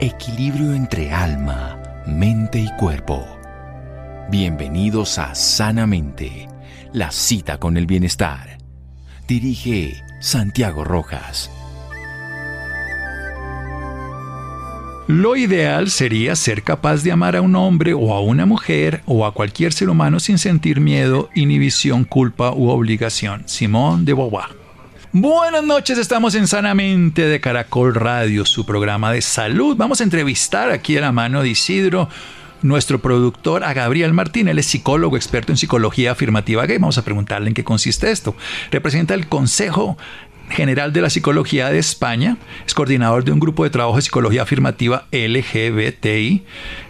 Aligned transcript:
Equilibrio 0.00 0.74
entre 0.74 1.10
alma, 1.10 1.76
mente 2.06 2.60
y 2.60 2.70
cuerpo. 2.78 3.26
Bienvenidos 4.30 5.18
a 5.18 5.34
Sanamente, 5.34 6.46
la 6.92 7.10
cita 7.10 7.58
con 7.58 7.76
el 7.76 7.86
bienestar. 7.86 8.58
Dirige 9.26 10.00
Santiago 10.20 10.84
Rojas. 10.84 11.50
Lo 15.08 15.34
ideal 15.34 15.90
sería 15.90 16.36
ser 16.36 16.62
capaz 16.62 17.02
de 17.02 17.10
amar 17.10 17.34
a 17.34 17.42
un 17.42 17.56
hombre 17.56 17.92
o 17.92 18.14
a 18.14 18.20
una 18.20 18.46
mujer 18.46 19.02
o 19.04 19.26
a 19.26 19.34
cualquier 19.34 19.72
ser 19.72 19.90
humano 19.90 20.20
sin 20.20 20.38
sentir 20.38 20.80
miedo, 20.80 21.28
inhibición, 21.34 22.04
culpa 22.04 22.52
u 22.52 22.68
obligación. 22.68 23.42
Simón 23.46 24.04
de 24.04 24.14
Beauvoir. 24.14 24.57
Buenas 25.12 25.64
noches, 25.64 25.96
estamos 25.96 26.34
en 26.34 26.46
Sanamente 26.46 27.22
de 27.22 27.40
Caracol 27.40 27.94
Radio, 27.94 28.44
su 28.44 28.66
programa 28.66 29.10
de 29.10 29.22
salud. 29.22 29.74
Vamos 29.74 30.02
a 30.02 30.04
entrevistar 30.04 30.70
aquí 30.70 30.98
a 30.98 31.00
la 31.00 31.12
mano 31.12 31.42
de 31.42 31.48
Isidro, 31.48 32.10
nuestro 32.60 32.98
productor, 32.98 33.64
a 33.64 33.72
Gabriel 33.72 34.12
Martín. 34.12 34.48
Él 34.48 34.58
es 34.58 34.66
psicólogo, 34.66 35.16
experto 35.16 35.50
en 35.50 35.56
psicología 35.56 36.12
afirmativa 36.12 36.66
gay. 36.66 36.76
Vamos 36.76 36.98
a 36.98 37.06
preguntarle 37.06 37.48
en 37.48 37.54
qué 37.54 37.64
consiste 37.64 38.10
esto. 38.10 38.36
Representa 38.70 39.14
el 39.14 39.28
Consejo 39.28 39.96
general 40.50 40.92
de 40.92 41.02
la 41.02 41.10
Psicología 41.10 41.70
de 41.70 41.78
España, 41.78 42.36
es 42.66 42.74
coordinador 42.74 43.24
de 43.24 43.32
un 43.32 43.40
grupo 43.40 43.64
de 43.64 43.70
trabajo 43.70 43.96
de 43.96 44.02
psicología 44.02 44.42
afirmativa 44.42 45.06
LGBTI 45.12 46.42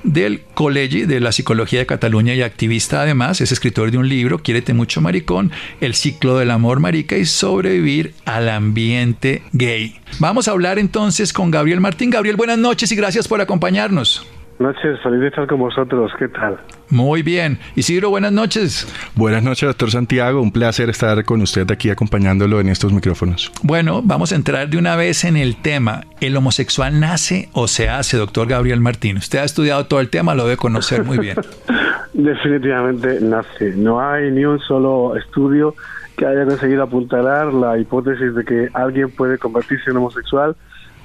del 0.05 0.43
Colegio 0.55 1.07
de 1.07 1.21
la 1.21 1.33
Psicología 1.33 1.81
de 1.81 1.87
Cataluña 1.87 2.35
y 2.35 2.43
activista 2.43 3.03
además, 3.03 3.41
es 3.41 3.53
escritor 3.53 3.91
de 3.91 3.99
un 3.99 4.09
libro, 4.09 4.39
Quiérete 4.39 4.75
mucho 4.75 5.01
maricón, 5.01 5.53
El 5.81 5.95
ciclo 5.95 6.39
del 6.39 6.51
amor 6.51 6.81
marica 6.81 7.17
y 7.17 7.25
sobrevivir 7.25 8.15
al 8.25 8.49
ambiente 8.49 9.43
gay. 9.53 10.01
Vamos 10.19 10.49
a 10.49 10.53
hablar 10.53 10.79
entonces 10.79 11.33
con 11.33 11.51
Gabriel 11.51 11.81
Martín. 11.81 12.11
Gabriel, 12.11 12.37
buenas 12.37 12.59
noches 12.59 12.91
y 12.93 12.97
gracias 12.97 13.29
por 13.29 13.41
acompañarnos 13.41 14.27
noches, 14.61 15.01
feliz 15.03 15.21
de 15.21 15.29
estar 15.29 15.47
con 15.47 15.61
vosotros. 15.61 16.13
¿Qué 16.19 16.29
tal? 16.29 16.59
Muy 16.91 17.23
bien. 17.23 17.59
Isidro, 17.77 18.11
buenas 18.11 18.33
noches. 18.33 18.87
Buenas 19.15 19.43
noches, 19.43 19.69
doctor 19.69 19.91
Santiago. 19.91 20.41
Un 20.41 20.53
placer 20.53 20.89
estar 20.91 21.25
con 21.25 21.43
usted 21.43 21.71
aquí 21.71 21.91
acompañándolo 21.91 22.61
en 22.61 22.69
estos 22.69 22.93
micrófonos. 22.93 23.53
Bueno, 23.63 24.01
vamos 24.03 24.33
a 24.33 24.37
entrar 24.37 24.69
de 24.69 24.79
una 24.79 24.97
vez 24.97 25.25
en 25.25 25.37
el 25.37 25.61
tema. 25.61 26.03
¿El 26.21 26.37
homosexual 26.37 26.99
nace 26.99 27.49
o 27.53 27.69
se 27.69 27.89
hace, 27.89 28.17
doctor 28.17 28.49
Gabriel 28.49 28.81
Martín? 28.81 29.17
Usted 29.19 29.39
ha 29.39 29.45
estudiado 29.45 29.87
todo 29.87 30.01
el 30.01 30.11
tema, 30.11 30.35
lo 30.35 30.45
debe 30.45 30.57
conocer 30.57 31.05
muy 31.05 31.19
bien. 31.19 31.37
Definitivamente 32.13 33.21
nace. 33.21 33.75
No 33.77 34.01
hay 34.01 34.31
ni 34.31 34.45
un 34.45 34.59
solo 34.61 35.17
estudio 35.17 35.75
que 36.17 36.27
haya 36.27 36.45
conseguido 36.45 36.83
apuntalar 36.83 37.55
la 37.55 37.79
hipótesis 37.79 38.35
de 38.35 38.45
que 38.45 38.69
alguien 38.75 39.11
puede 39.11 39.39
convertirse 39.39 39.91
en 39.91 39.99
homosexual 39.99 40.57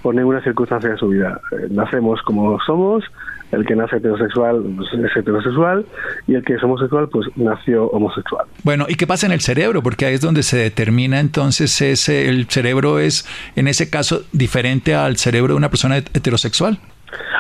por 0.02 0.14
ninguna 0.14 0.42
circunstancia 0.42 0.90
de 0.90 0.98
su 0.98 1.08
vida. 1.08 1.40
Eh, 1.52 1.68
nacemos 1.70 2.22
como 2.24 2.60
somos, 2.62 3.04
el 3.54 3.66
que 3.66 3.76
nace 3.76 3.98
heterosexual 3.98 4.64
pues, 4.76 4.90
es 4.94 5.16
heterosexual 5.16 5.86
y 6.28 6.36
el 6.36 6.44
que 6.44 6.56
es 6.56 6.64
homosexual 6.64 7.08
pues 7.10 7.28
nació 7.36 7.88
homosexual. 7.88 8.46
Bueno, 8.64 8.86
¿y 8.90 8.96
qué 8.96 9.08
pasa 9.08 9.26
en 9.28 9.32
el 9.32 9.42
cerebro? 9.42 9.82
Porque 9.82 10.06
ahí 10.06 10.16
es 10.16 10.22
donde 10.22 10.44
se 10.44 10.58
determina 10.58 11.20
entonces 11.20 11.82
ese 11.82 12.30
el 12.30 12.48
cerebro 12.48 13.00
es 13.00 13.28
en 13.56 13.68
ese 13.68 13.90
caso 13.90 14.22
diferente 14.32 14.96
al 14.96 15.18
cerebro 15.18 15.54
de 15.54 15.58
una 15.58 15.70
persona 15.70 15.98
heterosexual. 15.98 16.80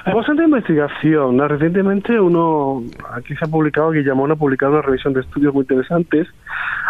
Hay 0.05 0.13
bastante 0.13 0.43
investigación. 0.43 1.39
Recientemente 1.39 2.19
uno, 2.19 2.83
aquí 3.13 3.35
se 3.35 3.45
ha 3.45 3.47
publicado, 3.47 3.91
Guillamón 3.91 4.31
ha 4.31 4.35
publicado 4.35 4.73
una 4.73 4.81
revisión 4.81 5.13
de 5.13 5.21
estudios 5.21 5.53
muy 5.53 5.61
interesantes, 5.61 6.27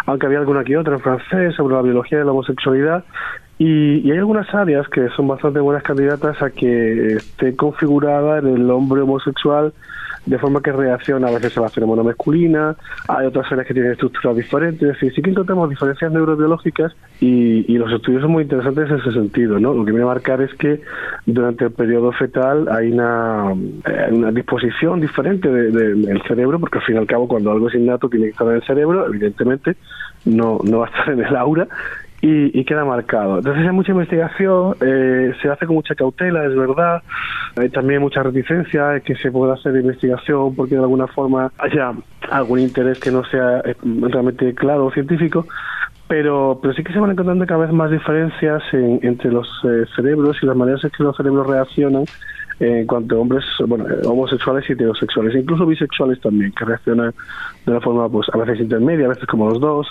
aunque 0.06 0.26
había 0.26 0.40
alguna 0.40 0.60
aquí 0.60 0.74
otra 0.74 0.94
en 0.94 1.00
francés 1.00 1.54
sobre 1.54 1.76
la 1.76 1.82
biología 1.82 2.18
de 2.18 2.24
la 2.24 2.32
homosexualidad, 2.32 3.04
y, 3.58 4.10
hay 4.10 4.18
algunas 4.18 4.52
áreas 4.54 4.88
que 4.88 5.08
son 5.10 5.28
bastante 5.28 5.60
buenas 5.60 5.82
candidatas 5.82 6.40
a 6.42 6.50
que 6.50 7.16
esté 7.16 7.54
configurada 7.54 8.38
en 8.38 8.48
el 8.48 8.70
hombre 8.70 9.02
homosexual 9.02 9.72
de 10.26 10.38
forma 10.38 10.62
que 10.62 10.72
reacciona 10.72 11.28
a 11.28 11.32
veces 11.32 11.56
a 11.58 11.60
la 11.60 11.68
feromona 11.68 12.02
masculina, 12.02 12.76
hay 13.08 13.26
otras 13.26 13.50
áreas 13.52 13.66
que 13.66 13.74
tienen 13.74 13.92
estructuras 13.92 14.36
diferentes, 14.36 14.82
es 14.82 14.94
decir, 14.94 15.14
sí 15.14 15.22
que 15.22 15.30
encontramos 15.30 15.68
diferencias 15.68 16.10
neurobiológicas 16.12 16.92
y, 17.20 17.76
los 17.76 17.92
estudios 17.92 18.22
son 18.22 18.32
muy 18.32 18.44
interesantes 18.44 18.88
en 18.88 18.96
ese 18.96 19.12
sentido, 19.12 19.58
¿no? 19.60 19.74
Lo 19.74 19.84
que 19.84 19.90
viene 19.90 20.04
a 20.04 20.08
marcar 20.08 20.40
es 20.40 20.54
que 20.54 20.80
durante 21.26 21.66
el 21.66 21.72
periodo 21.72 22.12
fetal 22.12 22.68
hay 22.70 22.90
una, 22.90 23.52
eh, 23.84 24.08
una 24.10 24.30
disposición 24.30 25.00
diferente 25.00 25.50
del 25.50 26.22
cerebro, 26.26 26.58
porque 26.58 26.78
al 26.78 26.84
fin 26.84 26.94
y 26.94 26.98
al 26.98 27.06
cabo 27.06 27.28
cuando 27.28 27.50
algo 27.50 27.68
es 27.68 27.74
innato 27.74 28.08
tiene 28.08 28.26
que 28.26 28.32
estar 28.32 28.46
en 28.46 28.54
el 28.54 28.62
cerebro, 28.62 29.06
evidentemente 29.06 29.76
no, 30.24 30.60
no 30.64 30.78
va 30.78 30.86
a 30.86 30.88
estar 30.88 31.10
en 31.10 31.20
el 31.20 31.36
aura, 31.36 31.68
y, 32.26 32.64
queda 32.64 32.84
marcado. 32.84 33.38
Entonces 33.38 33.66
hay 33.66 33.72
mucha 33.72 33.92
investigación, 33.92 34.74
eh, 34.80 35.32
se 35.42 35.48
hace 35.50 35.66
con 35.66 35.76
mucha 35.76 35.94
cautela, 35.94 36.44
es 36.46 36.56
verdad. 36.56 37.02
Hay 37.56 37.68
también 37.68 38.00
mucha 38.00 38.22
reticencia 38.22 39.00
que 39.00 39.14
se 39.16 39.30
pueda 39.30 39.54
hacer 39.54 39.76
investigación 39.76 40.54
porque 40.54 40.74
de 40.74 40.80
alguna 40.80 41.06
forma 41.06 41.52
haya 41.58 41.92
algún 42.30 42.60
interés 42.60 42.98
que 42.98 43.10
no 43.10 43.24
sea 43.24 43.58
eh, 43.64 43.76
realmente 43.82 44.54
claro 44.54 44.86
o 44.86 44.90
científico. 44.90 45.46
Pero, 46.08 46.58
pero 46.60 46.74
sí 46.74 46.82
que 46.82 46.92
se 46.92 46.98
van 46.98 47.10
encontrando 47.10 47.46
cada 47.46 47.60
vez 47.60 47.72
más 47.72 47.90
diferencias 47.90 48.62
entre 48.72 49.30
los 49.30 49.48
eh, 49.64 49.84
cerebros 49.96 50.36
y 50.42 50.46
las 50.46 50.56
maneras 50.56 50.84
en 50.84 50.90
que 50.90 51.02
los 51.02 51.16
cerebros 51.16 51.46
reaccionan 51.46 52.04
en 52.60 52.86
cuanto 52.86 53.16
a 53.16 53.18
hombres 53.18 53.44
bueno, 53.66 53.86
homosexuales 54.04 54.68
y 54.68 54.72
heterosexuales, 54.72 55.34
incluso 55.34 55.66
bisexuales 55.66 56.20
también, 56.20 56.52
que 56.52 56.64
reaccionan 56.64 57.14
de 57.64 57.72
una 57.72 57.80
forma 57.80 58.08
pues 58.08 58.28
a 58.32 58.38
veces 58.38 58.60
intermedia, 58.60 59.06
a 59.06 59.10
veces 59.10 59.26
como 59.26 59.48
los 59.48 59.60
dos. 59.60 59.88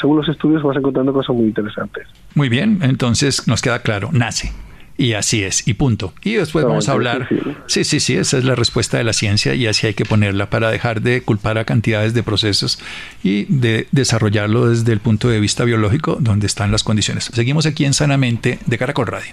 según 0.00 0.16
los 0.16 0.28
estudios 0.28 0.62
vas 0.62 0.76
encontrando 0.76 1.12
cosas 1.12 1.34
muy 1.34 1.46
interesantes. 1.46 2.06
Muy 2.34 2.48
bien, 2.48 2.78
entonces 2.82 3.46
nos 3.48 3.62
queda 3.62 3.80
claro, 3.80 4.10
nace. 4.12 4.52
Y 4.96 5.14
así 5.14 5.42
es, 5.42 5.66
y 5.66 5.72
punto. 5.72 6.12
Y 6.22 6.34
después 6.34 6.62
vamos 6.62 6.90
a 6.90 6.92
hablar. 6.92 7.26
Sí, 7.64 7.84
sí, 7.84 8.00
sí, 8.00 8.16
esa 8.16 8.36
es 8.36 8.44
la 8.44 8.54
respuesta 8.54 8.98
de 8.98 9.04
la 9.04 9.14
ciencia 9.14 9.54
y 9.54 9.66
así 9.66 9.86
hay 9.86 9.94
que 9.94 10.04
ponerla 10.04 10.50
para 10.50 10.70
dejar 10.70 11.00
de 11.00 11.22
culpar 11.22 11.56
a 11.56 11.64
cantidades 11.64 12.12
de 12.12 12.22
procesos 12.22 12.78
y 13.22 13.44
de 13.44 13.86
desarrollarlo 13.92 14.68
desde 14.68 14.92
el 14.92 15.00
punto 15.00 15.30
de 15.30 15.40
vista 15.40 15.64
biológico, 15.64 16.18
donde 16.20 16.46
están 16.46 16.70
las 16.70 16.84
condiciones. 16.84 17.30
Seguimos 17.32 17.64
aquí 17.64 17.86
en 17.86 17.94
Sanamente 17.94 18.58
de 18.66 18.76
Caracol 18.76 19.06
Radio 19.06 19.32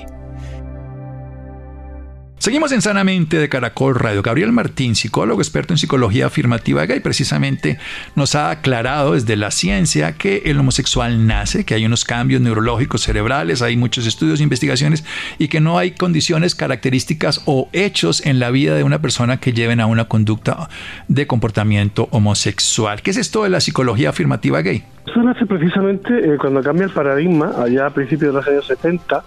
Seguimos 2.41 2.71
en 2.71 2.81
Sanamente 2.81 3.37
de 3.37 3.49
Caracol 3.49 3.93
Radio. 3.93 4.23
Gabriel 4.23 4.51
Martín, 4.51 4.95
psicólogo 4.95 5.41
experto 5.41 5.75
en 5.75 5.77
psicología 5.77 6.25
afirmativa 6.25 6.83
gay, 6.87 6.99
precisamente 6.99 7.77
nos 8.15 8.33
ha 8.33 8.49
aclarado 8.49 9.13
desde 9.13 9.35
la 9.35 9.51
ciencia 9.51 10.13
que 10.13 10.41
el 10.45 10.57
homosexual 10.57 11.27
nace, 11.27 11.65
que 11.65 11.75
hay 11.75 11.85
unos 11.85 12.03
cambios 12.03 12.41
neurológicos 12.41 13.03
cerebrales, 13.03 13.61
hay 13.61 13.77
muchos 13.77 14.07
estudios 14.07 14.39
e 14.39 14.43
investigaciones 14.43 15.05
y 15.37 15.49
que 15.49 15.59
no 15.59 15.77
hay 15.77 15.91
condiciones, 15.91 16.55
características 16.55 17.43
o 17.45 17.69
hechos 17.73 18.25
en 18.25 18.39
la 18.39 18.49
vida 18.49 18.73
de 18.73 18.83
una 18.83 19.03
persona 19.03 19.37
que 19.37 19.53
lleven 19.53 19.79
a 19.79 19.85
una 19.85 20.05
conducta 20.05 20.67
de 21.07 21.27
comportamiento 21.27 22.07
homosexual. 22.09 23.03
¿Qué 23.03 23.11
es 23.11 23.17
esto 23.17 23.43
de 23.43 23.49
la 23.49 23.59
psicología 23.59 24.09
afirmativa 24.09 24.63
gay? 24.63 24.83
Eso 25.05 25.21
nace 25.21 25.45
precisamente 25.45 26.11
eh, 26.11 26.37
cuando 26.39 26.63
cambia 26.63 26.85
el 26.85 26.91
paradigma, 26.91 27.51
allá 27.61 27.85
a 27.85 27.89
principios 27.91 28.33
de 28.33 28.39
los 28.39 28.47
años 28.47 28.65
70, 28.65 29.23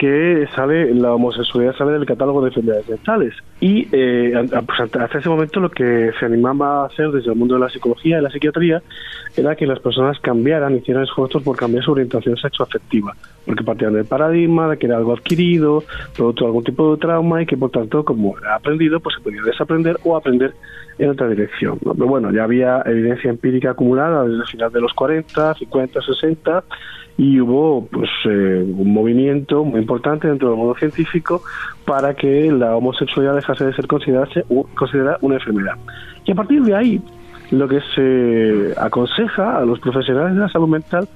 que 0.00 0.48
sale 0.56 0.94
la 0.94 1.14
homosexualidad 1.14 1.76
sale 1.76 1.92
del 1.92 2.06
catálogo 2.06 2.42
de 2.42 2.49
enfermedades 2.50 2.88
mentales. 2.88 3.34
Y 3.60 3.88
eh, 3.92 4.32
pues 4.66 4.80
hasta 4.80 5.18
ese 5.18 5.28
momento 5.28 5.60
lo 5.60 5.70
que 5.70 6.12
se 6.18 6.26
animaba 6.26 6.82
a 6.82 6.86
hacer 6.86 7.10
desde 7.10 7.30
el 7.30 7.36
mundo 7.36 7.54
de 7.54 7.60
la 7.60 7.68
psicología 7.68 8.18
y 8.18 8.22
la 8.22 8.30
psiquiatría 8.30 8.82
era 9.36 9.54
que 9.54 9.66
las 9.66 9.80
personas 9.80 10.18
cambiaran, 10.20 10.76
hicieran 10.76 11.04
esfuerzos 11.04 11.42
por 11.42 11.56
cambiar 11.56 11.84
su 11.84 11.92
orientación 11.92 12.36
sexoafectiva, 12.36 13.14
porque 13.44 13.64
partían 13.64 13.94
del 13.94 14.04
paradigma 14.04 14.68
de 14.68 14.78
que 14.78 14.86
era 14.86 14.96
algo 14.96 15.12
adquirido, 15.12 15.84
producto 16.16 16.44
de 16.44 16.48
algún 16.48 16.64
tipo 16.64 16.94
de 16.94 17.00
trauma 17.00 17.42
y 17.42 17.46
que 17.46 17.56
por 17.56 17.70
tanto, 17.70 18.04
como 18.04 18.34
ha 18.48 18.54
aprendido, 18.54 19.00
pues 19.00 19.16
se 19.16 19.22
podía 19.22 19.42
desaprender 19.42 19.98
o 20.04 20.16
aprender 20.16 20.54
en 20.98 21.10
otra 21.10 21.28
dirección. 21.28 21.78
Pero 21.78 22.06
bueno, 22.06 22.30
ya 22.30 22.44
había 22.44 22.82
evidencia 22.86 23.30
empírica 23.30 23.70
acumulada 23.70 24.24
desde 24.24 24.42
el 24.42 24.46
final 24.46 24.72
de 24.72 24.80
los 24.80 24.92
40, 24.94 25.54
50, 25.54 26.00
60 26.02 26.64
y 27.20 27.38
hubo 27.38 27.86
pues 27.92 28.08
eh, 28.24 28.64
un 28.66 28.94
movimiento 28.94 29.62
muy 29.62 29.80
importante 29.80 30.26
dentro 30.26 30.48
del 30.48 30.56
mundo 30.56 30.74
científico 30.78 31.42
para 31.84 32.14
que 32.14 32.50
la 32.50 32.74
homosexualidad 32.74 33.34
dejase 33.34 33.66
de 33.66 33.74
ser 33.74 33.86
considerarse, 33.86 34.42
considerada 34.74 35.18
una 35.20 35.34
enfermedad. 35.34 35.74
Y 36.24 36.32
a 36.32 36.34
partir 36.34 36.62
de 36.62 36.74
ahí, 36.74 36.98
lo 37.50 37.68
que 37.68 37.82
se 37.94 38.72
aconseja 38.80 39.58
a 39.58 39.66
los 39.66 39.80
profesionales 39.80 40.34
de 40.34 40.40
la 40.40 40.48
salud 40.48 40.68
mental 40.68 41.10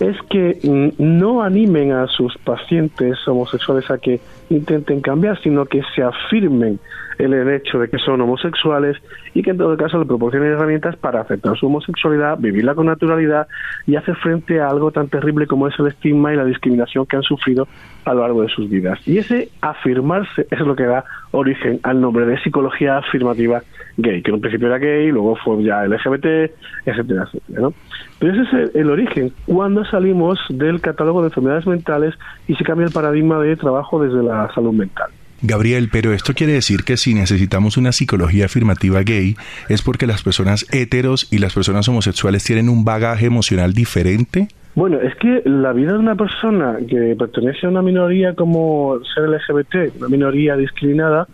es 0.00 0.16
que 0.28 0.92
no 0.98 1.42
animen 1.42 1.92
a 1.92 2.08
sus 2.08 2.36
pacientes 2.36 3.16
homosexuales 3.26 3.90
a 3.90 3.96
que 3.96 4.20
intenten 4.50 5.00
cambiar, 5.00 5.40
sino 5.40 5.64
que 5.64 5.80
se 5.94 6.02
afirmen 6.02 6.78
el 7.18 7.48
hecho 7.48 7.78
de 7.78 7.88
que 7.88 7.98
son 7.98 8.20
homosexuales 8.20 8.96
y 9.34 9.42
que 9.42 9.50
en 9.50 9.58
todo 9.58 9.76
caso 9.76 9.98
le 9.98 10.06
proporcionen 10.06 10.52
herramientas 10.52 10.96
para 10.96 11.20
aceptar 11.20 11.56
su 11.56 11.66
homosexualidad, 11.66 12.38
vivirla 12.38 12.74
con 12.74 12.86
naturalidad 12.86 13.48
y 13.86 13.96
hacer 13.96 14.16
frente 14.16 14.60
a 14.60 14.68
algo 14.68 14.90
tan 14.90 15.08
terrible 15.08 15.46
como 15.46 15.68
es 15.68 15.74
el 15.78 15.88
estigma 15.88 16.32
y 16.32 16.36
la 16.36 16.44
discriminación 16.44 17.06
que 17.06 17.16
han 17.16 17.22
sufrido 17.22 17.68
a 18.04 18.14
lo 18.14 18.20
largo 18.22 18.42
de 18.42 18.48
sus 18.48 18.68
vidas. 18.68 18.98
Y 19.06 19.18
ese 19.18 19.50
afirmarse 19.60 20.46
es 20.50 20.60
lo 20.60 20.76
que 20.76 20.84
da 20.84 21.04
origen 21.32 21.80
al 21.82 22.00
nombre 22.00 22.26
de 22.26 22.38
psicología 22.40 22.98
afirmativa 22.98 23.62
gay, 23.96 24.22
que 24.22 24.30
en 24.30 24.36
un 24.36 24.40
principio 24.40 24.68
era 24.68 24.78
gay, 24.78 25.10
luego 25.10 25.36
fue 25.36 25.62
ya 25.62 25.84
LGBT, 25.84 26.52
etcétera, 26.86 27.24
etcétera. 27.24 27.60
¿no? 27.60 27.74
Pero 28.18 28.32
ese 28.32 28.62
es 28.62 28.74
el, 28.74 28.90
origen, 28.90 29.32
cuando 29.46 29.84
salimos 29.84 30.38
del 30.48 30.80
catálogo 30.80 31.20
de 31.20 31.28
enfermedades 31.28 31.66
mentales 31.66 32.14
y 32.46 32.54
se 32.54 32.64
cambia 32.64 32.86
el 32.86 32.92
paradigma 32.92 33.38
de 33.40 33.56
trabajo 33.56 34.02
desde 34.02 34.22
la 34.22 34.52
salud 34.54 34.72
mental. 34.72 35.10
Gabriel, 35.42 35.88
pero 35.92 36.12
esto 36.12 36.34
quiere 36.34 36.52
decir 36.52 36.84
que 36.84 36.96
si 36.96 37.14
necesitamos 37.14 37.76
una 37.76 37.92
psicología 37.92 38.46
afirmativa 38.46 39.02
gay 39.02 39.36
es 39.68 39.82
porque 39.82 40.06
las 40.06 40.22
personas 40.22 40.66
heteros 40.72 41.32
y 41.32 41.38
las 41.38 41.54
personas 41.54 41.88
homosexuales 41.88 42.42
tienen 42.44 42.68
un 42.68 42.84
bagaje 42.84 43.26
emocional 43.26 43.72
diferente? 43.72 44.48
Bueno, 44.74 45.00
es 45.00 45.14
que 45.16 45.42
la 45.44 45.72
vida 45.72 45.92
de 45.92 45.98
una 45.98 46.14
persona 46.14 46.78
que 46.88 47.16
pertenece 47.18 47.66
a 47.66 47.70
una 47.70 47.82
minoría 47.82 48.34
como 48.34 48.98
ser 49.14 49.28
LGBT, 49.28 49.96
una 49.98 50.08
minoría 50.08 50.56
discriminada, 50.56 51.26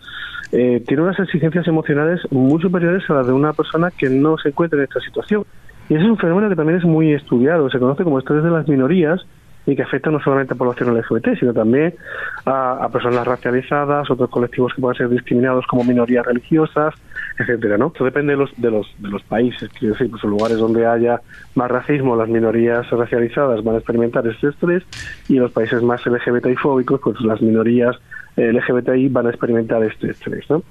eh, 0.53 0.83
tiene 0.87 1.03
unas 1.03 1.19
exigencias 1.19 1.67
emocionales 1.67 2.21
muy 2.31 2.61
superiores 2.62 3.03
a 3.11 3.15
las 3.15 3.27
de 3.27 3.33
una 3.33 3.53
persona 3.53 3.91
que 3.91 4.09
no 4.09 4.39
se 4.39 4.51
encuentra 4.51 4.79
en 4.79 4.85
esta 4.85 5.01
situación. 5.01 5.45
Y 5.89 5.95
ese 5.95 6.05
es 6.05 6.11
un 6.11 6.17
fenómeno 6.17 6.49
que 6.49 6.56
también 6.56 6.79
es 6.79 6.85
muy 6.85 7.12
estudiado, 7.12 7.69
se 7.71 7.79
conoce 7.79 8.05
como 8.05 8.19
estrés 8.19 8.43
de 8.43 8.51
las 8.51 8.67
minorías 8.69 9.21
y 9.66 9.75
que 9.75 9.82
afecta 9.82 10.11
no 10.11 10.20
solamente 10.20 10.55
a 10.55 10.56
población 10.56 10.96
LGBT, 10.96 11.38
sino 11.38 11.52
también 11.52 11.94
a, 12.44 12.88
personas 12.93 13.26
racializadas, 13.26 14.11
otros 14.11 14.31
colectivos 14.31 14.72
que 14.75 14.81
pueden 14.81 14.96
ser 14.96 15.08
discriminados 15.08 15.66
como 15.66 15.84
minorías 15.84 16.26
religiosas, 16.26 16.94
etcétera, 17.38 17.78
¿no? 17.78 17.88
Esto 17.88 18.05
depende 18.05 18.34
de 18.34 18.38
los, 18.38 18.50
de 18.61 18.70
los, 18.70 18.87
de 18.99 19.08
los 19.08 19.22
países, 19.22 19.70
quiero 19.78 19.94
decir, 19.94 20.11
pues 20.11 20.22
en 20.22 20.31
lugares 20.31 20.58
donde 20.58 20.87
haya 20.87 21.20
más 21.55 21.70
racismo, 21.70 22.16
las 22.16 22.28
minorías 22.28 22.88
racializadas 22.90 23.64
van 23.64 23.76
a 23.76 23.78
experimentar 23.78 24.26
este 24.26 24.49
estrés 24.49 24.82
y 25.28 25.37
en 25.37 25.43
los 25.43 25.52
países 25.52 25.82
más 25.82 26.05
LGBTI 26.06 26.56
fóbicos, 26.56 27.00
pues 27.02 27.20
las 27.22 27.40
minorías 27.40 27.96
LGBTI 28.37 29.08
van 29.08 29.26
a 29.26 29.31
experimentar 29.31 29.82
este 29.82 30.10
estrés, 30.10 30.49
¿no? 30.50 30.62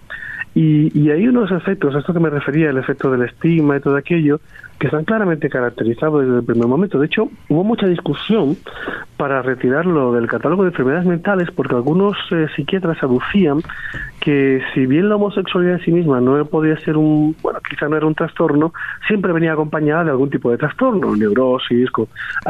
Y, 0.55 0.97
y, 0.97 1.09
hay 1.09 1.27
unos 1.27 1.51
efectos, 1.51 1.95
a 1.95 1.99
esto 1.99 2.13
que 2.13 2.19
me 2.19 2.29
refería, 2.29 2.69
el 2.69 2.77
efecto 2.77 3.09
del 3.09 3.23
estigma 3.23 3.77
y 3.77 3.79
todo 3.79 3.95
aquello, 3.95 4.39
que 4.83 4.87
están 4.87 5.05
claramente 5.05 5.49
caracterizados 5.49 6.25
desde 6.25 6.39
el 6.39 6.43
primer 6.43 6.67
momento. 6.67 6.99
De 6.99 7.05
hecho, 7.05 7.29
hubo 7.47 7.63
mucha 7.63 7.87
discusión 7.87 8.57
para 9.17 9.41
retirarlo 9.41 10.11
del 10.11 10.27
catálogo 10.27 10.63
de 10.63 10.71
enfermedades 10.71 11.05
mentales 11.05 11.49
porque 11.51 11.73
algunos 11.73 12.17
eh, 12.31 12.47
psiquiatras 12.55 13.01
aducían 13.01 13.61
que 14.19 14.61
si 14.73 14.85
bien 14.85 15.07
la 15.07 15.15
homosexualidad 15.15 15.75
en 15.75 15.85
sí 15.85 15.91
misma 15.91 16.19
no 16.19 16.43
podía 16.45 16.77
ser 16.79 16.97
un, 16.97 17.35
bueno, 17.41 17.59
quizá 17.67 17.87
no 17.87 17.95
era 17.95 18.05
un 18.05 18.15
trastorno, 18.15 18.73
siempre 19.07 19.31
venía 19.31 19.53
acompañada 19.53 20.03
de 20.03 20.11
algún 20.11 20.29
tipo 20.29 20.51
de 20.51 20.57
trastorno, 20.57 21.15
neurosis, 21.15 21.89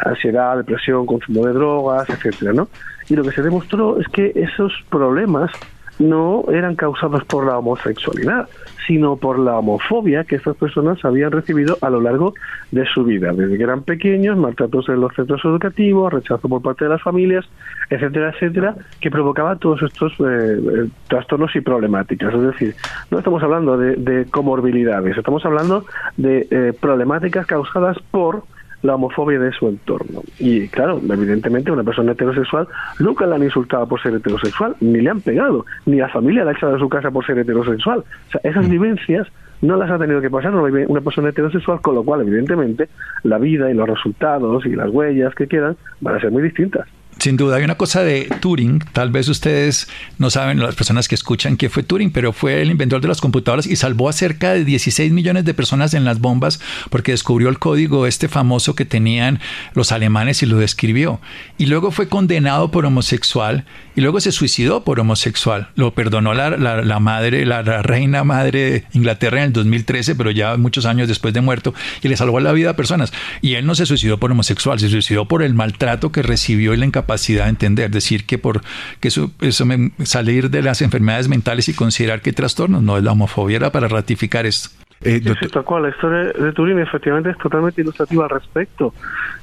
ansiedad, 0.03 0.57
depresión, 0.57 1.05
consumo 1.05 1.45
de 1.45 1.53
drogas, 1.53 2.09
etcétera, 2.09 2.53
¿no? 2.53 2.67
Y 3.09 3.15
lo 3.15 3.23
que 3.23 3.31
se 3.31 3.43
demostró 3.43 3.99
es 3.99 4.07
que 4.07 4.31
esos 4.35 4.73
problemas 4.89 5.51
no 5.99 6.45
eran 6.51 6.75
causados 6.75 7.23
por 7.25 7.45
la 7.45 7.57
homosexualidad, 7.57 8.47
sino 8.87 9.15
por 9.15 9.39
la 9.39 9.57
homofobia 9.59 10.23
que 10.23 10.35
estas 10.35 10.55
personas 10.57 11.03
habían 11.05 11.31
recibido 11.31 11.77
a 11.81 11.89
lo 11.89 12.01
largo 12.01 12.33
de 12.71 12.85
su 12.85 13.03
vida, 13.03 13.31
desde 13.33 13.57
que 13.57 13.63
eran 13.63 13.83
pequeños, 13.83 14.37
maltratos 14.37 14.89
en 14.89 14.99
los 14.99 15.13
centros 15.13 15.43
educativos, 15.45 16.11
rechazo 16.11 16.49
por 16.49 16.61
parte 16.61 16.85
de 16.85 16.89
las 16.89 17.01
familias, 17.01 17.45
etcétera, 17.89 18.31
etcétera, 18.31 18.75
que 18.99 19.11
provocaba 19.11 19.55
todos 19.55 19.81
estos 19.83 20.11
eh, 20.13 20.23
eh, 20.23 20.89
trastornos 21.07 21.55
y 21.55 21.61
problemáticas. 21.61 22.33
Es 22.33 22.41
decir, 22.41 22.75
no 23.11 23.19
estamos 23.19 23.41
hablando 23.43 23.77
de, 23.77 24.25
comorbilidades, 24.31 25.17
estamos 25.17 25.45
hablando 25.45 25.85
de 26.17 26.47
eh, 26.49 26.73
problemáticas 26.79 27.45
causadas 27.45 27.97
por 28.11 28.43
la 28.83 28.95
homofobia 28.95 29.39
de 29.39 29.51
su 29.51 29.67
entorno. 29.67 30.21
Y 30.37 30.67
claro, 30.67 31.01
evidentemente 31.09 31.71
una 31.71 31.83
persona 31.83 32.11
heterosexual 32.11 32.67
nunca 32.99 33.25
la 33.25 33.35
han 33.35 33.43
insultado 33.43 33.87
por 33.87 34.01
ser 34.01 34.13
heterosexual, 34.13 34.75
ni 34.81 35.01
le 35.01 35.09
han 35.09 35.21
pegado, 35.21 35.65
ni 35.85 35.97
la 35.97 36.09
familia 36.09 36.43
la 36.43 36.51
ha 36.51 36.53
echado 36.53 36.73
de 36.73 36.79
su 36.79 36.89
casa 36.89 37.09
por 37.09 37.25
ser 37.25 37.39
heterosexual. 37.39 37.99
O 37.99 38.31
sea, 38.31 38.41
esas 38.43 38.67
mm. 38.67 38.71
vivencias 38.71 39.27
no 39.61 39.77
las 39.77 39.89
ha 39.89 39.97
tenido 39.97 40.21
que 40.21 40.29
pasar 40.29 40.53
una 40.53 41.01
persona 41.01 41.29
heterosexual, 41.29 41.79
con 41.81 41.95
lo 41.95 42.03
cual, 42.03 42.21
evidentemente, 42.21 42.89
la 43.23 43.37
vida 43.37 43.71
y 43.71 43.73
los 43.73 43.87
resultados 43.87 44.65
y 44.65 44.75
las 44.75 44.89
huellas 44.89 45.33
que 45.35 45.47
quedan 45.47 45.77
van 46.01 46.15
a 46.15 46.19
ser 46.19 46.31
muy 46.31 46.43
distintas. 46.43 46.87
Sin 47.19 47.37
duda, 47.37 47.57
hay 47.57 47.63
una 47.63 47.75
cosa 47.75 48.03
de 48.03 48.29
Turing, 48.41 48.79
tal 48.91 49.09
vez 49.11 49.27
ustedes 49.29 49.87
no 50.17 50.29
saben, 50.29 50.59
las 50.59 50.75
personas 50.75 51.07
que 51.07 51.15
escuchan 51.15 51.57
qué 51.57 51.69
fue 51.69 51.83
Turing, 51.83 52.11
pero 52.11 52.33
fue 52.33 52.61
el 52.61 52.71
inventor 52.71 53.01
de 53.01 53.07
las 53.07 53.21
computadoras 53.21 53.65
y 53.65 53.75
salvó 53.75 54.09
a 54.09 54.13
cerca 54.13 54.53
de 54.53 54.65
16 54.65 55.11
millones 55.11 55.45
de 55.45 55.53
personas 55.53 55.93
en 55.93 56.03
las 56.03 56.19
bombas 56.19 56.59
porque 56.89 57.11
descubrió 57.11 57.49
el 57.49 57.59
código 57.59 58.07
este 58.07 58.27
famoso 58.27 58.75
que 58.75 58.85
tenían 58.85 59.39
los 59.73 59.91
alemanes 59.91 60.43
y 60.43 60.45
lo 60.45 60.57
describió. 60.57 61.21
Y 61.57 61.67
luego 61.67 61.91
fue 61.91 62.09
condenado 62.09 62.71
por 62.71 62.85
homosexual 62.85 63.65
y 63.95 64.01
luego 64.01 64.19
se 64.19 64.31
suicidó 64.31 64.83
por 64.83 64.99
homosexual. 64.99 65.69
Lo 65.75 65.93
perdonó 65.93 66.33
la, 66.33 66.49
la, 66.49 66.99
madre, 66.99 67.45
la, 67.45 67.61
reina 67.81 68.23
madre 68.23 68.59
de 68.59 68.83
Inglaterra 68.93 69.39
en 69.39 69.45
el 69.45 69.53
2013, 69.53 70.15
pero 70.15 70.31
ya 70.31 70.57
muchos 70.57 70.85
años 70.85 71.07
después 71.07 71.33
de 71.33 71.41
muerto, 71.41 71.73
y 72.01 72.07
le 72.07 72.17
salvó 72.17 72.39
la 72.39 72.51
vida 72.53 72.71
a 72.71 72.75
personas. 72.75 73.13
Y 73.41 73.53
él 73.55 73.65
no 73.65 73.75
se 73.75 73.85
suicidó 73.85 74.17
por 74.17 74.31
homosexual, 74.31 74.79
se 74.79 74.89
suicidó 74.89 75.27
por 75.27 75.43
el 75.43 75.53
maltrato 75.53 76.11
que 76.11 76.23
recibió 76.23 76.73
y 76.73 76.77
la 76.77 76.85
de 77.05 77.49
entender. 77.49 77.89
Decir 77.91 78.25
que 78.25 78.37
por 78.37 78.61
que 78.99 79.07
eso, 79.07 79.31
eso 79.41 79.65
me, 79.65 79.91
salir 80.03 80.49
de 80.49 80.61
las 80.61 80.81
enfermedades 80.81 81.27
mentales 81.27 81.69
y 81.69 81.73
considerar 81.73 82.21
que 82.21 82.33
trastornos, 82.33 82.81
no 82.81 82.97
es 82.97 83.03
la 83.03 83.11
homofobia, 83.11 83.57
era 83.57 83.71
para 83.71 83.87
ratificar 83.87 84.45
esto. 84.45 84.69
Eh, 85.01 85.21
La 85.23 85.89
historia 85.89 86.31
de 86.31 86.53
Turing 86.53 86.79
efectivamente 86.79 87.31
es 87.31 87.37
totalmente 87.37 87.81
ilustrativa 87.81 88.23
al 88.23 88.29
respecto, 88.29 88.93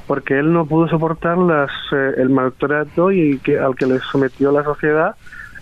porque 0.06 0.38
él 0.38 0.52
no 0.52 0.64
pudo 0.64 0.88
soportar 0.88 1.36
las, 1.36 1.70
eh, 1.92 2.14
el 2.16 2.30
maltrato 2.30 3.12
y 3.12 3.38
que, 3.38 3.58
al 3.58 3.76
que 3.76 3.86
le 3.86 3.98
sometió 4.00 4.52
la 4.52 4.64
sociedad, 4.64 5.16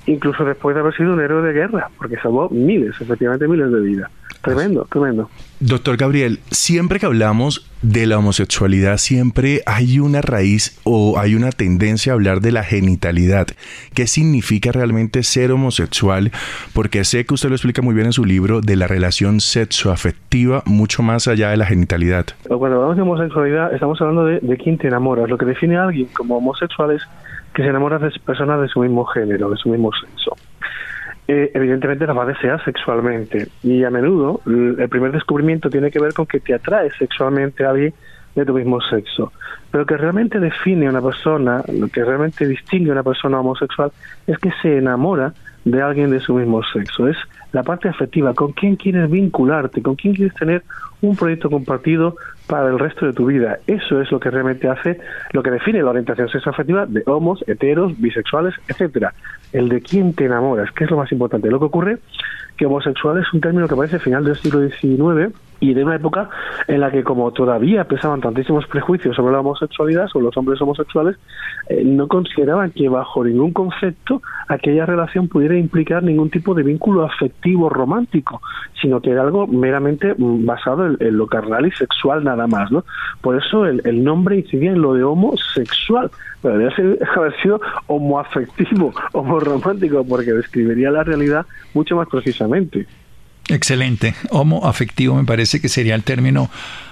incluso 0.09 0.45
después 0.45 0.75
de 0.75 0.81
haber 0.81 0.97
sido 0.97 1.13
un 1.13 1.21
héroe 1.21 1.47
de 1.47 1.53
guerra, 1.53 1.91
porque 1.97 2.17
salvó 2.17 2.49
miles, 2.51 2.95
efectivamente 3.01 3.47
miles 3.47 3.71
de 3.71 3.81
vidas. 3.81 4.11
Tremendo, 4.43 4.87
tremendo. 4.91 5.29
Doctor 5.59 5.97
Gabriel, 5.97 6.39
siempre 6.51 7.01
que 7.01 7.07
hablamos 7.07 7.69
de 7.83 8.07
la 8.07 8.19
homosexualidad, 8.19 8.97
siempre 8.97 9.63
hay 9.67 9.99
una 9.99 10.23
raíz 10.23 10.81
o 10.85 11.19
hay 11.19 11.35
una 11.35 11.51
tendencia 11.51 12.13
a 12.13 12.15
hablar 12.15 12.41
de 12.41 12.53
la 12.53 12.63
genitalidad. 12.63 13.49
¿Qué 13.95 14.07
significa 14.07 14.71
realmente 14.71 15.25
ser 15.25 15.51
homosexual? 15.51 16.31
Porque 16.73 17.05
sé 17.05 17.27
que 17.27 17.35
usted 17.35 17.49
lo 17.49 17.57
explica 17.57 17.83
muy 17.83 17.95
bien 17.95 18.07
en 18.07 18.13
su 18.13 18.25
libro 18.25 18.61
de 18.61 18.77
la 18.77 18.87
relación 18.87 19.41
sexoafectiva, 19.41 20.63
mucho 20.67 21.03
más 21.03 21.27
allá 21.27 21.51
de 21.51 21.57
la 21.57 21.67
genitalidad. 21.67 22.27
Cuando 22.47 22.77
hablamos 22.77 22.97
de 22.97 23.03
homosexualidad, 23.03 23.75
estamos 23.75 24.01
hablando 24.01 24.25
de, 24.25 24.39
de 24.41 24.57
quién 24.57 24.79
te 24.79 24.87
enamoras. 24.87 25.29
Lo 25.29 25.37
que 25.37 25.47
define 25.47 25.77
a 25.77 25.85
alguien 25.85 26.07
como 26.15 26.39
homosexual 26.39 26.93
es 26.93 27.03
que 27.59 27.65
se 27.65 27.71
enamora 27.71 27.99
de 27.99 28.13
personas 28.25 28.61
de 28.61 28.69
su 28.69 28.79
mismo 28.79 29.05
género, 29.05 29.51
de 29.51 29.57
su 29.57 29.69
mismo 29.69 29.91
sexo. 29.93 30.37
Eh, 31.27 31.51
evidentemente 31.55 32.07
las 32.07 32.17
va 32.17 32.23
a 32.23 32.27
desear 32.27 32.65
sexualmente. 32.65 33.49
Y 33.65 33.83
a 33.83 33.91
menudo 33.91 34.41
el 34.47 34.89
primer 34.89 35.11
descubrimiento 35.11 35.69
tiene 35.69 35.91
que 35.91 35.99
ver 35.99 36.15
con 36.15 36.25
que 36.27 36.39
te 36.39 36.55
atrae 36.55 36.89
sexualmente 37.01 37.65
a 37.65 37.71
alguien 37.71 37.93
de 38.37 38.47
tu 38.47 38.55
mismo 38.55 38.81
sexo. 38.81 39.33
Pero 39.73 39.83
lo 39.83 39.87
que 39.87 39.97
realmente 39.97 40.39
define 40.39 40.87
a 40.87 40.91
una 40.91 41.03
persona, 41.03 41.65
lo 41.67 41.89
que 41.89 42.05
realmente 42.05 42.47
distingue 42.47 42.91
a 42.91 42.93
una 42.93 43.03
persona 43.03 43.41
homosexual, 43.41 43.91
es 44.29 44.39
que 44.39 44.53
se 44.63 44.79
enamora 44.79 45.33
de 45.65 45.83
alguien 45.83 46.11
de 46.11 46.21
su 46.21 46.35
mismo 46.35 46.63
sexo. 46.63 47.09
Es 47.09 47.17
la 47.51 47.65
parte 47.65 47.89
afectiva, 47.89 48.35
con 48.35 48.53
quién 48.53 48.77
quieres 48.77 49.11
vincularte, 49.11 49.83
con 49.83 49.97
quién 49.97 50.15
quieres 50.15 50.35
tener 50.35 50.63
un 51.01 51.17
proyecto 51.17 51.51
compartido 51.51 52.15
para 52.49 52.69
el 52.69 52.79
resto 52.79 53.07
de 53.07 53.13
tu 53.13 53.27
vida. 53.27 53.59
Eso 53.67 54.01
es 54.01 54.11
lo 54.11 54.19
que 54.19 54.31
realmente 54.31 54.69
hace, 54.69 54.99
lo 55.33 55.43
que 55.43 55.51
define 55.51 55.83
la 55.83 55.91
orientación 55.91 56.29
sexoafectiva 56.29 56.87
de 56.87 57.03
homos, 57.07 57.45
heteros, 57.47 58.01
bisexuales, 58.01 58.55
etcétera. 58.67 59.15
El 59.53 59.69
de 59.69 59.81
quién 59.81 60.15
te 60.15 60.25
enamoras, 60.25 60.73
que 60.73 60.85
es 60.85 60.91
lo 60.91 60.97
más 60.97 61.13
importante. 61.13 61.51
Lo 61.51 61.61
que 61.61 61.67
ocurre 61.67 61.99
que 62.57 62.67
homosexual 62.67 63.19
es 63.19 63.33
un 63.33 63.41
término 63.41 63.69
que 63.69 63.75
aparece 63.75 63.97
al 63.97 64.03
final 64.03 64.25
del 64.25 64.37
siglo 64.37 64.67
XIX 64.67 65.33
y 65.61 65.75
de 65.75 65.85
una 65.85 65.97
época 65.97 66.31
en 66.67 66.81
la 66.81 66.91
que 66.91 67.03
como 67.03 67.33
todavía 67.33 67.85
pesaban 67.85 68.21
tantísimos 68.21 68.67
prejuicios 68.67 69.17
sobre 69.17 69.33
la 69.33 69.41
homosexualidad, 69.41 70.09
sobre 70.09 70.27
los 70.27 70.37
hombres 70.37 70.61
homosexuales, 70.61 71.17
eh, 71.69 71.83
no 71.85 72.09
consideraban 72.09 72.71
que 72.71 72.89
bajo 72.89 73.25
ningún 73.25 73.53
concepto 73.53 74.23
aquella 74.49 74.87
relación 74.87 75.29
pudiera 75.29 75.57
implicar 75.57 76.03
ningún 76.03 76.31
tipo 76.31 76.55
de 76.55 76.63
vínculo 76.63 77.05
afectivo 77.05 77.69
romántico, 77.69 78.41
sino 78.81 79.01
que 79.01 79.11
era 79.11 79.23
algo 79.23 79.47
meramente 79.47 80.15
mm, 80.17 80.47
basado 80.47 80.87
en, 80.87 81.17
lo 81.17 81.27
carnal 81.27 81.67
y 81.67 81.73
sexual 81.73 82.25
nada 82.25 82.47
más, 82.47 82.71
¿no? 82.71 82.85
Por 83.21 83.37
eso 83.37 83.67
el, 83.67 84.05
nombre 84.05 84.39
incidía 84.39 84.71
en 84.71 84.81
lo 84.81 84.95
de 84.95 85.03
homosexual, 85.03 86.11
pero 86.41 86.57
debería 86.57 86.97
haber 87.17 87.37
sido 87.43 87.61
homoafectivo, 87.87 88.93
homoromántico, 89.13 90.05
porque 90.05 90.33
describiría 90.33 90.91
la 90.91 91.05
realidad 91.05 91.47
mucho 91.75 91.97
más 91.97 92.09
precisamente. 92.09 92.87
Excelente. 93.49 94.15
Homo 94.31 94.67
afectivo 94.67 95.17
me 95.17 95.25
parece 95.25 95.61
que 95.61 95.69
sería 95.69 95.95
el 95.95 96.03
término 96.03 96.51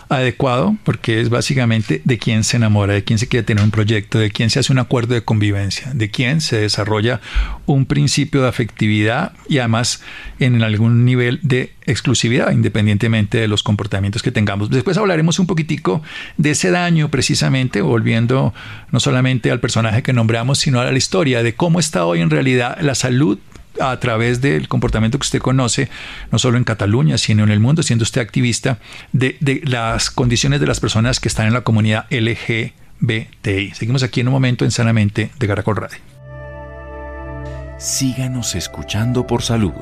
adecuado 0.08 0.76
porque 0.84 1.20
es 1.20 1.30
básicamente 1.30 2.00
de 2.04 2.18
quién 2.18 2.44
se 2.44 2.56
enamora, 2.56 2.94
de 2.94 3.04
quién 3.04 3.18
se 3.18 3.26
quiere 3.26 3.44
tener 3.44 3.62
un 3.62 3.70
proyecto, 3.70 4.18
de 4.18 4.30
quién 4.30 4.50
se 4.50 4.60
hace 4.60 4.72
un 4.72 4.78
acuerdo 4.78 5.14
de 5.14 5.22
convivencia, 5.22 5.90
de 5.92 6.10
quién 6.10 6.40
se 6.40 6.60
desarrolla 6.60 7.20
un 7.66 7.86
principio 7.86 8.42
de 8.42 8.48
afectividad 8.48 9.32
y 9.48 9.58
además 9.58 10.02
en 10.38 10.62
algún 10.62 11.04
nivel 11.04 11.40
de 11.42 11.72
exclusividad, 11.86 12.52
independientemente 12.52 13.38
de 13.38 13.48
los 13.48 13.62
comportamientos 13.62 14.22
que 14.22 14.32
tengamos. 14.32 14.70
Después 14.70 14.96
hablaremos 14.96 15.38
un 15.38 15.46
poquitico 15.46 16.02
de 16.36 16.52
ese 16.52 16.70
daño 16.70 17.10
precisamente, 17.10 17.82
volviendo 17.82 18.54
no 18.92 19.00
solamente 19.00 19.50
al 19.50 19.60
personaje 19.60 20.02
que 20.02 20.12
nombramos, 20.12 20.58
sino 20.58 20.80
a 20.80 20.90
la 20.90 20.96
historia 20.96 21.42
de 21.42 21.54
cómo 21.54 21.80
está 21.80 22.06
hoy 22.06 22.20
en 22.20 22.30
realidad 22.30 22.78
la 22.80 22.94
salud 22.94 23.38
a 23.80 23.99
través 24.00 24.40
del 24.40 24.68
comportamiento 24.68 25.18
que 25.18 25.25
usted 25.25 25.40
conoce, 25.40 25.88
no 26.30 26.38
solo 26.38 26.56
en 26.59 26.64
Cataluña, 26.64 27.18
sino 27.18 27.45
en 27.45 27.50
el 27.50 27.61
mundo, 27.61 27.83
siendo 27.83 28.02
usted 28.02 28.21
activista, 28.21 28.78
de, 29.12 29.37
las 29.64 30.11
condiciones 30.11 30.61
de 30.61 30.66
las 30.66 30.80
personas 30.80 31.21
que 31.21 31.28
están 31.28 31.47
en 31.47 31.52
la 31.52 31.62
comunidad 31.62 32.06
LGBTI. 32.11 33.73
Seguimos 33.75 34.02
aquí 34.02 34.21
en 34.21 34.28
un 34.28 34.35
momento 34.35 34.64
en 34.64 34.71
Sanamente 34.71 35.30
de 35.38 35.47
Caracol 35.47 35.76
Radio. 35.76 35.99
Síganos 37.78 38.54
escuchando 38.54 39.26
por 39.26 39.42
salud. 39.42 39.73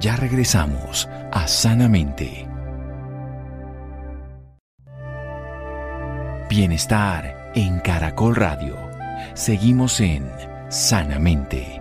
Ya 0.00 0.16
regresamos 0.16 1.08
a 1.32 1.46
Sanamente. 1.46 2.48
Bienestar 6.48 7.52
en 7.54 7.78
Caracol 7.78 8.34
Radio. 8.34 8.76
Seguimos 9.34 10.00
en 10.00 10.28
Sanamente. 10.68 11.80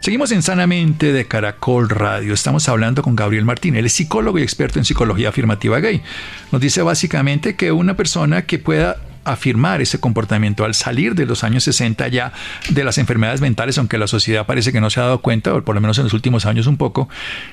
Seguimos 0.00 0.32
en 0.32 0.40
Sanamente 0.40 1.12
de 1.12 1.26
Caracol 1.26 1.90
Radio. 1.90 2.32
Estamos 2.32 2.70
hablando 2.70 3.02
con 3.02 3.16
Gabriel 3.16 3.44
Martín. 3.44 3.76
Él 3.76 3.84
es 3.84 3.92
psicólogo 3.92 4.38
y 4.38 4.42
experto 4.42 4.78
en 4.78 4.86
psicología 4.86 5.28
afirmativa 5.28 5.78
gay. 5.78 6.00
Nos 6.50 6.62
dice 6.62 6.80
básicamente 6.80 7.54
que 7.54 7.70
una 7.70 7.98
persona 7.98 8.46
que 8.46 8.58
pueda 8.58 8.96
afirmar 9.32 9.80
ese 9.80 10.00
comportamiento 10.00 10.64
al 10.64 10.74
salir 10.74 11.14
de 11.14 11.26
los 11.26 11.44
años 11.44 11.64
60 11.64 12.08
ya 12.08 12.32
de 12.70 12.84
las 12.84 12.98
enfermedades 12.98 13.40
mentales, 13.40 13.78
aunque 13.78 13.98
la 13.98 14.06
sociedad 14.06 14.46
parece 14.46 14.72
que 14.72 14.80
no 14.80 14.90
se 14.90 15.00
ha 15.00 15.04
dado 15.04 15.20
cuenta, 15.20 15.54
o 15.54 15.62
por 15.62 15.74
lo 15.74 15.80
menos 15.80 15.98
en 15.98 16.04
los 16.04 16.12
últimos 16.12 16.46
años 16.46 16.66
un 16.66 16.76
poco, 16.76 17.08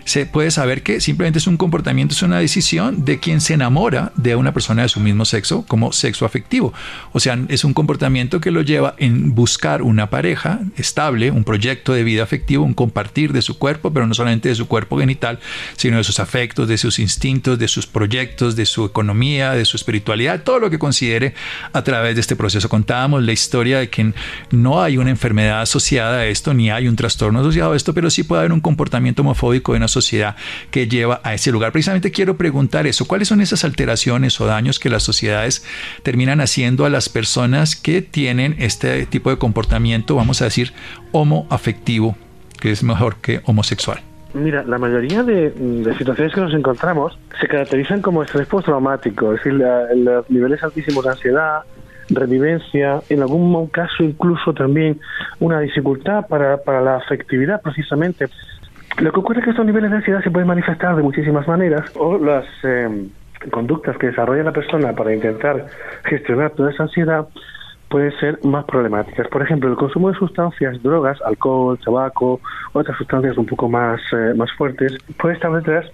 se 0.06 0.26
puede 0.26 0.52
saber 0.52 0.84
que 0.84 1.02
simplemente 1.02 1.40
es 1.40 1.48
un 1.48 1.58
comportamiento, 1.58 2.14
es 2.14 2.22
una 2.22 2.40
decisión 2.40 3.06
de 3.06 3.20
quien 3.20 3.42
se 3.42 3.54
enamora 3.54 4.12
de 4.16 4.36
una 4.36 4.54
persona 4.54 4.84
de 4.84 4.90
su 4.90 5.00
mismo 5.00 5.26
sexo 5.26 5.66
como 5.68 5.92
sexo 5.94 6.26
afectivo. 6.26 6.74
O 7.12 7.20
sea, 7.20 7.38
es 7.48 7.64
un 7.64 7.74
comportamiento 7.74 8.40
que 8.40 8.52
lo 8.52 8.62
lleva 8.62 8.96
en 8.98 9.36
buscar 9.36 9.82
una 9.82 10.10
pareja 10.10 10.60
estable, 10.76 11.32
un 11.32 11.44
proyecto 11.44 11.94
de 11.94 12.04
vida 12.04 12.24
afectivo, 12.24 12.64
un 12.64 12.74
compartir 12.74 13.34
de 13.34 13.42
su 13.42 13.58
cuerpo, 13.58 13.92
pero 13.92 14.08
no 14.08 14.14
solamente 14.14 14.50
de 14.50 14.56
su 14.56 14.68
cuerpo 14.68 15.00
genital, 15.00 15.40
sino 15.76 15.98
de 15.98 16.04
sus 16.04 16.20
afectos, 16.20 16.68
de 16.68 16.78
sus 16.78 17.00
instintos, 17.00 17.60
de 17.60 17.68
sus 17.68 17.88
proyectos, 17.88 18.56
de 18.56 18.66
su 18.66 18.86
economía, 18.86 19.52
de 19.52 19.66
su 19.66 19.78
espiritualidad, 19.78 20.44
todo 20.44 20.60
lo 20.60 20.70
que 20.70 20.80
considere 20.80 21.34
a 21.74 21.84
través 21.84 22.16
de 22.16 22.22
este 22.22 22.36
proceso. 22.36 22.70
Contábamos 22.70 23.24
la 23.24 23.32
historia 23.32 23.80
de 23.80 23.90
que 23.90 24.14
no 24.52 24.82
hay 24.82 24.98
una 24.98 25.10
enfermedad 25.10 25.62
asociada 25.62 26.20
a 26.20 26.26
esto, 26.26 26.54
ni 26.54 26.70
hay 26.70 26.88
un 26.88 26.96
trastorno 26.96 27.40
asociado 27.40 27.74
a 27.74 27.76
esto, 27.76 27.94
pero 27.94 28.10
sí 28.10 28.24
puede 28.24 28.42
haber 28.42 28.54
un 28.54 28.62
comportamiento 28.62 29.22
homofóbico 29.22 29.74
en 29.74 29.78
una 29.78 29.88
sociedad 29.88 30.36
que 30.72 30.88
lleva 30.88 31.22
a 31.24 31.34
ese 31.34 31.52
lugar. 31.52 31.72
Precisamente 31.72 32.12
quiero 32.12 32.38
preguntar 32.38 32.88
eso, 32.88 33.06
¿cuáles 33.06 33.28
son 33.28 33.42
esas 33.42 33.64
alteraciones 33.64 34.40
o 34.42 34.46
daños 34.46 34.80
que 34.80 34.90
las 34.90 35.04
sociedades 35.04 35.64
terminan 36.04 36.42
haciendo 36.42 36.86
a 36.86 36.90
las 36.90 37.10
personas 37.10 37.76
que 37.76 38.02
tienen 38.02 38.56
este 38.60 39.06
tipo 39.06 39.30
de 39.30 39.38
comportamiento, 39.38 40.16
vamos 40.16 40.42
a 40.42 40.46
decir, 40.46 40.74
homoafectivo, 41.12 42.18
que 42.60 42.72
es 42.72 42.84
mejor 42.84 43.18
que 43.18 43.42
homosexual? 43.46 44.07
Mira, 44.34 44.64
la 44.64 44.78
mayoría 44.78 45.24
de, 45.24 45.54
situaciones 45.98 46.34
que 46.34 46.42
nos 46.42 46.54
encontramos 46.54 47.18
se 47.40 47.48
caracterizan 47.48 48.02
como 48.02 48.24
estrés 48.24 48.48
postraumático, 48.48 49.34
es 49.34 49.44
decir, 49.44 49.54
los 49.54 50.30
niveles 50.30 50.62
altísimos 50.64 51.04
de 51.04 51.12
ansiedad, 51.12 51.62
revivencia, 52.10 53.02
en 53.10 53.22
algún 53.22 53.68
caso 53.68 54.04
incluso 54.04 54.54
también 54.54 55.00
una 55.40 55.60
dificultad 55.60 56.28
para, 56.28 56.58
para 56.58 56.82
la 56.82 56.98
afectividad 56.98 57.62
precisamente. 57.62 58.28
Lo 59.00 59.12
que 59.12 59.20
ocurre 59.20 59.40
es 59.40 59.46
que 59.46 59.52
estos 59.52 59.66
niveles 59.66 59.92
de 59.92 59.98
ansiedad 59.98 60.24
se 60.24 60.32
pueden 60.32 60.48
manifestar 60.48 60.96
de 60.96 61.04
muchísimas 61.04 61.48
maneras 61.48 61.86
o 61.96 62.18
las 62.18 62.46
eh, 62.64 63.08
conductas 63.52 63.98
que 63.98 64.08
desarrolla 64.08 64.44
la 64.44 64.52
persona 64.52 64.94
para 64.94 65.14
intentar 65.14 65.68
gestionar 66.04 66.52
toda 66.52 66.72
esa 66.72 66.84
ansiedad 66.84 67.28
pueden 67.90 68.12
ser 68.20 68.40
más 68.44 68.66
problemáticas. 68.66 69.28
Por 69.28 69.42
ejemplo, 69.42 69.70
el 69.70 69.76
consumo 69.76 70.12
de 70.12 70.18
sustancias, 70.18 70.82
drogas, 70.84 71.22
alcohol, 71.22 71.80
tabaco, 71.84 72.42
otras 72.74 72.98
sustancias 72.98 73.38
un 73.38 73.46
poco 73.46 73.70
más, 73.70 74.02
eh, 74.12 74.34
más 74.36 74.52
fuertes, 74.54 74.98
puede 75.20 75.38
detrás 75.38 75.86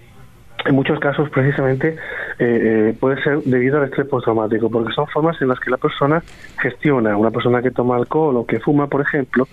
en 0.66 0.74
muchos 0.74 0.98
casos 0.98 1.28
precisamente 1.28 1.88
eh, 1.88 1.98
eh, 2.38 2.96
puede 2.98 3.22
ser 3.22 3.42
debido 3.42 3.78
al 3.78 3.84
estrés 3.84 4.06
postraumático, 4.08 4.70
porque 4.70 4.94
son 4.94 5.06
formas 5.08 5.40
en 5.42 5.48
las 5.48 5.60
que 5.60 5.70
la 5.70 5.76
persona 5.76 6.22
gestiona. 6.58 7.16
Una 7.18 7.30
persona 7.30 7.60
que 7.60 7.70
toma 7.70 7.96
alcohol 7.96 8.36
o 8.38 8.46
que 8.46 8.60
fuma, 8.60 8.86
por 8.86 9.02
ejemplo, 9.02 9.46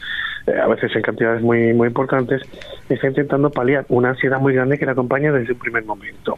a 0.48 0.68
veces 0.68 0.96
en 0.96 1.02
cantidades 1.02 1.42
muy, 1.42 1.74
muy 1.74 1.90
importantes, 1.90 2.42
está 2.88 3.08
intentando 3.08 3.50
paliar 3.50 3.86
una 3.90 4.10
ansiedad 4.10 4.40
muy 4.40 4.54
grande 4.54 4.78
que 4.78 4.86
la 4.86 4.94
acompaña 4.94 5.34
desde 5.34 5.52
un 5.52 5.60
primer 5.60 5.84
momento. 5.84 6.38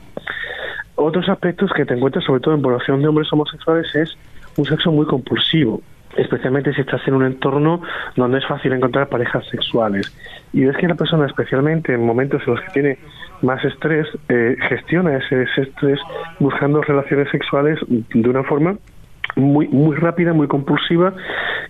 Otros 0.95 1.29
aspectos 1.29 1.71
que 1.75 1.85
te 1.85 1.93
encuentras, 1.93 2.25
sobre 2.25 2.41
todo 2.41 2.55
en 2.55 2.63
población 2.63 3.01
de 3.01 3.07
hombres 3.07 3.31
homosexuales, 3.31 3.93
es 3.93 4.17
un 4.57 4.65
sexo 4.65 4.91
muy 4.91 5.05
compulsivo 5.05 5.81
especialmente 6.17 6.73
si 6.73 6.81
estás 6.81 7.05
en 7.07 7.15
un 7.15 7.25
entorno 7.25 7.81
donde 8.15 8.39
es 8.39 8.45
fácil 8.45 8.73
encontrar 8.73 9.07
parejas 9.07 9.45
sexuales. 9.47 10.11
Y 10.53 10.65
ves 10.65 10.77
que 10.77 10.87
la 10.87 10.95
persona, 10.95 11.25
especialmente 11.25 11.93
en 11.93 12.05
momentos 12.05 12.41
en 12.45 12.53
los 12.53 12.61
que 12.61 12.71
tiene 12.71 12.97
más 13.41 13.63
estrés, 13.65 14.07
eh, 14.29 14.55
gestiona 14.69 15.17
ese, 15.17 15.43
estrés 15.57 15.99
buscando 16.39 16.81
relaciones 16.81 17.29
sexuales 17.31 17.79
de 17.87 18.29
una 18.29 18.43
forma 18.43 18.77
muy 19.35 19.67
muy 19.67 19.95
rápida, 19.95 20.33
muy 20.33 20.47
compulsiva, 20.47 21.13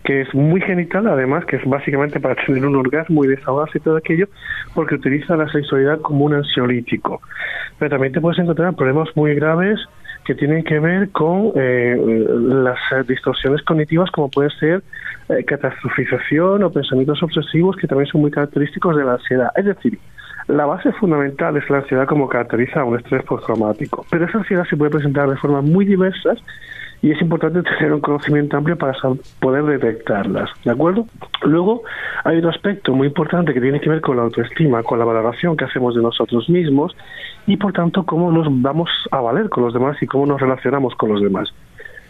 que 0.03 0.21
es 0.21 0.33
muy 0.33 0.59
genital, 0.61 1.07
además, 1.07 1.45
que 1.45 1.55
es 1.55 1.65
básicamente 1.65 2.19
para 2.19 2.35
tener 2.35 2.65
un 2.65 2.75
orgasmo 2.75 3.23
y 3.23 3.27
desahogarse 3.27 3.77
y 3.77 3.81
todo 3.81 3.97
aquello, 3.97 4.27
porque 4.73 4.95
utiliza 4.95 5.37
la 5.37 5.49
sexualidad 5.49 6.01
como 6.01 6.25
un 6.25 6.33
ansiolítico. 6.33 7.21
Pero 7.79 7.91
también 7.91 8.11
te 8.11 8.19
puedes 8.19 8.39
encontrar 8.39 8.75
problemas 8.75 9.09
muy 9.15 9.33
graves 9.35 9.79
que 10.25 10.35
tienen 10.35 10.63
que 10.63 10.79
ver 10.79 11.09
con 11.11 11.51
eh, 11.55 11.95
las 11.97 13.07
distorsiones 13.07 13.61
cognitivas 13.63 14.09
como 14.11 14.29
puede 14.29 14.49
ser 14.51 14.83
eh, 15.29 15.43
catastrofización 15.45 16.63
o 16.63 16.71
pensamientos 16.71 17.21
obsesivos 17.23 17.75
que 17.77 17.87
también 17.87 18.07
son 18.07 18.21
muy 18.21 18.31
característicos 18.31 18.95
de 18.95 19.03
la 19.03 19.13
ansiedad. 19.13 19.49
Es 19.55 19.65
decir, 19.65 19.99
la 20.47 20.65
base 20.65 20.91
fundamental 20.93 21.55
es 21.57 21.69
la 21.69 21.77
ansiedad 21.77 22.05
como 22.05 22.27
caracteriza 22.27 22.81
a 22.81 22.83
un 22.83 22.97
estrés 22.97 23.23
postraumático, 23.23 24.05
pero 24.09 24.25
esa 24.25 24.39
ansiedad 24.39 24.65
se 24.69 24.77
puede 24.77 24.91
presentar 24.91 25.29
de 25.29 25.37
formas 25.37 25.63
muy 25.63 25.85
diversas 25.85 26.39
y 27.03 27.11
es 27.11 27.21
importante 27.21 27.61
tener 27.63 27.93
un 27.93 27.99
conocimiento 27.99 28.55
amplio 28.55 28.77
para 28.77 28.93
poder 29.41 29.65
detectarlas, 29.65 30.49
¿de 30.63 30.71
acuerdo? 30.71 31.05
Luego 31.43 31.83
hay 32.23 32.37
otro 32.37 32.49
aspecto 32.49 32.93
muy 32.93 33.07
importante 33.07 33.53
que 33.53 33.59
tiene 33.59 33.81
que 33.81 33.89
ver 33.89 33.99
con 33.99 34.15
la 34.15 34.23
autoestima, 34.23 34.81
con 34.83 34.99
la 34.99 35.05
valoración 35.05 35.57
que 35.57 35.65
hacemos 35.65 35.95
de 35.95 36.01
nosotros 36.01 36.49
mismos 36.49 36.95
y 37.45 37.57
por 37.57 37.73
tanto 37.73 38.05
cómo 38.05 38.31
nos 38.31 38.47
vamos 38.49 38.89
a 39.11 39.19
valer 39.19 39.49
con 39.49 39.65
los 39.65 39.73
demás 39.73 40.01
y 40.01 40.07
cómo 40.07 40.25
nos 40.25 40.39
relacionamos 40.39 40.95
con 40.95 41.11
los 41.11 41.21
demás. 41.21 41.53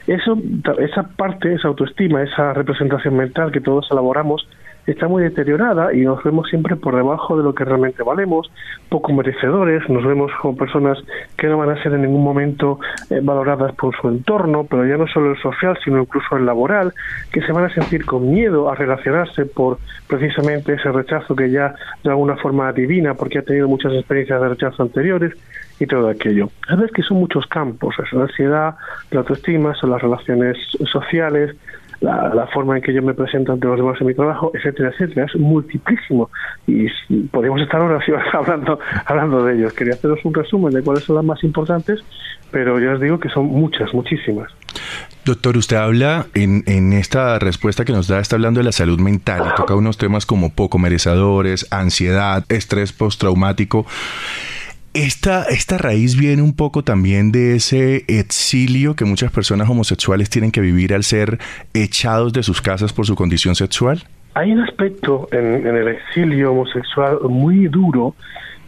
Eso, 0.05 0.37
esa 0.77 1.03
parte, 1.03 1.55
esa 1.55 1.69
autoestima, 1.69 2.21
esa 2.21 2.53
representación 2.53 3.17
mental 3.17 3.51
que 3.51 3.61
todos 3.61 3.89
elaboramos, 3.89 4.47
está 4.87 5.07
muy 5.07 5.23
deteriorada 5.23 5.93
y 5.93 6.01
nos 6.01 6.23
vemos 6.23 6.49
siempre 6.49 6.75
por 6.75 6.95
debajo 6.95 7.37
de 7.37 7.43
lo 7.43 7.55
que 7.55 7.63
realmente 7.63 8.03
valemos, 8.03 8.51
poco 8.89 9.13
merecedores, 9.13 9.87
nos 9.89 10.05
vemos 10.05 10.31
como 10.41 10.57
personas 10.57 10.97
que 11.37 11.47
no 11.47 11.57
van 11.57 11.69
a 11.69 11.81
ser 11.81 11.93
en 11.93 12.01
ningún 12.03 12.23
momento 12.23 12.79
eh, 13.09 13.19
valoradas 13.21 13.73
por 13.75 13.95
su 13.95 14.09
entorno, 14.09 14.65
pero 14.69 14.85
ya 14.85 14.97
no 14.97 15.07
solo 15.07 15.31
el 15.31 15.41
social, 15.41 15.77
sino 15.83 15.99
incluso 15.99 16.35
el 16.35 16.45
laboral, 16.45 16.93
que 17.31 17.41
se 17.41 17.51
van 17.51 17.65
a 17.65 17.73
sentir 17.73 18.05
con 18.05 18.31
miedo 18.31 18.69
a 18.69 18.75
relacionarse 18.75 19.45
por 19.45 19.77
precisamente 20.07 20.73
ese 20.73 20.91
rechazo 20.91 21.35
que 21.35 21.49
ya 21.49 21.75
de 22.03 22.09
alguna 22.09 22.35
forma 22.37 22.67
adivina 22.67 23.13
porque 23.13 23.39
ha 23.39 23.43
tenido 23.43 23.67
muchas 23.67 23.93
experiencias 23.93 24.41
de 24.41 24.49
rechazo 24.49 24.83
anteriores 24.83 25.33
y 25.79 25.87
todo 25.87 26.09
aquello. 26.09 26.49
A 26.67 26.75
veces 26.75 26.91
que 26.91 27.03
son 27.03 27.17
muchos 27.17 27.47
campos, 27.47 27.95
es 27.99 28.13
la 28.13 28.23
ansiedad, 28.23 28.75
la 29.11 29.19
autoestima, 29.19 29.73
son 29.75 29.91
las 29.91 30.01
relaciones 30.01 30.57
sociales, 30.91 31.55
la, 32.03 32.47
forma 32.53 32.75
en 32.75 32.83
que 32.83 32.93
yo 32.93 33.01
me 33.01 33.13
presento 33.13 33.53
ante 33.53 33.65
los 33.65 33.77
demás 33.77 33.99
en 34.01 34.07
mi 34.07 34.13
trabajo, 34.13 34.51
etcétera, 34.53 34.89
etcétera. 34.89 35.25
Es 35.25 35.39
multiplísimo 35.39 36.29
y 36.67 36.87
podríamos 37.31 37.61
estar 37.61 37.81
horas 37.81 38.03
hablando, 38.33 38.79
hablando 39.05 39.43
de 39.45 39.55
ellos. 39.55 39.73
Quería 39.73 39.93
haceros 39.93 40.19
un 40.23 40.33
resumen 40.33 40.73
de 40.73 40.83
cuáles 40.83 41.03
son 41.05 41.15
las 41.15 41.25
más 41.25 41.43
importantes, 41.43 42.01
pero 42.51 42.79
ya 42.79 42.93
os 42.93 43.01
digo 43.01 43.19
que 43.19 43.29
son 43.29 43.45
muchas, 43.45 43.93
muchísimas. 43.93 44.51
Doctor, 45.25 45.55
usted 45.55 45.77
habla 45.77 46.25
en, 46.33 46.63
en, 46.65 46.91
esta 46.91 47.39
respuesta 47.39 47.85
que 47.85 47.93
nos 47.93 48.09
da, 48.09 48.19
está 48.19 48.35
hablando 48.35 48.59
de 48.59 48.65
la 48.65 48.73
salud 48.73 48.99
mental 48.99 49.43
y 49.49 49.55
toca 49.55 49.75
unos 49.75 49.97
temas 49.97 50.25
como 50.25 50.53
poco 50.53 50.79
merecedores, 50.79 51.67
ansiedad, 51.71 52.43
estrés 52.49 52.91
postraumático. 52.91 53.85
Esta, 54.93 55.45
esta 55.45 55.79
raíz 55.79 56.15
viene 56.15 56.43
un 56.43 56.55
poco 56.55 56.83
también 56.83 57.31
de 57.31 57.55
ese 57.55 58.05
exilio 58.07 58.95
que 58.95 59.05
muchas 59.05 59.31
personas 59.31 59.67
homosexuales 59.67 60.29
tienen 60.29 60.51
que 60.51 60.61
vivir 60.61 60.93
al 60.93 61.03
ser 61.03 61.39
echados 61.73 62.31
de 62.31 62.43
sus 62.43 62.61
casas 62.61 62.93
por 62.93 63.07
su 63.07 63.15
condición 63.15 63.55
sexual. 63.55 64.03
hay 64.35 64.51
un 64.51 64.61
aspecto 64.61 65.27
en, 65.31 65.65
el 65.65 65.87
exilio 65.87 66.51
homosexual 66.51 67.17
muy 67.27 67.67
duro 67.69 68.13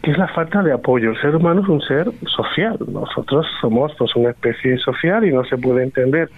que 0.02 0.12
es 0.12 0.18
la 0.18 0.28
falta 0.28 0.64
de 0.64 0.74
apoyo. 0.74 1.12
El 1.12 1.22
ser 1.22 1.36
humano 1.36 1.62
es 1.62 1.68
un 1.68 1.82
ser 1.82 2.12
social. 2.28 2.78
Nosotros 2.88 3.46
somos 3.62 3.92
pues 3.98 4.16
una 4.16 4.32
especie 4.32 4.78
social 4.80 5.26
y 5.26 5.32
no 5.32 5.44
se 5.46 5.58
puede 5.58 5.84
entender 5.84 6.30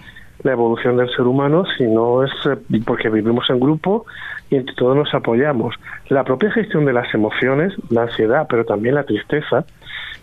la 0.42 0.52
evolución 0.52 0.96
del 0.98 1.10
ser 1.10 1.22
humano 1.26 1.64
si 1.76 1.84
no 1.84 2.24
es 2.24 2.30
eh, 2.46 2.80
porque 2.84 3.08
vivimos 3.10 3.48
en 3.50 3.58
grupo 3.58 4.06
y 4.50 4.56
entre 4.56 4.74
todos 4.74 4.96
nos 4.96 5.12
apoyamos. 5.14 5.74
La 6.08 6.24
propia 6.24 6.50
gestión 6.50 6.84
de 6.84 6.92
las 6.92 7.12
emociones, 7.14 7.74
la 7.90 8.02
ansiedad, 8.02 8.46
pero 8.48 8.64
también 8.64 8.94
la 8.94 9.04
tristeza, 9.04 9.64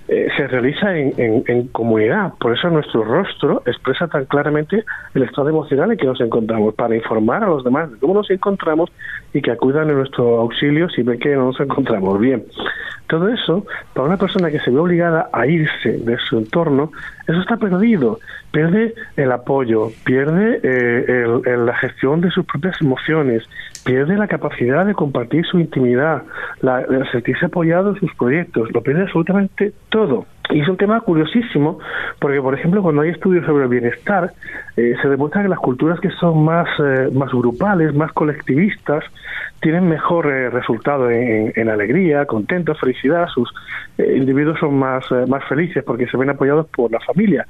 eh, 0.08 0.28
se 0.38 0.48
realiza 0.48 0.96
en, 0.96 1.68
comunidad. 1.70 2.34
Por 2.40 2.56
eso 2.56 2.70
nuestro 2.70 3.04
rostro 3.04 3.64
expresa 3.66 4.08
tan 4.08 4.26
claramente 4.26 4.84
el 5.16 5.24
estado 5.24 5.50
emocional 5.50 5.92
en 5.92 5.98
que 5.98 6.06
nos 6.06 6.22
encontramos, 6.22 6.76
para 6.76 6.96
informar 6.96 7.44
a 7.44 7.48
los 7.48 7.64
demás 7.64 7.92
de 7.92 7.98
cómo 7.98 8.14
nos 8.14 8.30
encontramos 8.30 8.92
y 9.34 9.42
que 9.42 9.50
acudan 9.50 9.90
a 9.90 9.94
nuestro 9.94 10.42
auxilio 10.42 10.90
si 10.90 11.02
ven 11.02 11.18
que 11.18 11.36
no 11.36 11.46
nos 11.46 11.60
encontramos 11.60 12.20
bien. 12.20 12.46
Todo 13.08 13.30
eso, 13.30 13.66
para 13.94 14.08
una 14.08 14.18
persona 14.18 14.52
que 14.52 14.60
se 14.60 14.70
ve 14.70 14.78
obligada 14.78 15.30
a 15.34 15.48
irse 15.48 15.94
de 15.94 16.18
su 16.18 16.38
entorno, 16.38 16.92
eso 17.28 17.40
está 17.40 17.58
perdido. 17.58 18.20
Pierde 18.52 18.94
el 19.18 19.32
apoyo, 19.32 19.92
pierde 20.04 20.60
eh, 20.64 21.58
la 21.58 21.76
gestión 21.76 22.22
de 22.22 22.30
sus 22.32 22.46
propias 22.46 22.80
emociones, 22.82 23.44
pierde 23.86 24.18
la 24.18 24.28
capacidad 24.28 24.86
de 24.86 24.94
compartir 24.94 25.46
su 25.46 25.60
intimidad, 25.60 26.24
la, 26.62 26.86
sentirse 27.12 27.46
apoyado 27.46 27.92
en 27.92 28.00
sus 28.00 28.14
proyectos, 28.16 28.72
lo 28.74 28.82
pierde 28.82 29.04
absolutamente 29.04 29.74
todo. 29.90 30.26
Y 30.52 30.62
es 30.62 30.68
un 30.68 30.78
tema 30.78 31.02
curiosísimo 31.02 31.80
porque, 32.20 32.40
por 32.40 32.54
ejemplo, 32.54 32.84
cuando 32.84 33.02
hay 33.02 33.10
estudios 33.10 33.46
sobre 33.46 33.64
el 33.64 33.70
bienestar, 33.70 34.32
eh, 34.78 34.96
se 35.02 35.10
demuestra 35.10 35.42
que 35.42 35.50
las 35.50 35.60
culturas 35.60 36.00
que 36.00 36.12
son 36.12 36.44
más, 36.44 36.68
eh, 36.80 37.10
más 37.12 37.32
grupales, 37.32 37.96
más 37.96 38.12
colectivistas, 38.14 39.04
tienen 39.66 39.90
mejor 39.90 40.28
eh, 40.28 40.52
resultado 40.52 41.10
en, 41.10 41.70
alegría, 41.70 42.28
contento, 42.28 42.76
felicidad. 42.76 43.28
Sus 43.34 43.52
individuos 43.98 44.60
son 44.60 44.78
más, 44.78 45.04
más 45.28 45.44
felices 45.46 45.84
porque 45.84 46.06
se 46.06 46.18
ven 46.18 46.30
apoyados 46.30 46.68
por 46.68 46.92
la 46.92 47.00
familia 47.00 47.48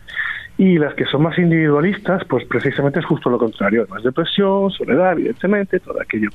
y 0.57 0.77
las 0.77 0.93
que 0.93 1.05
son 1.05 1.23
más 1.23 1.37
individualistas, 1.37 2.23
pues 2.29 2.45
precisamente 2.45 2.99
es 2.99 3.05
justo 3.05 3.29
lo 3.29 3.37
contrario, 3.37 3.85
más 3.89 4.03
depresión, 4.03 4.71
soledad, 4.71 5.11
evidentemente, 5.11 5.81
todo 5.81 5.99
aquello. 6.01 6.29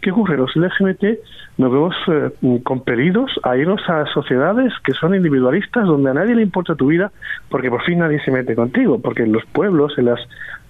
¿Qué 0.00 0.10
ocurre? 0.10 0.38
Los 0.38 0.56
LGBT 0.56 1.18
nos 1.58 1.72
vemos 1.72 1.94
eh, 2.08 2.60
compelidos 2.62 3.38
a 3.42 3.56
irnos 3.56 3.82
a 3.88 4.06
sociedades 4.06 4.72
que 4.82 4.92
son 4.92 5.14
individualistas, 5.14 5.84
donde 5.84 6.10
a 6.10 6.14
nadie 6.14 6.34
le 6.34 6.42
importa 6.42 6.74
tu 6.74 6.86
vida, 6.86 7.12
porque 7.50 7.68
por 7.68 7.82
fin 7.82 7.98
nadie 7.98 8.18
se 8.24 8.30
mete 8.30 8.54
contigo, 8.54 8.98
porque 8.98 9.24
en 9.24 9.32
los 9.32 9.44
pueblos, 9.44 9.92
en 9.98 10.06
las 10.06 10.20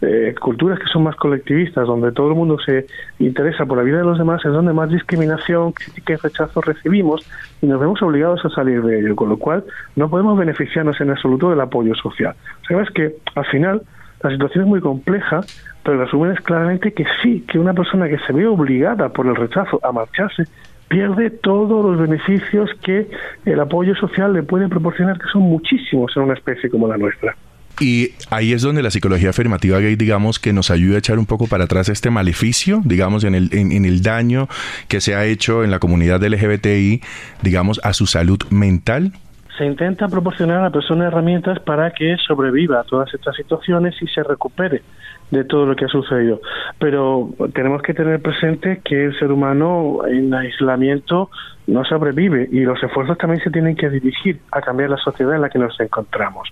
eh, 0.02 0.34
culturas 0.40 0.78
que 0.78 0.86
son 0.86 1.04
más 1.04 1.16
colectivistas, 1.16 1.86
donde 1.86 2.12
todo 2.12 2.28
el 2.28 2.34
mundo 2.34 2.58
se 2.58 2.86
interesa 3.18 3.64
por 3.64 3.78
la 3.78 3.84
vida 3.84 3.98
de 3.98 4.04
los 4.04 4.18
demás, 4.18 4.44
es 4.44 4.52
donde 4.52 4.72
más 4.72 4.90
discriminación, 4.90 5.72
crítica 5.72 6.12
y 6.12 6.16
rechazo 6.16 6.60
recibimos 6.60 7.26
y 7.62 7.66
nos 7.66 7.80
vemos 7.80 8.02
obligados 8.02 8.44
a 8.44 8.50
salir 8.50 8.82
de 8.82 9.00
ello, 9.00 9.16
con 9.16 9.30
lo 9.30 9.38
cual 9.38 9.64
no 9.94 10.10
podemos 10.10 10.38
beneficiarnos 10.38 11.00
en 11.00 11.10
absoluto 11.10 11.50
del 11.50 11.60
apoyo 11.60 11.94
social. 11.94 12.34
Sabes 12.68 12.90
que 12.90 13.14
al 13.34 13.46
final 13.46 13.82
la 14.22 14.30
situación 14.30 14.64
es 14.64 14.68
muy 14.68 14.80
compleja, 14.80 15.40
pero 15.82 15.94
el 15.94 16.04
resumen 16.04 16.32
es 16.32 16.40
claramente 16.40 16.92
que 16.92 17.06
sí, 17.22 17.44
que 17.50 17.58
una 17.58 17.72
persona 17.72 18.08
que 18.08 18.18
se 18.18 18.32
ve 18.32 18.46
obligada 18.46 19.08
por 19.08 19.26
el 19.26 19.36
rechazo 19.36 19.80
a 19.82 19.92
marcharse 19.92 20.44
pierde 20.88 21.30
todos 21.30 21.84
los 21.84 21.98
beneficios 21.98 22.70
que 22.82 23.08
el 23.44 23.60
apoyo 23.60 23.94
social 23.94 24.32
le 24.32 24.42
puede 24.42 24.68
proporcionar, 24.68 25.18
que 25.18 25.28
son 25.28 25.42
muchísimos 25.42 26.12
en 26.16 26.24
una 26.24 26.34
especie 26.34 26.70
como 26.70 26.86
la 26.86 26.96
nuestra. 26.96 27.34
Y 27.80 28.12
ahí 28.30 28.52
es 28.52 28.62
donde 28.62 28.82
la 28.82 28.90
psicología 28.90 29.30
afirmativa 29.30 29.78
gay, 29.80 29.96
digamos, 29.96 30.38
que 30.38 30.52
nos 30.52 30.70
ayuda 30.70 30.96
a 30.96 30.98
echar 30.98 31.18
un 31.18 31.26
poco 31.26 31.46
para 31.46 31.64
atrás 31.64 31.88
este 31.88 32.10
maleficio, 32.10 32.80
digamos, 32.84 33.24
en 33.24 33.34
el, 33.34 33.50
en, 33.52 33.84
el 33.84 34.02
daño 34.02 34.48
que 34.88 35.00
se 35.00 35.14
ha 35.14 35.26
hecho 35.26 35.62
en 35.62 35.70
la 35.70 35.78
comunidad 35.78 36.22
LGBTI, 36.22 37.02
digamos, 37.42 37.80
a 37.84 37.92
su 37.92 38.06
salud 38.06 38.38
mental. 38.50 39.12
Se 39.58 39.64
intenta 39.64 40.08
proporcionar 40.08 40.58
a 40.58 40.62
la 40.64 40.70
persona 40.70 41.06
herramientas 41.06 41.60
para 41.60 41.90
que 41.90 42.16
sobreviva 42.26 42.80
a 42.80 42.84
todas 42.84 43.12
estas 43.12 43.36
situaciones 43.36 43.94
y 44.00 44.06
se 44.06 44.22
recupere 44.22 44.82
de 45.30 45.44
todo 45.44 45.66
lo 45.66 45.74
que 45.74 45.86
ha 45.86 45.88
sucedido. 45.88 46.40
Pero 46.78 47.30
tenemos 47.54 47.82
que 47.82 47.94
tener 47.94 48.20
presente 48.20 48.80
que 48.84 49.06
el 49.06 49.18
ser 49.18 49.32
humano 49.32 49.98
en 50.06 50.32
aislamiento 50.32 51.30
no 51.66 51.84
sobrevive 51.84 52.48
y 52.52 52.60
los 52.60 52.80
esfuerzos 52.82 53.18
también 53.18 53.42
se 53.42 53.50
tienen 53.50 53.74
que 53.74 53.90
dirigir 53.90 54.38
a 54.52 54.60
cambiar 54.60 54.90
la 54.90 54.98
sociedad 54.98 55.34
en 55.34 55.42
la 55.42 55.50
que 55.50 55.58
nos 55.58 55.78
encontramos. 55.80 56.48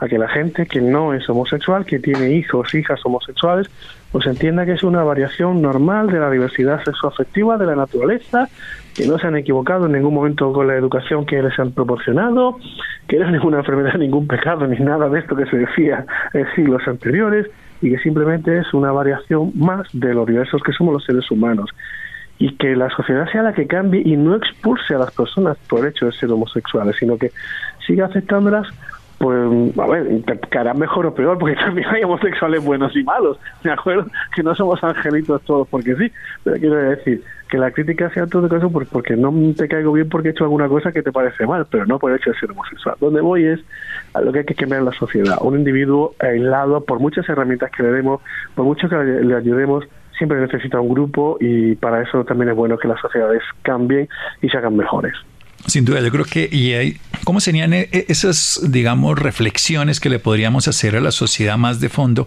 A 0.00 0.08
que 0.08 0.18
la 0.18 0.28
gente 0.28 0.66
que 0.66 0.80
no 0.80 1.14
es 1.14 1.28
homosexual, 1.28 1.84
que 1.84 1.98
tiene 2.00 2.32
hijos, 2.32 2.74
hijas 2.74 3.00
homosexuales, 3.04 3.70
pues 4.10 4.26
entienda 4.26 4.64
que 4.64 4.72
es 4.72 4.82
una 4.82 5.02
variación 5.02 5.62
normal 5.62 6.08
de 6.08 6.18
la 6.18 6.30
diversidad 6.30 6.82
sexoafectiva 6.84 7.56
de 7.56 7.66
la 7.66 7.76
naturaleza, 7.76 8.48
que 8.94 9.06
no 9.06 9.18
se 9.18 9.26
han 9.26 9.36
equivocado 9.36 9.86
en 9.86 9.92
ningún 9.92 10.14
momento 10.14 10.52
con 10.52 10.66
la 10.66 10.74
educación 10.74 11.24
que 11.24 11.40
les 11.40 11.56
han 11.58 11.72
proporcionado, 11.72 12.58
que 13.06 13.18
no 13.18 13.26
es 13.26 13.32
ninguna 13.32 13.58
enfermedad, 13.58 13.94
ningún 13.98 14.26
pecado, 14.26 14.66
ni 14.66 14.78
nada 14.78 15.08
de 15.08 15.20
esto 15.20 15.36
que 15.36 15.46
se 15.46 15.56
decía 15.56 16.04
en 16.32 16.46
siglos 16.56 16.82
anteriores, 16.86 17.46
y 17.80 17.90
que 17.90 17.98
simplemente 17.98 18.58
es 18.58 18.72
una 18.74 18.92
variación 18.92 19.52
más 19.54 19.86
de 19.92 20.14
los 20.14 20.26
diversos 20.26 20.62
que 20.62 20.72
somos 20.72 20.94
los 20.94 21.04
seres 21.04 21.30
humanos. 21.30 21.70
Y 22.38 22.56
que 22.56 22.76
la 22.76 22.88
sociedad 22.90 23.28
sea 23.32 23.42
la 23.42 23.52
que 23.52 23.66
cambie 23.66 24.02
y 24.04 24.16
no 24.16 24.36
expulse 24.36 24.94
a 24.94 24.98
las 24.98 25.12
personas 25.12 25.58
por 25.68 25.84
el 25.84 25.90
hecho 25.90 26.06
de 26.06 26.12
ser 26.12 26.30
homosexuales, 26.30 26.96
sino 26.98 27.18
que 27.18 27.32
siga 27.84 28.06
aceptándolas, 28.06 28.68
pues, 29.18 29.78
a 29.78 29.86
ver, 29.86 30.22
hará 30.56 30.74
mejor 30.74 31.06
o 31.06 31.14
peor, 31.14 31.38
porque 31.38 31.56
también 31.64 31.88
hay 31.88 32.04
homosexuales 32.04 32.64
buenos 32.64 32.94
y 32.96 33.02
malos, 33.02 33.38
¿de 33.62 33.72
acuerdo? 33.72 34.06
Que 34.34 34.42
no 34.42 34.54
somos 34.54 34.82
angelitos 34.82 35.42
todos 35.42 35.66
porque 35.68 35.94
sí, 35.96 36.10
pero 36.44 36.56
quiero 36.56 36.76
decir 36.76 37.22
que 37.48 37.58
la 37.58 37.70
crítica 37.70 38.10
sea 38.10 38.26
todo 38.26 38.48
caso 38.48 38.70
porque 38.70 39.16
no 39.16 39.32
te 39.56 39.68
caigo 39.68 39.92
bien 39.92 40.08
porque 40.08 40.28
he 40.28 40.30
hecho 40.32 40.44
alguna 40.44 40.68
cosa 40.68 40.92
que 40.92 41.02
te 41.02 41.12
parece 41.12 41.46
mal, 41.46 41.66
pero 41.70 41.86
no 41.86 41.98
por 41.98 42.10
el 42.10 42.18
hecho 42.18 42.30
de 42.30 42.38
ser 42.38 42.50
homosexual. 42.50 42.96
Donde 43.00 43.20
voy 43.20 43.44
es 43.46 43.60
a 44.12 44.20
lo 44.20 44.32
que 44.32 44.40
hay 44.40 44.44
que 44.44 44.54
cambiar 44.54 44.80
en 44.80 44.86
la 44.86 44.92
sociedad. 44.92 45.38
Un 45.40 45.58
individuo 45.58 46.14
aislado, 46.18 46.84
por 46.84 47.00
muchas 47.00 47.28
herramientas 47.28 47.70
que 47.70 47.82
le 47.82 47.90
demos, 47.90 48.20
por 48.54 48.66
mucho 48.66 48.88
que 48.88 48.96
le 48.96 49.34
ayudemos, 49.34 49.84
siempre 50.18 50.40
necesita 50.40 50.80
un 50.80 50.90
grupo 50.90 51.38
y 51.40 51.74
para 51.76 52.02
eso 52.02 52.24
también 52.24 52.50
es 52.50 52.56
bueno 52.56 52.76
que 52.76 52.88
las 52.88 53.00
sociedades 53.00 53.42
cambien 53.62 54.08
y 54.42 54.48
se 54.48 54.58
hagan 54.58 54.76
mejores. 54.76 55.14
Sin 55.66 55.84
duda, 55.84 56.00
yo 56.00 56.10
creo 56.10 56.24
que, 56.24 56.48
y 56.50 56.72
hay, 56.72 56.96
¿cómo 57.24 57.40
serían 57.40 57.74
e, 57.74 57.88
e, 57.92 58.06
esas, 58.08 58.60
digamos, 58.68 59.18
reflexiones 59.18 60.00
que 60.00 60.08
le 60.08 60.18
podríamos 60.18 60.66
hacer 60.66 60.96
a 60.96 61.00
la 61.00 61.10
sociedad 61.10 61.58
más 61.58 61.80
de 61.80 61.88
fondo? 61.88 62.26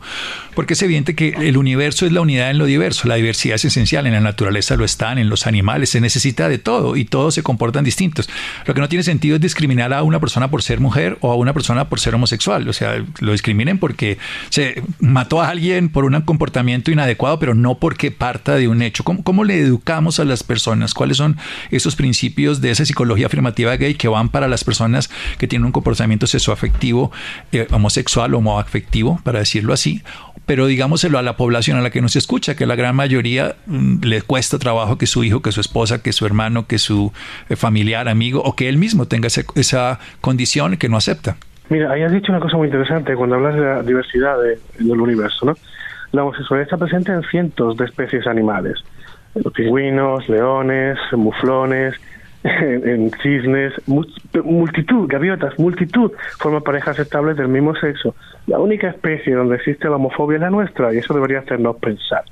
Porque 0.54 0.74
es 0.74 0.82
evidente 0.84 1.16
que 1.16 1.30
el 1.30 1.58
universo 1.58 2.06
es 2.06 2.12
la 2.12 2.22
unidad 2.22 2.52
en 2.52 2.58
lo 2.60 2.66
diverso, 2.66 3.08
la 3.08 3.16
diversidad 3.16 3.56
es 3.56 3.66
esencial, 3.66 4.06
en 4.06 4.14
la 4.14 4.20
naturaleza 4.20 4.76
lo 4.76 4.86
están, 4.86 5.18
en 5.18 5.30
los 5.30 5.48
animales, 5.48 5.90
se 5.90 6.02
necesita 6.02 6.50
de 6.50 6.60
todo 6.60 6.98
y 6.98 7.06
todos 7.06 7.34
se 7.34 7.42
comportan 7.42 7.84
distintos. 7.84 8.30
Lo 8.66 8.74
que 8.74 8.82
no 8.82 8.90
tiene 8.90 9.04
sentido 9.04 9.38
es 9.38 9.42
discriminar 9.42 9.94
a 9.94 10.04
una 10.04 10.20
persona 10.20 10.52
por 10.52 10.62
ser 10.62 10.80
mujer 10.80 11.18
o 11.22 11.32
a 11.32 11.36
una 11.36 11.54
persona 11.54 11.90
por 11.90 12.00
ser 12.00 12.14
homosexual, 12.14 12.68
o 12.68 12.74
sea, 12.74 13.04
lo 13.22 13.32
discriminen 13.32 13.80
porque 13.80 14.20
se 14.50 14.84
mató 15.00 15.42
a 15.42 15.50
alguien 15.50 15.90
por 15.90 16.06
un 16.06 16.22
comportamiento 16.22 16.92
inadecuado, 16.92 17.40
pero 17.40 17.56
no 17.56 17.80
porque 17.80 18.12
parta 18.12 18.56
de 18.56 18.68
un 18.68 18.82
hecho. 18.82 19.04
¿Cómo, 19.04 19.24
cómo 19.24 19.46
le 19.46 19.60
educamos 19.60 20.20
a 20.20 20.26
las 20.26 20.44
personas? 20.44 20.94
¿Cuáles 20.94 21.18
son 21.18 21.38
esos 21.72 21.96
principios 21.96 22.62
de 22.62 22.72
esa 22.72 22.86
psicología? 22.86 23.21
Afirmativa 23.24 23.76
gay 23.78 23.96
que 23.96 24.08
van 24.08 24.30
para 24.30 24.48
las 24.48 24.64
personas 24.64 25.10
que 25.38 25.48
tienen 25.48 25.66
un 25.66 25.72
comportamiento 25.72 26.28
sexoafectivo, 26.28 27.12
eh, 27.52 27.68
homosexual, 27.72 28.34
homoafectivo, 28.34 29.20
para 29.24 29.40
decirlo 29.40 29.74
así, 29.74 30.02
pero 30.46 30.66
digámoselo 30.66 31.18
a 31.18 31.22
la 31.22 31.38
población 31.38 31.78
a 31.78 31.82
la 31.82 31.90
que 31.92 32.02
nos 32.02 32.16
escucha, 32.16 32.56
que 32.56 32.66
la 32.66 32.76
gran 32.76 32.96
mayoría 32.96 33.56
mm, 33.68 34.04
le 34.04 34.22
cuesta 34.22 34.60
trabajo 34.60 34.98
que 34.98 35.06
su 35.06 35.24
hijo, 35.24 35.42
que 35.42 35.52
su 35.52 35.62
esposa, 35.62 36.02
que 36.02 36.12
su 36.12 36.26
hermano, 36.26 36.68
que 36.68 36.78
su 36.78 37.12
eh, 37.50 37.56
familiar, 37.56 38.10
amigo 38.10 38.42
o 38.44 38.56
que 38.56 38.68
él 38.68 38.78
mismo 38.78 39.08
tenga 39.08 39.28
esa 39.28 40.00
condición 40.20 40.78
que 40.78 40.90
no 40.90 40.98
acepta. 40.98 41.38
Mira, 41.70 41.92
ahí 41.92 42.04
has 42.04 42.12
dicho 42.12 42.34
una 42.34 42.42
cosa 42.42 42.58
muy 42.58 42.68
interesante 42.68 43.16
cuando 43.16 43.38
hablas 43.38 43.56
de 43.56 43.62
la 43.62 43.82
diversidad 43.82 44.36
del 44.78 45.00
universo, 45.00 45.46
¿no? 45.46 45.56
La 46.12 46.24
homosexualidad 46.24 46.66
está 46.66 46.78
presente 46.78 47.14
en 47.14 47.24
cientos 47.24 47.78
de 47.78 47.86
especies 47.86 48.28
animales. 48.28 48.74
Pingüinos, 49.56 50.28
leones, 50.28 50.98
muflones, 51.14 51.96
en, 52.44 53.12
cisnes, 53.22 53.74
multitud, 53.88 55.08
gaviotas, 55.08 55.58
multitud 55.60 56.12
forman 56.40 56.64
parejas 56.64 56.98
estables 56.98 57.38
del 57.38 57.48
mismo 57.48 57.76
sexo. 57.76 58.16
La 58.48 58.60
única 58.60 58.90
especie 58.90 59.36
donde 59.36 59.58
existe 59.58 59.88
la 59.88 59.98
homofobia 59.98 60.38
es 60.38 60.42
la 60.42 60.50
nuestra 60.50 60.94
y 60.94 60.98
eso 60.98 61.14
debería 61.14 61.40
hacernos 61.40 61.78
pensar. 61.78 62.24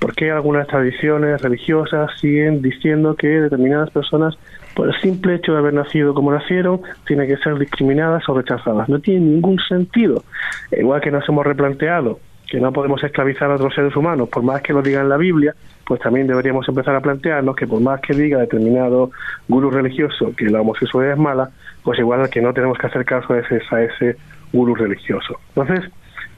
¿Por 0.00 0.14
qué 0.14 0.32
algunas 0.32 0.66
tradiciones 0.66 1.40
religiosas 1.40 2.10
siguen 2.20 2.62
diciendo 2.62 3.14
que 3.14 3.28
determinadas 3.28 3.90
personas, 3.90 4.36
por 4.74 4.88
el 4.88 5.00
simple 5.00 5.36
hecho 5.36 5.52
de 5.52 5.58
haber 5.58 5.74
nacido 5.74 6.14
como 6.14 6.32
nacieron, 6.32 6.80
tienen 7.06 7.28
que 7.28 7.36
ser 7.36 7.56
discriminadas 7.56 8.28
o 8.28 8.34
rechazadas? 8.34 8.88
No 8.88 8.98
tiene 8.98 9.20
ningún 9.20 9.60
sentido. 9.60 10.24
Igual 10.72 11.00
que 11.00 11.12
nos 11.12 11.28
hemos 11.28 11.46
replanteado 11.46 12.18
que 12.54 12.60
no 12.60 12.72
podemos 12.72 13.02
esclavizar 13.02 13.50
a 13.50 13.56
otros 13.56 13.74
seres 13.74 13.96
humanos, 13.96 14.28
por 14.28 14.44
más 14.44 14.62
que 14.62 14.72
lo 14.72 14.80
diga 14.80 15.00
en 15.00 15.08
la 15.08 15.16
Biblia, 15.16 15.56
pues 15.84 16.00
también 16.00 16.28
deberíamos 16.28 16.68
empezar 16.68 16.94
a 16.94 17.00
plantearnos 17.00 17.56
que 17.56 17.66
por 17.66 17.80
más 17.80 18.00
que 18.00 18.14
diga 18.14 18.38
determinado 18.38 19.10
gurú 19.48 19.72
religioso 19.72 20.32
que 20.36 20.44
la 20.44 20.60
homosexualidad 20.60 21.14
es 21.14 21.20
mala, 21.20 21.50
pues 21.82 21.98
igual 21.98 22.30
que 22.30 22.40
no 22.40 22.54
tenemos 22.54 22.78
que 22.78 22.86
hacer 22.86 23.04
caso 23.04 23.32
a 23.32 23.40
ese, 23.40 23.60
a 23.72 23.82
ese 23.82 24.16
gurú 24.52 24.76
religioso. 24.76 25.40
Entonces, 25.56 25.90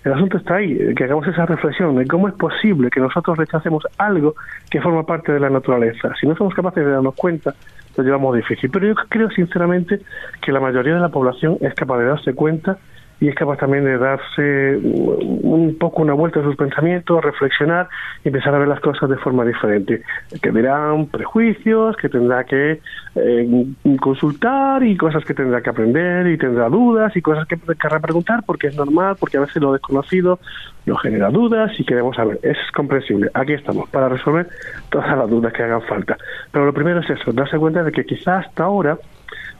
El 0.05 0.12
asunto 0.12 0.38
está 0.38 0.55
ahí, 0.55 0.94
que 0.94 1.02
hagamos 1.02 1.26
esa 1.26 1.46
reflexión 1.46 1.96
de 1.96 2.07
cómo 2.07 2.29
es 2.29 2.35
posible 2.35 2.90
que 2.90 3.00
nosotros 3.00 3.37
rechacemos 3.37 3.83
algo 3.98 4.37
que 4.70 4.81
forma 4.81 5.05
parte 5.05 5.33
de 5.33 5.40
la 5.40 5.50
naturaleza. 5.50 6.14
Si 6.20 6.29
no 6.29 6.37
somos 6.37 6.55
capaces 6.55 6.85
de 6.85 6.92
darnos 6.92 7.16
cuenta, 7.16 7.55
lo 7.96 8.05
llevamos 8.05 8.37
difícil. 8.37 8.70
Pero 8.70 8.87
yo 8.87 8.94
creo 9.09 9.29
sinceramente 9.31 10.00
que 10.40 10.52
la 10.52 10.61
mayoría 10.61 10.94
de 10.94 11.00
la 11.00 11.09
población 11.09 11.59
es 11.61 11.74
capaz 11.74 11.98
de 11.98 12.05
darse 12.05 12.35
cuenta 12.35 12.79
y 13.18 13.29
es 13.29 13.35
capaz 13.35 13.57
también 13.57 13.85
de 13.85 13.96
darse 13.96 14.76
un 14.76 15.76
poco 15.81 16.02
una 16.02 16.12
vuelta 16.12 16.40
a 16.40 16.42
sus 16.42 16.57
pensamientos, 16.57 17.24
reflexionar 17.24 17.88
y 18.22 18.29
empezar 18.29 18.55
a 18.55 18.59
ver 18.59 18.68
las 18.68 18.81
cosas 18.81 19.09
de 19.09 19.16
forma 19.16 19.44
diferente. 19.44 20.02
Que 20.42 20.50
dirán 20.50 21.07
prejuicios, 21.07 21.96
que 21.96 22.11
tendrá 22.11 22.44
que 22.44 22.81
eh, 23.14 23.66
consultar 24.00 24.83
y 24.83 24.96
cosas 24.98 25.24
que 25.24 25.33
tendrá 25.33 25.62
que 25.62 25.70
aprender 25.70 26.26
y 26.26 26.37
tendrá 26.37 26.68
dudas 26.68 27.16
y 27.16 27.22
cosas 27.22 27.46
que 27.48 27.57
querrá 27.81 28.00
preguntar 28.00 28.42
porque 28.44 28.66
es 28.66 28.76
normal, 28.76 29.16
porque 29.18 29.38
a 29.38 29.40
veces 29.40 29.62
lo 29.62 29.72
desconocido 29.72 30.38
nos 30.85 31.00
genera 31.00 31.31
dudas 31.31 31.72
y 31.81 31.85
queremos 31.85 32.16
saber. 32.16 32.38
Es 32.42 32.59
comprensible. 32.74 33.31
Aquí 33.33 33.55
estamos 33.55 33.88
para 33.88 34.11
resolver 34.11 34.48
todas 34.90 35.16
las 35.16 35.29
dudas 35.31 35.55
que 35.55 35.62
hagan 35.62 35.83
falta. 35.83 36.18
Pero 36.52 36.66
lo 36.66 36.74
primero 36.74 37.00
es 37.00 37.09
eso, 37.09 37.33
darse 37.33 37.59
cuenta 37.59 37.83
de 37.83 37.92
que 37.92 38.05
quizás 38.05 38.46
hasta 38.46 38.64
ahora 38.64 38.98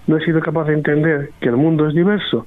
no 0.07 0.17
he 0.17 0.25
sido 0.25 0.41
capaz 0.41 0.65
de 0.65 0.75
entender 0.75 1.31
que 1.41 1.49
el 1.49 1.57
mundo 1.57 1.89
es 1.89 1.95
diverso 1.95 2.47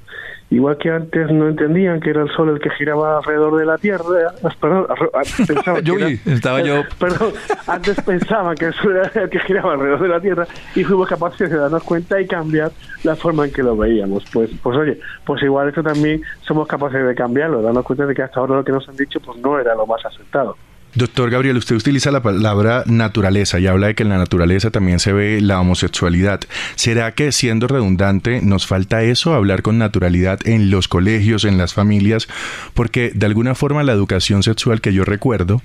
Igual 0.50 0.78
que 0.78 0.90
antes 0.90 1.30
no 1.30 1.48
entendían 1.48 2.00
que 2.00 2.10
era 2.10 2.22
el 2.22 2.30
Sol 2.30 2.48
el 2.48 2.58
que 2.58 2.70
giraba 2.70 3.18
alrededor 3.18 3.56
de 3.56 3.66
la 3.66 3.78
Tierra, 3.78 4.34
perdón, 4.60 4.86
antes 5.14 5.46
pensaban 5.46 5.84
que 5.84 6.18
estaba 6.32 6.60
yo. 6.60 6.82
Perdón, 6.98 7.32
antes 7.68 8.00
pensaban 8.00 8.56
que 8.56 8.64
el 8.64 8.74
Sol 8.74 8.96
era 8.96 9.22
el 9.22 9.30
que 9.30 9.38
giraba 9.38 9.74
alrededor 9.74 10.02
de 10.02 10.08
la 10.08 10.20
Tierra 10.20 10.46
y 10.74 10.82
fuimos 10.82 11.08
capaces 11.08 11.48
de 11.48 11.56
darnos 11.56 11.84
cuenta 11.84 12.20
y 12.20 12.26
cambiar 12.26 12.72
la 13.04 13.14
forma 13.14 13.44
en 13.44 13.52
que 13.52 13.62
lo 13.62 13.76
veíamos. 13.76 14.24
Pues, 14.32 14.50
pues 14.60 14.76
oye, 14.76 14.98
pues 15.24 15.40
igual 15.44 15.68
esto 15.68 15.84
también 15.84 16.20
somos 16.40 16.66
capaces 16.66 17.06
de 17.06 17.14
cambiarlo, 17.14 17.62
darnos 17.62 17.84
cuenta 17.84 18.04
de 18.06 18.14
que 18.14 18.22
hasta 18.22 18.40
ahora 18.40 18.56
lo 18.56 18.64
que 18.64 18.72
nos 18.72 18.88
han 18.88 18.96
dicho 18.96 19.20
pues 19.20 19.38
no 19.38 19.56
era 19.56 19.76
lo 19.76 19.86
más 19.86 20.04
aceptado. 20.04 20.56
Doctor 20.94 21.30
Gabriel, 21.30 21.56
usted 21.56 21.76
utiliza 21.76 22.10
la 22.10 22.20
palabra 22.20 22.82
naturaleza 22.86 23.60
y 23.60 23.68
habla 23.68 23.86
de 23.86 23.94
que 23.94 24.02
en 24.02 24.08
la 24.08 24.18
naturaleza 24.18 24.72
también 24.72 24.98
se 24.98 25.12
ve 25.12 25.40
la 25.40 25.60
homosexualidad. 25.60 26.40
¿Será 26.74 27.12
que 27.12 27.30
siendo 27.30 27.68
redundante 27.68 28.40
nos 28.42 28.66
falta 28.66 29.02
eso, 29.02 29.34
hablar 29.34 29.62
con 29.62 29.78
naturalidad 29.78 30.40
en 30.44 30.70
los 30.70 30.88
colegios, 30.88 31.44
en 31.44 31.58
las 31.58 31.74
familias? 31.74 32.26
Porque 32.74 33.12
de 33.14 33.26
alguna 33.26 33.54
forma 33.54 33.84
la 33.84 33.92
educación 33.92 34.42
sexual 34.42 34.80
que 34.80 34.92
yo 34.92 35.04
recuerdo 35.04 35.62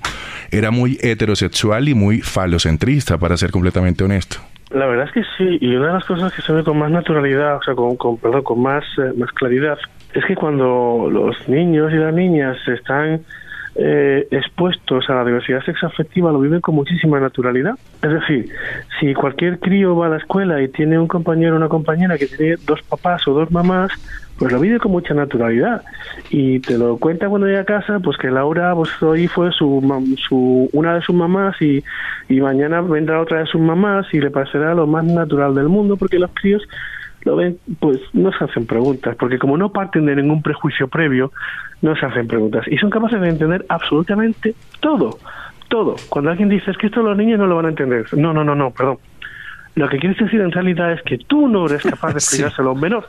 era 0.52 0.70
muy 0.70 0.96
heterosexual 1.02 1.88
y 1.88 1.94
muy 1.94 2.20
falocentrista, 2.20 3.18
para 3.18 3.36
ser 3.36 3.50
completamente 3.50 4.04
honesto. 4.04 4.36
La 4.70 4.86
verdad 4.86 5.06
es 5.06 5.12
que 5.12 5.22
sí, 5.36 5.58
y 5.60 5.74
una 5.74 5.88
de 5.88 5.92
las 5.94 6.04
cosas 6.04 6.32
que 6.32 6.42
se 6.42 6.52
ve 6.52 6.62
con 6.62 6.78
más 6.78 6.90
naturalidad, 6.90 7.56
o 7.56 7.62
sea, 7.62 7.74
con, 7.74 7.96
con 7.96 8.16
perdón, 8.18 8.42
con 8.42 8.62
más, 8.62 8.84
eh, 8.98 9.12
más 9.16 9.32
claridad, 9.32 9.78
es 10.14 10.24
que 10.24 10.36
cuando 10.36 11.08
los 11.10 11.48
niños 11.48 11.92
y 11.92 11.96
las 11.96 12.14
niñas 12.14 12.56
están 12.68 13.22
eh, 13.78 14.26
expuestos 14.30 15.08
a 15.10 15.14
la 15.16 15.24
diversidad 15.24 15.62
sexoafectiva 15.64 16.32
lo 16.32 16.40
viven 16.40 16.60
con 16.60 16.74
muchísima 16.74 17.20
naturalidad. 17.20 17.74
Es 18.02 18.10
decir, 18.10 18.48
si 18.98 19.12
cualquier 19.14 19.58
crío 19.58 19.94
va 19.96 20.06
a 20.06 20.10
la 20.10 20.16
escuela 20.16 20.62
y 20.62 20.68
tiene 20.68 20.98
un 20.98 21.08
compañero 21.08 21.54
o 21.54 21.56
una 21.56 21.68
compañera 21.68 22.16
que 22.16 22.26
tiene 22.26 22.56
dos 22.66 22.82
papás 22.82 23.26
o 23.28 23.34
dos 23.34 23.50
mamás, 23.50 23.92
pues 24.38 24.52
lo 24.52 24.60
vive 24.60 24.78
con 24.78 24.92
mucha 24.92 25.14
naturalidad 25.14 25.82
y 26.30 26.60
te 26.60 26.76
lo 26.76 26.98
cuenta 26.98 27.28
cuando 27.28 27.46
llega 27.46 27.60
a 27.60 27.64
casa 27.64 28.00
pues 28.00 28.18
que 28.18 28.30
Laura 28.30 28.74
pues 28.74 28.90
hoy 29.02 29.28
fue 29.28 29.50
su, 29.52 29.82
su 30.28 30.68
una 30.72 30.94
de 30.94 31.02
sus 31.02 31.14
mamás 31.14 31.56
y, 31.60 31.82
mañana 32.28 32.80
vendrá 32.80 33.20
otra 33.20 33.40
de 33.40 33.46
sus 33.46 33.60
mamás 33.60 34.06
y 34.12 34.20
le 34.20 34.30
parecerá 34.30 34.74
lo 34.74 34.86
más 34.86 35.04
natural 35.04 35.54
del 35.54 35.68
mundo 35.68 35.96
porque 35.96 36.18
los 36.18 36.30
críos 36.34 36.62
lo 37.26 37.34
ven, 37.34 37.58
pues 37.80 37.98
no 38.12 38.30
se 38.30 38.44
hacen 38.44 38.66
preguntas, 38.66 39.16
porque 39.18 39.38
como 39.38 39.56
no 39.56 39.72
parten 39.72 40.06
de 40.06 40.14
ningún 40.14 40.42
prejuicio 40.42 40.86
previo, 40.86 41.32
no 41.82 41.96
se 41.96 42.06
hacen 42.06 42.28
preguntas. 42.28 42.64
Y 42.68 42.78
son 42.78 42.88
capaces 42.88 43.20
de 43.20 43.28
entender 43.28 43.66
absolutamente 43.68 44.54
todo, 44.78 45.18
todo. 45.68 45.96
Cuando 46.08 46.30
alguien 46.30 46.48
dice 46.48 46.70
es 46.70 46.78
que 46.78 46.86
esto 46.86 47.02
los 47.02 47.16
niños 47.16 47.40
no 47.40 47.48
lo 47.48 47.56
van 47.56 47.66
a 47.66 47.70
entender, 47.70 48.06
no, 48.16 48.32
no, 48.32 48.44
no, 48.44 48.54
no, 48.54 48.70
perdón. 48.70 48.98
Lo 49.74 49.88
que 49.88 49.98
quieres 49.98 50.16
decir 50.16 50.40
en 50.40 50.52
realidad 50.52 50.92
es 50.92 51.02
que 51.02 51.18
tú 51.18 51.48
no 51.48 51.66
eres 51.66 51.82
capaz 51.82 52.12
de 52.12 52.18
explicárselo 52.18 52.70
a 52.70 52.72
un 52.72 52.80
menor. 52.80 53.08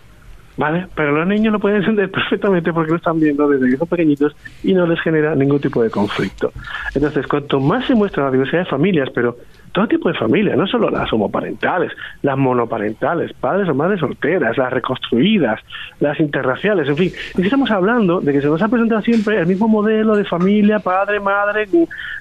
¿Vale? 0.58 0.88
Pero 0.95 1.12
los 1.12 1.27
niños 1.27 1.53
lo 1.53 1.60
pueden 1.60 1.77
entender 1.77 2.10
perfectamente 2.12 2.73
porque 2.73 2.89
lo 2.89 2.97
están 2.97 3.19
viendo 3.19 3.47
desde 3.47 3.69
que 3.69 3.77
son 3.77 3.88
pequeñitos 3.88 4.36
y 4.63 4.73
no 4.73 4.88
les 4.88 4.99
genera 5.01 5.36
ningún 5.36 5.62
tipo 5.62 5.84
de 5.84 5.91
conflicto. 5.91 6.51
Entonces, 6.95 7.27
cuanto 7.27 7.60
más 7.60 7.86
se 7.86 7.93
muestra 7.93 8.23
la 8.23 8.32
diversidad 8.32 8.63
de 8.63 8.65
familias, 8.65 9.10
pero 9.13 9.38
todo 9.78 9.88
tipo 9.88 10.10
de 10.10 10.18
familias, 10.18 10.58
no 10.58 10.66
solo 10.66 10.90
las 10.90 11.13
homoparentales, 11.13 11.92
las 12.24 12.36
monoparentales, 12.36 13.32
padres 13.34 13.70
o 13.70 13.76
madres 13.76 14.00
solteras, 14.00 14.58
las 14.58 14.74
reconstruidas, 14.74 15.62
las 16.00 16.20
interraciales, 16.20 16.90
en 16.90 16.98
fin. 16.98 17.12
Y 17.38 17.44
estamos 17.44 17.70
hablando 17.70 18.20
de 18.20 18.34
que 18.34 18.42
se 18.42 18.48
nos 18.48 18.60
ha 18.60 18.70
presentado 18.70 19.04
siempre 19.04 19.40
el 19.40 19.46
mismo 19.46 19.68
modelo 19.68 20.16
de 20.16 20.26
familia, 20.26 20.80
padre, 20.80 21.20
madre, 21.20 21.68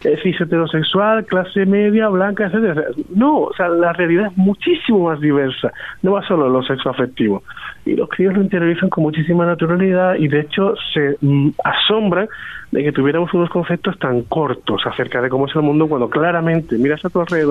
eh, 0.05 0.19
cis 0.23 0.39
heterosexual, 0.39 1.25
clase 1.25 1.65
media, 1.65 2.09
blanca, 2.09 2.45
etcétera. 2.45 2.89
No, 3.15 3.39
o 3.45 3.55
sea, 3.55 3.71
la 3.71 3.95
realidad 3.95 4.27
es 4.27 4.37
muchísimo 4.37 5.09
más 5.09 5.19
diversa, 5.19 5.73
no 6.03 6.13
va 6.13 6.29
solo 6.29 6.51
lo 6.51 6.63
sexo 6.63 6.91
afectivo. 6.91 7.43
Y 7.87 7.95
los 7.95 8.11
críos 8.11 8.35
lo 8.35 8.43
interiorizan 8.43 8.91
con 8.91 9.05
muchísima 9.05 9.47
naturalidad 9.47 10.17
y 10.17 10.29
de 10.29 10.41
hecho 10.41 10.75
se 10.93 11.17
mm, 11.23 11.53
asombran 11.65 12.29
de 12.71 12.83
que 12.83 12.93
tuviéramos 12.93 13.33
unos 13.33 13.49
conceptos 13.49 13.99
tan 13.99 14.23
cortos 14.23 14.83
acerca 14.87 15.23
de 15.23 15.29
cómo 15.29 15.47
es 15.47 15.55
el 15.55 15.63
mundo 15.63 15.89
cuando 15.89 16.11
claramente 16.11 16.77
miras 16.77 17.05
a 17.05 17.11
tu 17.11 17.21
alrededor 17.21 17.46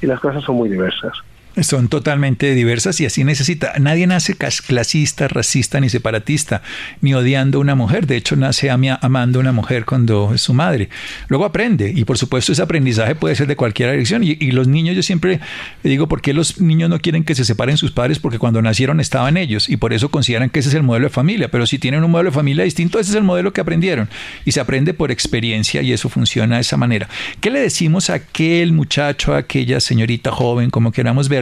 y 0.00 0.06
las 0.06 0.20
cosas 0.20 0.42
son 0.44 0.56
muy 0.56 0.68
diversas 0.68 1.12
son 1.60 1.88
totalmente 1.88 2.54
diversas 2.54 3.00
y 3.00 3.06
así 3.06 3.24
necesita. 3.24 3.74
Nadie 3.78 4.06
nace 4.06 4.36
clasista, 4.36 5.28
racista 5.28 5.80
ni 5.80 5.88
separatista, 5.90 6.62
ni 7.00 7.14
odiando 7.14 7.58
a 7.58 7.60
una 7.60 7.74
mujer. 7.74 8.06
De 8.06 8.16
hecho, 8.16 8.36
nace 8.36 8.70
amando 8.70 9.38
a 9.38 9.40
una 9.40 9.52
mujer 9.52 9.84
cuando 9.84 10.32
es 10.34 10.40
su 10.40 10.54
madre. 10.54 10.88
Luego 11.28 11.44
aprende 11.44 11.92
y 11.94 12.04
por 12.04 12.18
supuesto 12.18 12.52
ese 12.52 12.62
aprendizaje 12.62 13.14
puede 13.14 13.34
ser 13.34 13.46
de 13.46 13.56
cualquier 13.56 13.90
dirección. 13.90 14.22
Y, 14.24 14.52
los 14.52 14.68
niños, 14.68 14.96
yo 14.96 15.02
siempre 15.02 15.40
digo, 15.82 16.08
¿por 16.08 16.20
qué 16.22 16.32
los 16.32 16.60
niños 16.60 16.90
no 16.90 16.98
quieren 17.00 17.24
que 17.24 17.34
se 17.34 17.44
separen 17.44 17.76
sus 17.76 17.92
padres? 17.92 18.18
Porque 18.18 18.38
cuando 18.38 18.60
nacieron 18.62 19.00
estaban 19.00 19.36
ellos 19.36 19.68
y 19.68 19.76
por 19.76 19.92
eso 19.92 20.10
consideran 20.10 20.50
que 20.50 20.60
ese 20.60 20.68
es 20.70 20.74
el 20.74 20.82
modelo 20.82 21.06
de 21.06 21.10
familia. 21.10 21.50
Pero 21.50 21.66
si 21.66 21.78
tienen 21.78 22.04
un 22.04 22.10
modelo 22.10 22.30
de 22.30 22.34
familia 22.34 22.64
distinto, 22.64 22.98
ese 22.98 23.10
es 23.10 23.16
el 23.16 23.24
modelo 23.24 23.52
que 23.52 23.60
aprendieron. 23.60 24.08
Y 24.44 24.52
se 24.52 24.60
aprende 24.60 24.94
por 24.94 25.10
experiencia 25.10 25.82
y 25.82 25.92
eso 25.92 26.08
funciona 26.08 26.56
de 26.56 26.62
esa 26.62 26.76
manera. 26.76 27.08
¿Qué 27.40 27.50
le 27.50 27.60
decimos 27.60 28.10
a 28.10 28.14
aquel 28.14 28.72
muchacho, 28.72 29.34
a 29.34 29.38
aquella 29.38 29.80
señorita 29.80 30.30
joven, 30.30 30.70
como 30.70 30.92
queramos 30.92 31.28
ver? 31.28 31.41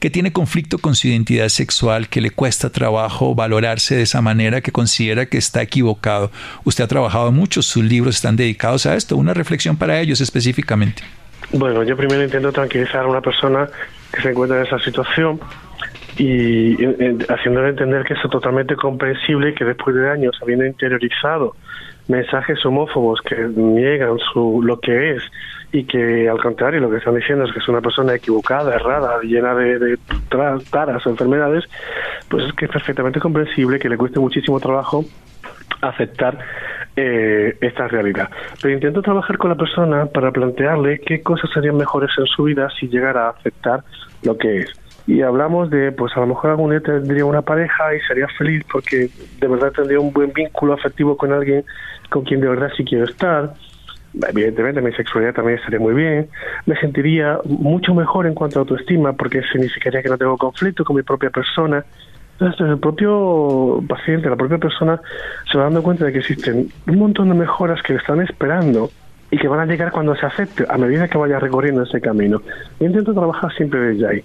Que 0.00 0.10
tiene 0.10 0.32
conflicto 0.32 0.78
con 0.78 0.94
su 0.94 1.08
identidad 1.08 1.48
sexual, 1.48 2.08
que 2.08 2.20
le 2.20 2.30
cuesta 2.30 2.70
trabajo 2.70 3.34
valorarse 3.34 3.96
de 3.96 4.02
esa 4.02 4.20
manera, 4.20 4.60
que 4.60 4.72
considera 4.72 5.26
que 5.26 5.38
está 5.38 5.62
equivocado. 5.62 6.30
Usted 6.64 6.84
ha 6.84 6.88
trabajado 6.88 7.32
mucho, 7.32 7.62
sus 7.62 7.84
libros 7.84 8.16
están 8.16 8.36
dedicados 8.36 8.86
a 8.86 8.96
esto. 8.96 9.16
Una 9.16 9.34
reflexión 9.34 9.76
para 9.76 10.00
ellos 10.00 10.20
específicamente. 10.20 11.02
Bueno, 11.52 11.82
yo 11.82 11.96
primero 11.96 12.22
intento 12.22 12.52
tranquilizar 12.52 13.04
a 13.04 13.06
una 13.06 13.20
persona 13.20 13.68
que 14.12 14.22
se 14.22 14.30
encuentra 14.30 14.58
en 14.58 14.66
esa 14.66 14.78
situación 14.78 15.40
y 16.16 16.74
haciéndole 17.28 17.70
entender 17.70 18.04
que 18.04 18.14
es 18.14 18.20
totalmente 18.30 18.76
comprensible 18.76 19.54
que 19.54 19.64
después 19.64 19.96
de 19.96 20.10
años 20.10 20.38
habiendo 20.42 20.66
interiorizado 20.66 21.56
mensajes 22.08 22.64
homófobos 22.66 23.20
que 23.22 23.36
niegan 23.36 24.18
su, 24.32 24.62
lo 24.62 24.80
que 24.80 25.12
es 25.12 25.22
y 25.72 25.84
que 25.84 26.28
al 26.28 26.40
contrario 26.40 26.80
lo 26.80 26.90
que 26.90 26.96
están 26.96 27.14
diciendo 27.14 27.44
es 27.44 27.52
que 27.52 27.60
es 27.60 27.68
una 27.68 27.80
persona 27.80 28.14
equivocada, 28.14 28.74
errada, 28.74 29.20
llena 29.22 29.54
de, 29.54 29.78
de 29.78 29.98
taras 30.70 31.06
o 31.06 31.10
enfermedades, 31.10 31.64
pues 32.28 32.44
es 32.46 32.52
que 32.54 32.64
es 32.64 32.70
perfectamente 32.70 33.20
comprensible 33.20 33.78
que 33.78 33.88
le 33.88 33.96
cueste 33.96 34.18
muchísimo 34.18 34.58
trabajo 34.58 35.04
aceptar 35.80 36.38
eh, 36.96 37.56
esta 37.60 37.88
realidad. 37.88 38.28
Pero 38.60 38.74
intento 38.74 39.00
trabajar 39.00 39.38
con 39.38 39.50
la 39.50 39.56
persona 39.56 40.06
para 40.06 40.32
plantearle 40.32 41.00
qué 41.00 41.22
cosas 41.22 41.50
serían 41.54 41.76
mejores 41.76 42.10
en 42.18 42.26
su 42.26 42.44
vida 42.44 42.68
si 42.78 42.88
llegara 42.88 43.26
a 43.26 43.30
aceptar 43.30 43.84
lo 44.22 44.36
que 44.36 44.58
es 44.58 44.80
y 45.10 45.22
hablamos 45.22 45.70
de, 45.70 45.90
pues 45.90 46.16
a 46.16 46.20
lo 46.20 46.28
mejor 46.28 46.50
algún 46.50 46.70
día 46.70 46.80
tendría 46.80 47.24
una 47.24 47.42
pareja 47.42 47.94
y 47.94 48.00
sería 48.00 48.28
feliz 48.38 48.64
porque 48.70 49.08
de 49.40 49.48
verdad 49.48 49.72
tendría 49.72 49.98
un 49.98 50.12
buen 50.12 50.32
vínculo 50.32 50.74
afectivo 50.74 51.16
con 51.16 51.32
alguien 51.32 51.64
con 52.10 52.24
quien 52.24 52.40
de 52.40 52.48
verdad 52.48 52.70
sí 52.76 52.84
quiero 52.84 53.06
estar. 53.06 53.54
Evidentemente 54.14 54.80
mi 54.80 54.92
sexualidad 54.92 55.34
también 55.34 55.58
estaría 55.58 55.78
muy 55.78 55.94
bien. 55.94 56.28
Me 56.66 56.76
sentiría 56.76 57.38
mucho 57.44 57.94
mejor 57.94 58.26
en 58.26 58.34
cuanto 58.34 58.58
a 58.58 58.62
autoestima 58.62 59.12
porque 59.12 59.42
significaría 59.52 60.02
que 60.02 60.08
no 60.08 60.18
tengo 60.18 60.36
conflicto 60.36 60.84
con 60.84 60.96
mi 60.96 61.02
propia 61.02 61.30
persona. 61.30 61.84
Entonces 62.32 62.60
el 62.60 62.78
propio 62.78 63.82
paciente, 63.86 64.28
la 64.28 64.36
propia 64.36 64.58
persona 64.58 65.00
se 65.50 65.58
va 65.58 65.64
dando 65.64 65.82
cuenta 65.82 66.06
de 66.06 66.12
que 66.12 66.18
existen 66.18 66.68
un 66.86 66.98
montón 66.98 67.28
de 67.28 67.34
mejoras 67.34 67.82
que 67.82 67.92
le 67.92 67.98
están 67.98 68.20
esperando 68.20 68.90
y 69.30 69.38
que 69.38 69.46
van 69.46 69.60
a 69.60 69.66
llegar 69.66 69.92
cuando 69.92 70.16
se 70.16 70.26
acepte 70.26 70.64
a 70.68 70.76
medida 70.76 71.06
que 71.06 71.18
vaya 71.18 71.38
recorriendo 71.38 71.82
ese 71.82 72.00
camino. 72.00 72.42
Y 72.80 72.86
intento 72.86 73.12
trabajar 73.12 73.52
siempre 73.54 73.80
desde 73.80 74.08
ahí. 74.08 74.24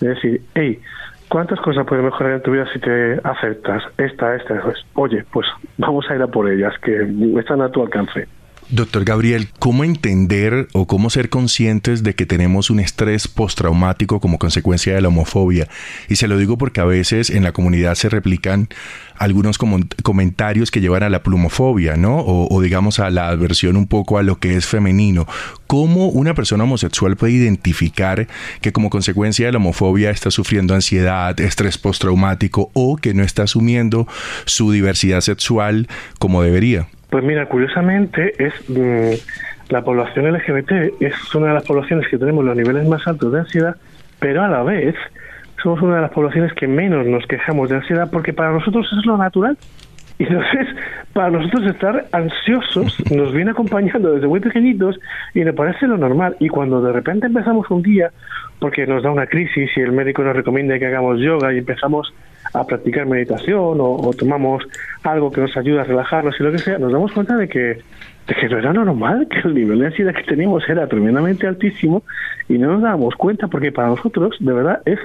Es 0.00 0.08
decir, 0.08 0.40
hey, 0.54 0.80
¿cuántas 1.28 1.60
cosas 1.60 1.84
pueden 1.86 2.04
mejorar 2.06 2.34
en 2.34 2.42
tu 2.42 2.52
vida 2.52 2.64
si 2.72 2.78
te 2.78 3.20
aceptas? 3.24 3.82
Esta, 3.98 4.36
esta, 4.36 4.62
oye, 4.94 5.24
pues 5.30 5.46
vamos 5.76 6.08
a 6.08 6.14
ir 6.14 6.22
a 6.22 6.28
por 6.28 6.48
ellas, 6.50 6.72
que 6.78 7.06
están 7.38 7.60
a 7.60 7.68
tu 7.70 7.82
alcance. 7.82 8.26
Doctor 8.70 9.06
Gabriel, 9.06 9.48
¿cómo 9.58 9.82
entender 9.82 10.68
o 10.74 10.86
cómo 10.86 11.08
ser 11.08 11.30
conscientes 11.30 12.02
de 12.02 12.14
que 12.14 12.26
tenemos 12.26 12.68
un 12.68 12.80
estrés 12.80 13.26
postraumático 13.26 14.20
como 14.20 14.38
consecuencia 14.38 14.94
de 14.94 15.00
la 15.00 15.08
homofobia? 15.08 15.68
Y 16.10 16.16
se 16.16 16.28
lo 16.28 16.36
digo 16.36 16.58
porque 16.58 16.82
a 16.82 16.84
veces 16.84 17.30
en 17.30 17.44
la 17.44 17.52
comunidad 17.52 17.94
se 17.94 18.10
replican 18.10 18.68
algunos 19.16 19.56
comentarios 19.56 20.70
que 20.70 20.82
llevan 20.82 21.02
a 21.02 21.08
la 21.08 21.22
plumofobia, 21.22 21.96
¿no? 21.96 22.18
O, 22.18 22.60
digamos 22.60 22.98
a 22.98 23.08
la 23.08 23.28
aversión 23.28 23.78
un 23.78 23.86
poco 23.86 24.18
a 24.18 24.22
lo 24.22 24.38
que 24.38 24.54
es 24.54 24.66
femenino. 24.66 25.26
¿Cómo 25.66 26.08
una 26.08 26.34
persona 26.34 26.64
homosexual 26.64 27.16
puede 27.16 27.32
identificar 27.32 28.28
que 28.60 28.72
como 28.72 28.90
consecuencia 28.90 29.46
de 29.46 29.52
la 29.52 29.58
homofobia 29.58 30.10
está 30.10 30.30
sufriendo 30.30 30.74
ansiedad, 30.74 31.40
estrés 31.40 31.78
postraumático 31.78 32.70
o 32.74 32.96
que 32.96 33.14
no 33.14 33.22
está 33.22 33.44
asumiendo 33.44 34.06
su 34.44 34.72
diversidad 34.72 35.22
sexual 35.22 35.88
como 36.18 36.42
debería? 36.42 36.86
Pues 37.10 37.24
mira, 37.24 37.46
curiosamente 37.46 38.32
es 38.38 38.52
mm, 38.68 39.70
la 39.70 39.82
población 39.82 40.32
LGBT 40.32 41.00
es 41.00 41.34
una 41.34 41.48
de 41.48 41.54
las 41.54 41.64
poblaciones 41.64 42.06
que 42.08 42.18
tenemos 42.18 42.44
los 42.44 42.56
niveles 42.56 42.86
más 42.86 43.06
altos 43.06 43.32
de 43.32 43.40
ansiedad, 43.40 43.76
pero 44.18 44.42
a 44.42 44.48
la 44.48 44.62
vez 44.62 44.94
somos 45.62 45.80
una 45.82 45.96
de 45.96 46.02
las 46.02 46.10
poblaciones 46.10 46.52
que 46.52 46.66
menos 46.66 47.06
nos 47.06 47.26
quejamos 47.26 47.68
de 47.68 47.76
ansiedad 47.76 48.10
porque 48.10 48.32
para 48.32 48.52
nosotros 48.52 48.86
es 48.98 49.06
lo 49.06 49.16
natural. 49.16 49.56
Y 50.18 50.24
entonces, 50.24 50.66
para 51.12 51.30
nosotros 51.30 51.64
estar 51.66 52.06
ansiosos 52.12 52.96
nos 53.10 53.32
viene 53.32 53.52
acompañando 53.52 54.12
desde 54.12 54.26
muy 54.26 54.40
pequeñitos 54.40 54.98
y 55.32 55.44
me 55.44 55.52
parece 55.52 55.86
lo 55.86 55.96
normal. 55.96 56.36
Y 56.40 56.48
cuando 56.48 56.82
de 56.82 56.92
repente 56.92 57.26
empezamos 57.26 57.70
un 57.70 57.82
día, 57.82 58.10
porque 58.58 58.86
nos 58.86 59.02
da 59.02 59.10
una 59.10 59.26
crisis 59.26 59.70
y 59.76 59.80
el 59.80 59.92
médico 59.92 60.22
nos 60.22 60.34
recomienda 60.34 60.78
que 60.78 60.86
hagamos 60.86 61.20
yoga 61.20 61.52
y 61.52 61.58
empezamos 61.58 62.12
a 62.58 62.66
practicar 62.66 63.06
meditación 63.06 63.78
o, 63.80 64.10
tomamos 64.16 64.64
algo 65.02 65.30
que 65.30 65.40
nos 65.40 65.56
ayuda 65.56 65.82
a 65.82 65.84
relajarnos 65.84 66.34
y 66.38 66.42
lo 66.42 66.52
que 66.52 66.58
sea, 66.58 66.78
nos 66.78 66.92
damos 66.92 67.12
cuenta 67.12 67.36
de 67.36 67.48
que, 67.48 67.58
de 68.26 68.34
que 68.34 68.48
no 68.48 68.58
era 68.58 68.72
normal, 68.72 69.28
que 69.28 69.46
el 69.46 69.54
nivel 69.54 69.78
de 69.80 69.86
ansiedad 69.86 70.14
que 70.14 70.24
teníamos 70.24 70.68
era 70.68 70.86
tremendamente 70.86 71.46
altísimo 71.46 72.02
y 72.48 72.58
no 72.58 72.72
nos 72.72 72.82
dábamos 72.82 73.14
cuenta 73.14 73.46
porque 73.48 73.72
para 73.72 73.88
nosotros 73.88 74.36
de 74.40 74.52
verdad 74.52 74.82
es 74.84 74.98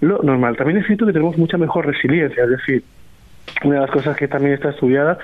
lo 0.00 0.22
normal. 0.22 0.56
También 0.56 0.78
es 0.78 0.86
cierto 0.86 1.06
que 1.06 1.12
tenemos 1.12 1.38
mucha 1.38 1.56
mejor 1.56 1.86
resiliencia, 1.86 2.44
es 2.44 2.50
decir, 2.50 2.82
una 3.62 3.76
de 3.76 3.80
las 3.82 3.90
cosas 3.90 4.16
que 4.16 4.28
también 4.28 4.54
está 4.54 4.70
estudiada 4.70 5.18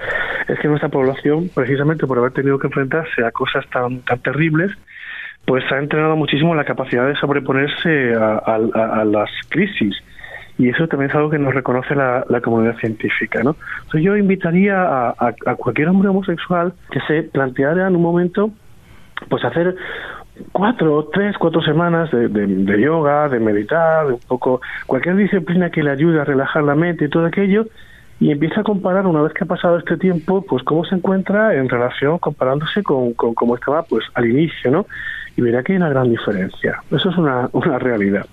es 0.49 0.59
que 0.59 0.68
nuestra 0.68 0.88
población, 0.88 1.51
precisamente 1.55 2.07
por 2.07 2.18
haber 2.18 2.33
tenido 2.33 2.59
que 2.59 2.68
enfrentarse 2.68 3.25
a 3.25 3.33
cosas 3.33 3.66
tan, 3.71 4.01
tan 4.01 4.21
terribles, 4.21 4.71
pues 5.45 5.64
ha 5.73 5.79
entrenado 5.79 6.14
muchísimo 6.14 6.55
la 6.55 6.64
capacidad 6.64 7.07
de 7.07 7.16
sobreponerse 7.16 8.14
a 8.14 9.05
las 9.05 9.29
crisis 9.49 9.97
y 10.62 10.68
eso 10.68 10.87
también 10.87 11.11
es 11.11 11.16
algo 11.16 11.29
que 11.29 11.40
nos 11.40 11.53
reconoce 11.53 11.92
la, 11.96 12.40
comunidad 12.40 12.77
científica. 12.77 13.42
¿no? 13.42 13.57
Entonces 13.79 14.03
yo 14.03 14.16
invitaría 14.16 15.09
a, 15.09 15.35
cualquier 15.57 15.88
hombre 15.88 16.09
homosexual 16.09 16.72
que 16.92 17.01
se 17.01 17.25
planteara 17.25 17.88
en 17.88 17.96
un 17.96 18.03
momento 18.03 18.48
pues 19.29 19.44
hacer 19.44 19.75
cuatro, 20.53 21.09
tres, 21.12 21.37
cuatro 21.37 21.62
semanas 21.62 22.12
de, 22.12 22.81
yoga, 22.81 23.29
de 23.29 23.40
meditar, 23.40 24.07
de 24.07 24.12
un 24.12 24.20
poco 24.20 24.61
cualquier 24.87 25.16
disciplina 25.16 25.68
que 25.70 25.83
le 25.83 25.90
ayude 25.90 26.20
a 26.20 26.25
relajar 26.25 26.62
la 26.62 26.77
mente 26.77 27.07
y 27.07 27.09
todo 27.09 27.27
aquello, 27.27 27.66
y 28.20 28.31
empieza 28.31 28.61
a 28.61 28.64
comparar 28.64 29.05
una 29.05 29.20
vez 29.20 29.33
que 29.33 29.42
ha 29.42 29.48
pasado 29.48 29.79
este 29.79 29.96
tiempo, 29.96 30.44
pues 30.48 30.62
cómo 30.62 30.85
se 30.85 30.94
encuentra 30.94 31.57
en 31.57 31.68
relación 31.68 32.18
comparándose 32.18 32.85
con, 32.85 33.14
con 33.14 33.35
cómo 33.35 33.57
estaba 33.57 33.83
pues 33.83 34.05
al 34.14 34.31
inicio, 34.31 34.70
¿no? 34.70 34.87
Y 35.37 35.42
verá 35.42 35.64
que 35.64 35.72
hay 35.72 35.79
una 35.79 35.88
gran 35.88 36.09
diferencia. 36.09 36.81
Eso 36.92 37.11
es 37.11 37.16
una, 37.16 37.48
una 37.53 37.81
realidad. 37.81 38.27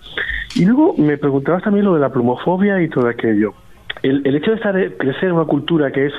Y 0.55 0.65
luego 0.65 0.95
me 0.97 1.17
preguntabas 1.17 1.63
también 1.63 1.85
lo 1.85 1.93
de 1.93 1.99
la 1.99 2.09
plumofobia 2.09 2.81
y 2.81 2.89
todo 2.89 3.07
aquello. 3.07 3.53
El, 4.01 4.21
el 4.25 4.35
hecho 4.35 4.51
de 4.51 4.57
estar, 4.57 4.75
crecer 4.97 5.25
en 5.29 5.35
una 5.35 5.45
cultura 5.45 5.91
que 5.91 6.07
es 6.07 6.13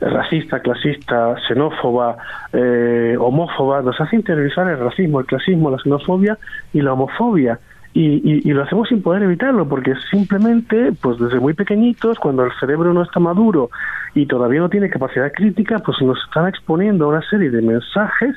racista, 0.00 0.60
clasista, 0.60 1.36
xenófoba, 1.46 2.16
eh, 2.52 3.16
homófoba, 3.18 3.82
nos 3.82 4.00
hace 4.00 4.16
interiorizar 4.16 4.68
el 4.68 4.78
racismo, 4.78 5.20
el 5.20 5.26
clasismo, 5.26 5.70
la 5.70 5.78
xenofobia 5.78 6.38
y 6.72 6.80
la 6.80 6.94
homofobia. 6.94 7.58
Y, 7.92 8.48
y, 8.48 8.52
lo 8.52 8.62
hacemos 8.62 8.88
sin 8.88 9.02
poder 9.02 9.24
evitarlo, 9.24 9.68
porque 9.68 9.94
simplemente, 10.12 10.92
pues 11.02 11.18
desde 11.18 11.40
muy 11.40 11.54
pequeñitos, 11.54 12.20
cuando 12.20 12.44
el 12.44 12.52
cerebro 12.60 12.94
no 12.94 13.02
está 13.02 13.18
maduro 13.18 13.70
y 14.14 14.26
todavía 14.26 14.60
no 14.60 14.68
tiene 14.68 14.88
capacidad 14.88 15.32
crítica, 15.32 15.80
pues 15.80 16.00
nos 16.00 16.16
están 16.24 16.46
exponiendo 16.46 17.06
a 17.06 17.08
una 17.08 17.22
serie 17.28 17.50
de 17.50 17.60
mensajes 17.60 18.36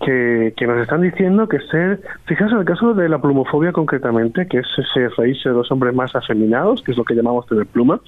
que, 0.00 0.66
nos 0.66 0.80
están 0.80 1.02
diciendo 1.02 1.48
que 1.48 1.58
ser, 1.70 2.00
fijaos 2.26 2.52
en 2.52 2.58
el 2.58 2.64
caso 2.64 2.94
de 2.94 3.08
la 3.08 3.20
plumofobia 3.20 3.72
concretamente, 3.72 4.46
que 4.46 4.58
es 4.58 4.66
ese 4.76 5.08
reírse 5.16 5.48
de 5.48 5.54
los 5.56 5.70
hombres 5.72 5.94
más 5.94 6.14
afeminados, 6.14 6.82
que 6.82 6.92
es 6.92 6.98
lo 6.98 7.04
que 7.04 7.14
llamamos 7.14 7.46
tener 7.46 7.66
pluma, 7.66 8.00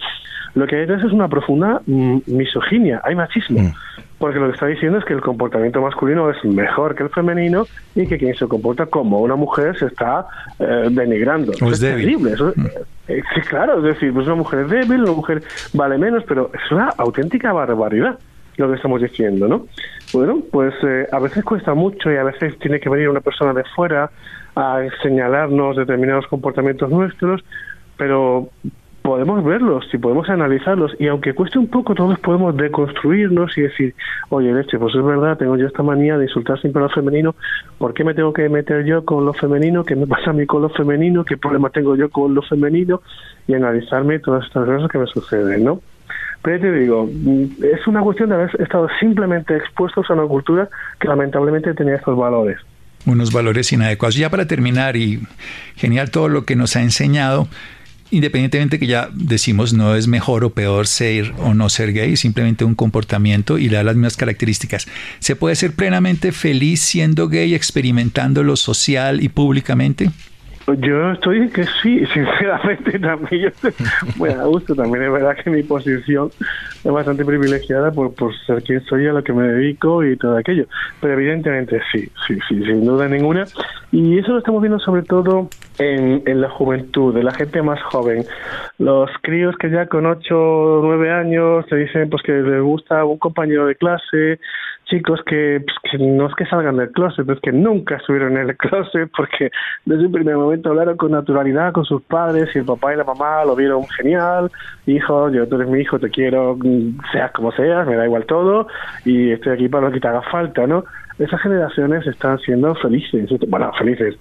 lo 0.55 0.67
que 0.67 0.77
hay 0.77 0.81
detrás 0.83 1.05
es 1.05 1.13
una 1.13 1.29
profunda 1.29 1.81
mm, 1.87 2.19
misoginia, 2.27 3.01
hay 3.05 3.15
machismo. 3.15 3.61
Mm. 3.61 3.73
Porque 4.19 4.39
lo 4.39 4.49
que 4.49 4.53
está 4.53 4.67
diciendo 4.67 4.99
es 4.99 5.05
que 5.07 5.15
el 5.15 5.23
comportamiento 5.23 5.81
masculino 5.81 6.29
es 6.31 6.45
mejor 6.45 6.95
que 6.95 7.05
el 7.05 7.09
femenino 7.09 7.67
y 7.95 8.07
que 8.07 8.19
quien 8.19 8.35
se 8.35 8.47
comporta 8.47 8.85
como 8.85 9.21
una 9.21 9.35
mujer 9.35 9.79
se 9.79 9.87
está 9.87 10.27
eh, 10.59 10.89
denigrando. 10.91 11.53
es, 11.53 11.81
terrible. 11.81 12.35
Mm. 12.37 12.67
Eh, 13.09 13.23
sí, 13.35 13.41
claro, 13.49 13.79
es 13.79 13.95
decir, 13.95 14.13
pues 14.13 14.27
una 14.27 14.37
mujer 14.37 14.61
es 14.61 14.71
débil, 14.71 15.03
una 15.05 15.13
mujer 15.13 15.43
vale 15.73 15.97
menos, 15.97 16.23
pero 16.29 16.51
es 16.53 16.71
una 16.71 16.91
auténtica 16.99 17.53
barbaridad 17.53 18.19
lo 18.61 18.71
que 18.71 18.77
estamos 18.77 19.03
diciendo, 19.03 19.49
¿no? 19.49 19.67
Bueno, 20.13 20.43
pues 20.51 20.75
eh, 20.83 21.07
a 21.11 21.19
veces 21.19 21.45
cuesta 21.45 21.75
mucho 21.75 22.13
y 22.13 22.17
a 22.17 22.25
veces 22.25 22.59
tiene 22.59 22.81
que 22.81 22.89
venir 22.89 23.09
una 23.09 23.21
persona 23.21 23.53
de 23.53 23.65
fuera 23.65 24.11
a 24.57 24.81
señalarnos 25.03 25.77
determinados 25.77 26.27
comportamientos 26.27 26.91
nuestros, 26.91 27.43
pero 27.97 28.51
podemos 29.03 29.43
verlos 29.45 29.87
y 29.93 29.99
podemos 29.99 30.29
analizarlos 30.29 30.95
y 30.99 31.09
aunque 31.09 31.33
cueste 31.35 31.59
un 31.59 31.69
poco 31.69 31.95
todos 31.95 32.19
podemos 32.21 32.57
deconstruirnos 32.57 33.57
y 33.57 33.63
decir 33.63 33.95
oye 34.29 34.53
leche 34.53 34.79
pues 34.79 34.95
es 34.95 35.03
verdad 35.03 35.39
tengo 35.39 35.57
yo 35.57 35.67
esta 35.67 35.83
manía 35.83 36.19
de 36.19 36.25
insultar 36.25 36.61
siempre 36.61 36.81
a 36.83 36.87
lo 36.87 36.91
femenino 36.91 37.35
¿por 37.79 37.95
qué 37.95 38.05
me 38.05 38.15
tengo 38.15 38.33
que 38.33 38.49
meter 38.49 38.85
yo 38.85 39.05
con 39.05 39.25
lo 39.25 39.33
femenino? 39.33 39.85
¿qué 39.85 39.97
me 39.97 40.07
pasa 40.07 40.31
a 40.31 40.33
mí 40.33 40.47
con 40.47 40.63
lo 40.63 40.69
femenino? 40.69 41.25
¿qué 41.25 41.37
problema 41.39 41.71
tengo 41.71 41.97
yo 41.97 42.11
con 42.11 42.35
lo 42.35 42.43
femenino? 42.43 43.01
y 43.47 43.55
analizarme 43.55 44.19
todas 44.19 44.45
estas 44.45 44.67
cosas 44.67 44.91
que 44.91 44.99
me 44.99 45.07
suceden 45.07 45.65
¿no? 45.65 45.81
Pero 46.43 46.61
te 46.61 46.73
digo, 46.73 47.09
es 47.63 47.87
una 47.87 48.01
cuestión 48.01 48.31
de 48.31 48.37
haber 48.37 48.61
estado 48.61 48.89
simplemente 48.99 49.57
expuestos 49.57 50.07
a 50.09 50.15
una 50.15 50.27
cultura 50.27 50.69
que 50.99 51.07
lamentablemente 51.07 51.75
tenía 51.75 51.97
estos 51.97 52.17
valores. 52.17 52.59
Unos 53.07 53.33
valores 53.33 53.73
inadecuados. 53.73 54.15
Ya 54.15 54.31
para 54.31 54.47
terminar, 54.47 54.97
y 54.97 55.21
genial 55.77 56.11
todo 56.11 56.29
lo 56.29 56.45
que 56.45 56.57
nos 56.57 56.77
ha 56.77 56.83
enseñado, 56.83 57.47
independientemente 58.11 58.79
que 58.79 58.87
ya 58.87 59.09
decimos 59.13 59.73
no 59.73 59.95
es 59.95 60.09
mejor 60.09 60.45
o 60.45 60.51
peor 60.51 60.87
ser 60.87 61.33
o 61.39 61.55
no 61.55 61.69
ser 61.69 61.93
gay, 61.93 62.17
simplemente 62.17 62.65
un 62.65 62.75
comportamiento 62.75 63.59
y 63.59 63.69
le 63.69 63.77
da 63.77 63.85
las 63.85 63.97
mismas 63.97 64.17
características. 64.17 64.87
¿Se 65.19 65.37
puede 65.37 65.57
ser 65.57 65.73
plenamente 65.73 66.33
feliz 66.33 66.81
siendo 66.81 67.29
gay, 67.29 67.55
experimentándolo 67.55 68.57
social 68.57 69.23
y 69.23 69.29
públicamente? 69.29 70.11
Yo 70.67 71.13
estoy 71.13 71.49
que 71.49 71.65
sí, 71.83 72.05
sinceramente 72.13 72.99
también 72.99 73.43
yo 73.43 73.49
estoy 73.49 73.73
muy 74.17 74.31
a 74.31 74.45
gusto. 74.45 74.75
También 74.75 75.05
es 75.05 75.13
verdad 75.13 75.37
que 75.37 75.51
mi 75.51 75.63
posición 75.63 76.31
es 76.85 76.91
bastante 76.91 77.25
privilegiada 77.25 77.91
por, 77.91 78.15
por 78.15 78.37
ser 78.47 78.63
quien 78.63 78.83
soy, 78.85 79.07
a 79.07 79.13
lo 79.13 79.25
que 79.25 79.33
me 79.33 79.45
dedico 79.45 80.05
y 80.05 80.17
todo 80.17 80.37
aquello. 80.37 80.67
Pero 81.01 81.15
evidentemente 81.15 81.81
sí, 81.93 82.09
sí, 82.27 82.39
sí, 82.49 82.63
sin 82.65 82.85
duda 82.85 83.09
ninguna. 83.09 83.47
Y 83.93 84.19
eso 84.19 84.33
lo 84.33 84.39
estamos 84.39 84.63
viendo 84.63 84.79
sobre 84.79 85.03
todo 85.03 85.49
en, 85.79 86.23
en 86.27 86.41
la 86.41 86.51
juventud, 86.51 87.15
de 87.15 87.25
la 87.25 87.33
gente 87.33 87.63
más 87.63 87.83
joven. 87.83 88.25
Los 88.79 89.11
críos 89.23 89.57
que 89.57 89.71
ya 89.71 89.87
con 89.87 90.07
8 90.07 90.37
o 90.37 90.83
9 90.83 91.11
años 91.11 91.67
te 91.67 91.77
dicen 91.77 92.09
pues 92.11 92.23
que 92.23 92.33
les 92.33 92.63
gusta 92.63 93.05
un 93.05 93.19
compañero 93.19 93.67
de 93.67 93.75
clase, 93.75 94.39
chicos 94.91 95.21
que, 95.25 95.63
pues, 95.65 95.77
que, 95.91 95.99
no 95.99 96.27
es 96.27 96.35
que 96.35 96.45
salgan 96.47 96.77
del 96.77 96.91
closet, 96.91 97.29
es 97.29 97.41
que 97.41 97.53
nunca 97.53 97.97
estuvieron 97.97 98.37
en 98.37 98.49
el 98.49 98.57
closet 98.57 99.11
porque 99.17 99.51
desde 99.85 100.03
el 100.03 100.11
primer 100.11 100.37
momento 100.37 100.71
hablaron 100.71 100.97
con 100.97 101.13
naturalidad 101.13 101.73
con 101.73 101.85
sus 101.85 102.03
padres 102.03 102.51
y 102.55 102.59
el 102.59 102.65
papá 102.65 102.93
y 102.93 102.97
la 102.97 103.05
mamá 103.05 103.45
lo 103.45 103.55
vieron 103.55 103.87
genial, 103.97 104.51
hijo, 104.87 105.31
yo 105.31 105.49
tú 105.49 105.57
eres 105.57 105.69
mi 105.69 105.81
hijo, 105.81 105.99
te 105.99 106.11
quiero, 106.11 106.59
seas 107.13 107.31
como 107.33 107.53
seas, 107.53 107.87
me 107.87 107.97
da 107.97 108.05
igual 108.05 108.27
todo 108.27 108.67
y 109.05 109.31
estoy 109.31 109.53
aquí 109.53 109.69
para 109.69 109.87
lo 109.87 109.93
que 109.93 110.01
te 110.01 110.09
haga 110.09 110.23
falta, 110.23 110.67
¿no? 110.67 110.85
Esas 111.19 111.41
generaciones 111.41 112.07
están 112.07 112.39
siendo 112.41 112.75
felices, 112.75 113.31
bueno, 113.49 113.73
felices, 113.79 114.17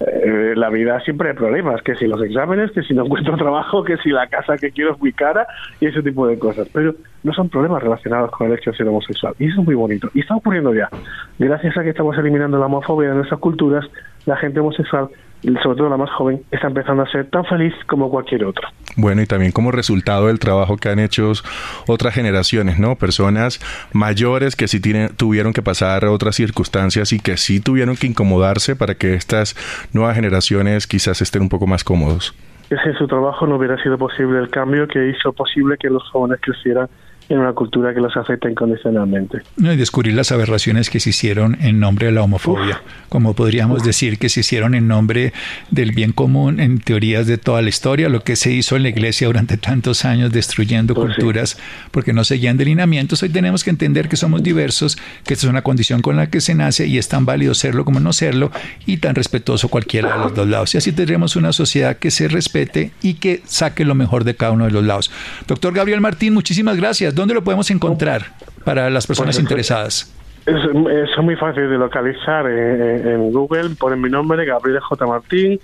eh, 0.00 0.52
la 0.56 0.68
vida 0.68 1.00
siempre 1.00 1.30
hay 1.30 1.34
problemas, 1.34 1.82
que 1.82 1.94
si 1.94 2.06
los 2.06 2.22
exámenes, 2.22 2.70
que 2.72 2.82
si 2.82 2.94
no 2.94 3.04
encuentro 3.04 3.36
trabajo, 3.38 3.82
que 3.82 3.96
si 3.98 4.10
la 4.10 4.26
casa 4.26 4.56
que 4.58 4.70
quiero 4.70 4.92
es 4.92 5.00
muy 5.00 5.12
cara 5.12 5.46
y 5.80 5.86
ese 5.86 6.02
tipo 6.02 6.26
de 6.26 6.38
cosas. 6.38 6.68
Pero 6.72 6.94
no 7.22 7.32
son 7.32 7.48
problemas 7.48 7.82
relacionados 7.82 8.30
con 8.30 8.48
el 8.48 8.58
hecho 8.58 8.70
de 8.70 8.76
ser 8.76 8.88
homosexual. 8.88 9.34
Y 9.38 9.46
eso 9.46 9.60
es 9.60 9.66
muy 9.66 9.74
bonito. 9.74 10.10
Y 10.14 10.20
está 10.20 10.36
ocurriendo 10.36 10.74
ya. 10.74 10.88
Gracias 11.38 11.76
a 11.76 11.82
que 11.82 11.90
estamos 11.90 12.16
eliminando 12.18 12.58
la 12.58 12.66
homofobia 12.66 13.10
de 13.10 13.16
nuestras 13.16 13.40
culturas, 13.40 13.84
la 14.26 14.36
gente 14.36 14.60
homosexual 14.60 15.08
sobre 15.62 15.76
todo 15.78 15.88
la 15.88 15.96
más 15.96 16.10
joven, 16.10 16.42
está 16.50 16.66
empezando 16.66 17.02
a 17.02 17.10
ser 17.10 17.30
tan 17.30 17.44
feliz 17.44 17.74
como 17.86 18.10
cualquier 18.10 18.44
otro. 18.44 18.68
Bueno, 18.96 19.22
y 19.22 19.26
también 19.26 19.52
como 19.52 19.70
resultado 19.70 20.26
del 20.26 20.38
trabajo 20.38 20.76
que 20.76 20.88
han 20.88 20.98
hecho 20.98 21.32
otras 21.86 22.14
generaciones, 22.14 22.78
¿no? 22.78 22.96
Personas 22.96 23.60
mayores 23.92 24.56
que 24.56 24.68
sí 24.68 24.80
tienen, 24.80 25.14
tuvieron 25.16 25.52
que 25.52 25.62
pasar 25.62 26.04
otras 26.06 26.36
circunstancias 26.36 27.12
y 27.12 27.20
que 27.20 27.36
sí 27.36 27.60
tuvieron 27.60 27.96
que 27.96 28.06
incomodarse 28.06 28.76
para 28.76 28.94
que 28.94 29.14
estas 29.14 29.54
nuevas 29.92 30.16
generaciones 30.16 30.86
quizás 30.86 31.20
estén 31.20 31.42
un 31.42 31.48
poco 31.48 31.66
más 31.66 31.84
cómodos. 31.84 32.34
Sin 32.68 32.94
su 32.94 33.06
trabajo 33.06 33.46
no 33.46 33.56
hubiera 33.56 33.80
sido 33.82 33.96
posible 33.96 34.38
el 34.40 34.50
cambio 34.50 34.88
que 34.88 35.08
hizo 35.08 35.32
posible 35.32 35.76
que 35.78 35.88
los 35.88 36.02
jóvenes 36.10 36.40
crecieran 36.40 36.88
en 37.28 37.38
una 37.38 37.52
cultura 37.52 37.92
que 37.92 38.00
los 38.00 38.16
afecta 38.16 38.48
incondicionalmente. 38.48 39.42
No, 39.56 39.72
y 39.72 39.76
descubrir 39.76 40.14
las 40.14 40.32
aberraciones 40.32 40.90
que 40.90 41.00
se 41.00 41.10
hicieron 41.10 41.56
en 41.60 41.80
nombre 41.80 42.06
de 42.06 42.12
la 42.12 42.22
homofobia, 42.22 42.82
como 43.08 43.34
podríamos 43.34 43.82
decir 43.82 44.18
que 44.18 44.28
se 44.28 44.40
hicieron 44.40 44.74
en 44.74 44.86
nombre 44.86 45.32
del 45.70 45.92
bien 45.92 46.12
común 46.12 46.60
en 46.60 46.78
teorías 46.78 47.26
de 47.26 47.38
toda 47.38 47.62
la 47.62 47.68
historia, 47.68 48.08
lo 48.08 48.22
que 48.22 48.36
se 48.36 48.52
hizo 48.52 48.76
en 48.76 48.84
la 48.84 48.90
iglesia 48.90 49.26
durante 49.26 49.56
tantos 49.56 50.04
años 50.04 50.32
destruyendo 50.32 50.94
pues 50.94 51.14
culturas 51.14 51.58
porque 51.90 52.12
no 52.12 52.24
seguían 52.24 52.56
delineamientos. 52.56 53.22
Hoy 53.22 53.28
tenemos 53.28 53.64
que 53.64 53.70
entender 53.70 54.08
que 54.08 54.16
somos 54.16 54.42
diversos, 54.42 54.96
que 55.24 55.34
esta 55.34 55.46
es 55.46 55.50
una 55.50 55.62
condición 55.62 56.02
con 56.02 56.16
la 56.16 56.30
que 56.30 56.40
se 56.40 56.54
nace 56.54 56.86
y 56.86 56.98
es 56.98 57.08
tan 57.08 57.26
válido 57.26 57.54
serlo 57.54 57.84
como 57.84 58.00
no 58.00 58.12
serlo 58.12 58.50
y 58.86 58.98
tan 58.98 59.14
respetuoso 59.14 59.68
cualquiera 59.68 60.12
de 60.12 60.18
los 60.18 60.34
dos 60.34 60.48
lados. 60.48 60.74
Y 60.74 60.78
así 60.78 60.92
tendremos 60.92 61.34
una 61.34 61.52
sociedad 61.52 61.96
que 61.96 62.10
se 62.10 62.28
respete 62.28 62.92
y 63.02 63.14
que 63.14 63.42
saque 63.46 63.84
lo 63.84 63.94
mejor 63.94 64.24
de 64.24 64.36
cada 64.36 64.52
uno 64.52 64.66
de 64.66 64.70
los 64.70 64.84
lados. 64.84 65.10
Doctor 65.48 65.74
Gabriel 65.74 66.00
Martín, 66.00 66.34
muchísimas 66.34 66.76
gracias. 66.76 67.15
¿Dónde 67.16 67.32
lo 67.32 67.42
podemos 67.42 67.70
encontrar 67.70 68.26
para 68.62 68.90
las 68.90 69.06
personas 69.06 69.36
pues 69.36 69.42
interesadas? 69.42 70.14
Es, 70.44 70.54
muy 71.22 71.34
fácil 71.36 71.70
de 71.70 71.78
localizar 71.78 72.46
en, 72.46 73.32
Google. 73.32 73.70
Ponen 73.78 74.02
mi 74.02 74.10
nombre, 74.10 74.44
Gabriel 74.44 74.80
J. 74.80 75.06
Martín, 75.06 75.58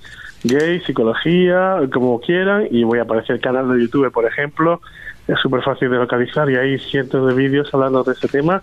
gay, 0.45 0.81
psicología, 0.81 1.77
como 1.93 2.23
quieran, 2.23 2.69
y 2.71 2.85
voy 2.85 3.01
a 3.01 3.03
aparecer 3.03 3.37
el 3.37 3.43
canal 3.43 3.71
de 3.71 3.83
YouTube, 3.83 4.11
por 4.11 4.25
ejemplo. 4.25 4.81
Es 5.29 5.39
súper 5.41 5.63
fácil 5.63 5.91
de 5.91 5.99
localizar 5.99 6.51
y 6.51 6.57
hay 6.57 6.79
cientos 6.79 7.29
de 7.29 7.35
vídeos 7.35 7.69
hablando 7.75 8.03
de 8.03 8.13
ese 8.13 8.29
tema. 8.29 8.63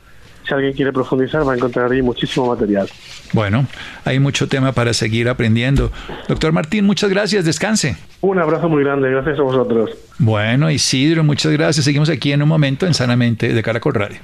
Si 0.50 0.56
alguien 0.56 0.74
quiere 0.74 0.92
profundizar, 0.92 1.48
va 1.48 1.54
a 1.54 1.56
encontrar 1.56 1.92
ahí 1.92 2.02
muchísimo 2.02 2.48
material. 2.48 2.90
Bueno, 3.34 3.68
hay 4.04 4.18
mucho 4.18 4.48
tema 4.48 4.72
para 4.72 4.94
seguir 4.94 5.30
aprendiendo. 5.30 5.92
Doctor 6.28 6.52
Martín, 6.54 6.86
muchas 6.86 7.12
gracias. 7.12 7.46
Descanse. 7.46 7.98
Un 8.22 8.40
abrazo 8.40 8.68
muy 8.68 8.84
grande. 8.84 9.12
Gracias 9.12 9.38
a 9.38 9.44
vosotros. 9.44 9.92
Bueno, 10.18 10.72
Isidro, 10.72 11.24
muchas 11.24 11.52
gracias. 11.52 11.86
Seguimos 11.86 12.10
aquí 12.10 12.32
en 12.32 12.42
un 12.42 12.50
momento 12.50 12.88
en 12.88 12.96
Sanamente 12.96 13.54
de 13.54 13.62
Caracol 13.62 13.94
Radio. 13.94 14.18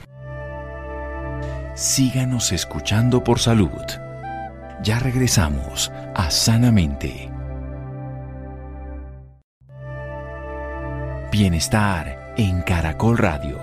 Síganos 1.76 2.52
escuchando 2.52 3.24
por 3.24 3.38
salud. 3.38 3.70
Ya 4.82 4.98
regresamos 4.98 5.92
a 6.16 6.32
Sanamente. 6.32 7.30
Bienestar 11.32 12.34
en 12.36 12.64
Caracol 12.64 13.20
Radio. 13.20 13.60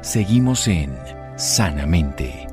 Seguimos 0.00 0.66
en 0.66 1.19
Sanamente. 1.40 2.46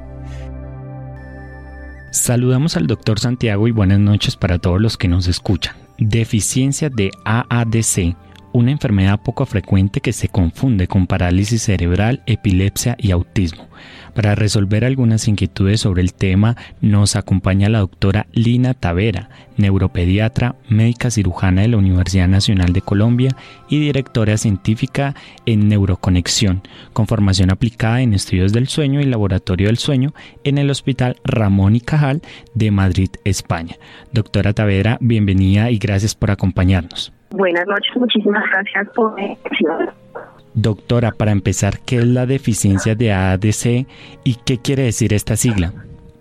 Saludamos 2.14 2.78
al 2.78 2.88
doctor 2.88 3.20
Santiago 3.20 3.68
y 3.68 3.72
buenas 3.72 4.00
noches 4.00 4.38
para 4.38 4.60
todos 4.60 4.80
los 4.80 4.96
que 4.96 5.10
nos 5.10 5.28
escuchan. 5.28 5.76
Deficiencia 5.98 6.90
de 6.90 7.12
AADC 7.26 8.16
una 8.54 8.72
enfermedad 8.72 9.20
poco 9.22 9.46
frecuente 9.46 10.02
que 10.02 10.14
se 10.14 10.30
confunde 10.30 10.88
con 10.88 11.08
parálisis 11.08 11.64
cerebral, 11.64 12.24
epilepsia 12.26 12.96
y 13.00 13.12
autismo. 13.12 13.68
Para 14.14 14.34
resolver 14.34 14.84
algunas 14.84 15.28
inquietudes 15.28 15.82
sobre 15.82 16.02
el 16.02 16.14
tema 16.14 16.58
nos 16.82 17.16
acompaña 17.16 17.70
la 17.70 17.80
doctora 17.80 18.26
Lina 18.32 18.74
Tavera, 18.74 19.30
neuropediatra, 19.58 20.56
médica 20.70 21.12
cirujana 21.12 21.62
de 21.62 21.68
la 21.68 21.78
Universidad 21.78 22.28
Nacional 22.28 22.74
de 22.74 22.82
Colombia 22.82 23.36
y 23.70 23.80
directora 23.80 24.38
científica 24.38 25.14
en 25.46 25.68
Neuroconexión, 25.68 26.64
con 26.94 27.06
formación 27.06 27.52
aplicada 27.52 28.02
en 28.02 28.16
estudios 28.16 28.54
del 28.54 28.68
sueño 28.68 29.02
y 29.02 29.06
laboratorio 29.06 29.68
del 29.68 29.78
sueño 29.78 30.14
en 30.44 30.58
el 30.58 30.72
Hospital 30.72 31.18
Ramón 31.24 31.76
y 31.76 31.82
Cajal 31.82 32.24
de 32.56 32.72
Madrid, 32.72 33.10
España. 33.24 33.76
Doctora 34.12 34.54
Tavera, 34.54 34.98
bienvenida 35.00 35.70
y 35.70 35.78
gracias 35.78 36.16
por 36.16 36.32
acompañarnos. 36.32 37.14
Buenas 37.32 37.68
noches, 37.68 37.96
muchísimas 37.96 38.44
gracias 38.52 38.88
por 38.96 39.20
la 39.20 39.94
Doctora, 40.54 41.12
para 41.12 41.32
empezar, 41.32 41.74
¿qué 41.86 41.98
es 41.98 42.08
la 42.08 42.26
deficiencia 42.26 42.96
de 42.96 43.12
ADC 43.12 43.86
y 44.24 44.38
qué 44.44 44.58
quiere 44.58 44.84
decir 44.84 45.14
esta 45.14 45.36
sigla? 45.36 45.72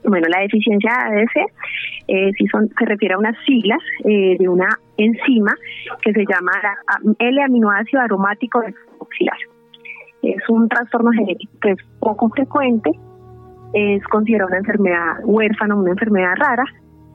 Bueno, 0.04 0.26
la 0.28 0.40
deficiencia 0.40 0.90
de 0.90 1.20
ADC 1.20 1.52
eh, 2.08 2.30
son, 2.50 2.68
se 2.78 2.84
refiere 2.84 3.14
a 3.14 3.18
unas 3.18 3.34
siglas 3.46 3.78
eh, 4.04 4.36
de 4.38 4.48
una 4.48 4.68
enzima 4.98 5.54
que 6.02 6.12
se 6.12 6.24
llama 6.26 6.52
L-aminoácido 7.18 8.02
aromático 8.02 8.60
desoxilar. 8.60 9.38
Es 10.22 10.48
un 10.48 10.68
trastorno 10.68 11.12
genético 11.12 11.52
que 11.62 11.70
es 11.70 11.78
poco 11.98 12.28
frecuente, 12.28 12.90
es 13.72 14.02
considerada 14.04 14.48
una 14.48 14.58
enfermedad 14.58 15.14
huérfana, 15.24 15.74
una 15.74 15.90
enfermedad 15.92 16.34
rara, 16.36 16.64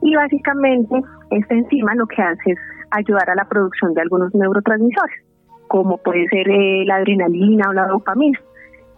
y 0.02 0.14
básicamente 0.16 1.00
esta 1.30 1.54
enzima 1.54 1.94
lo 1.94 2.06
que 2.06 2.20
hace 2.20 2.50
es 2.50 2.58
ayudar 2.92 3.30
a 3.30 3.34
la 3.34 3.48
producción 3.48 3.94
de 3.94 4.02
algunos 4.02 4.34
neurotransmisores, 4.34 5.24
como 5.68 5.98
puede 5.98 6.26
ser 6.28 6.48
eh, 6.48 6.84
la 6.86 6.96
adrenalina 6.96 7.70
o 7.70 7.72
la 7.72 7.86
dopamina, 7.86 8.38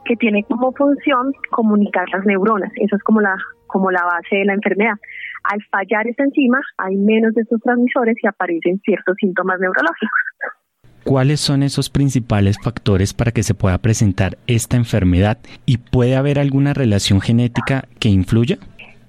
que 0.05 0.17
tiene 0.17 0.45
como 0.45 0.73
función 0.73 1.33
comunicar 1.51 2.09
las 2.13 2.27
neuronas. 2.27 2.73
Eso 2.77 2.97
es 2.97 3.03
como 3.03 3.21
la, 3.21 3.37
como 3.67 3.91
la 3.91 4.05
base 4.05 4.37
de 4.37 4.45
la 4.45 4.55
enfermedad. 4.55 4.97
Al 5.45 5.63
fallar 5.71 6.07
esta 6.07 6.25
enzima, 6.25 6.61
hay 6.79 6.97
menos 6.97 7.35
de 7.35 7.43
estos 7.43 7.61
transmisores 7.61 8.17
y 8.23 8.27
aparecen 8.27 8.81
ciertos 8.81 9.17
síntomas 9.19 9.59
neurológicos. 9.61 10.21
¿Cuáles 11.05 11.41
son 11.41 11.63
esos 11.63 11.91
principales 11.91 12.57
factores 12.63 13.13
para 13.13 13.31
que 13.31 13.43
se 13.43 13.55
pueda 13.55 13.77
presentar 13.77 14.39
esta 14.47 14.79
enfermedad 14.79 15.37
y 15.67 15.77
puede 15.77 16.17
haber 16.17 16.39
alguna 16.39 16.73
relación 16.73 17.21
genética 17.21 17.85
que 18.01 18.09
influya? 18.09 18.57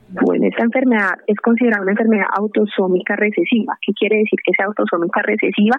Bueno, 0.09 0.44
esta 0.55 0.63
enfermedad 0.63 1.19
es 1.27 1.35
considerada 1.43 1.83
una 1.83 1.91
enfermedad 1.91 2.27
autosómica 2.31 3.15
recesiva. 3.17 3.77
¿Qué 3.81 3.91
quiere 3.91 4.19
decir 4.19 4.39
que 4.41 4.53
sea 4.55 4.67
autosómica 4.67 5.21
recesiva? 5.21 5.75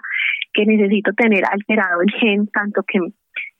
Que 0.53 0.65
necesito 0.65 1.13
tener 1.13 1.43
alterado 1.49 2.01
el 2.01 2.11
gen, 2.19 2.47
tanto 2.47 2.83
que 2.87 2.99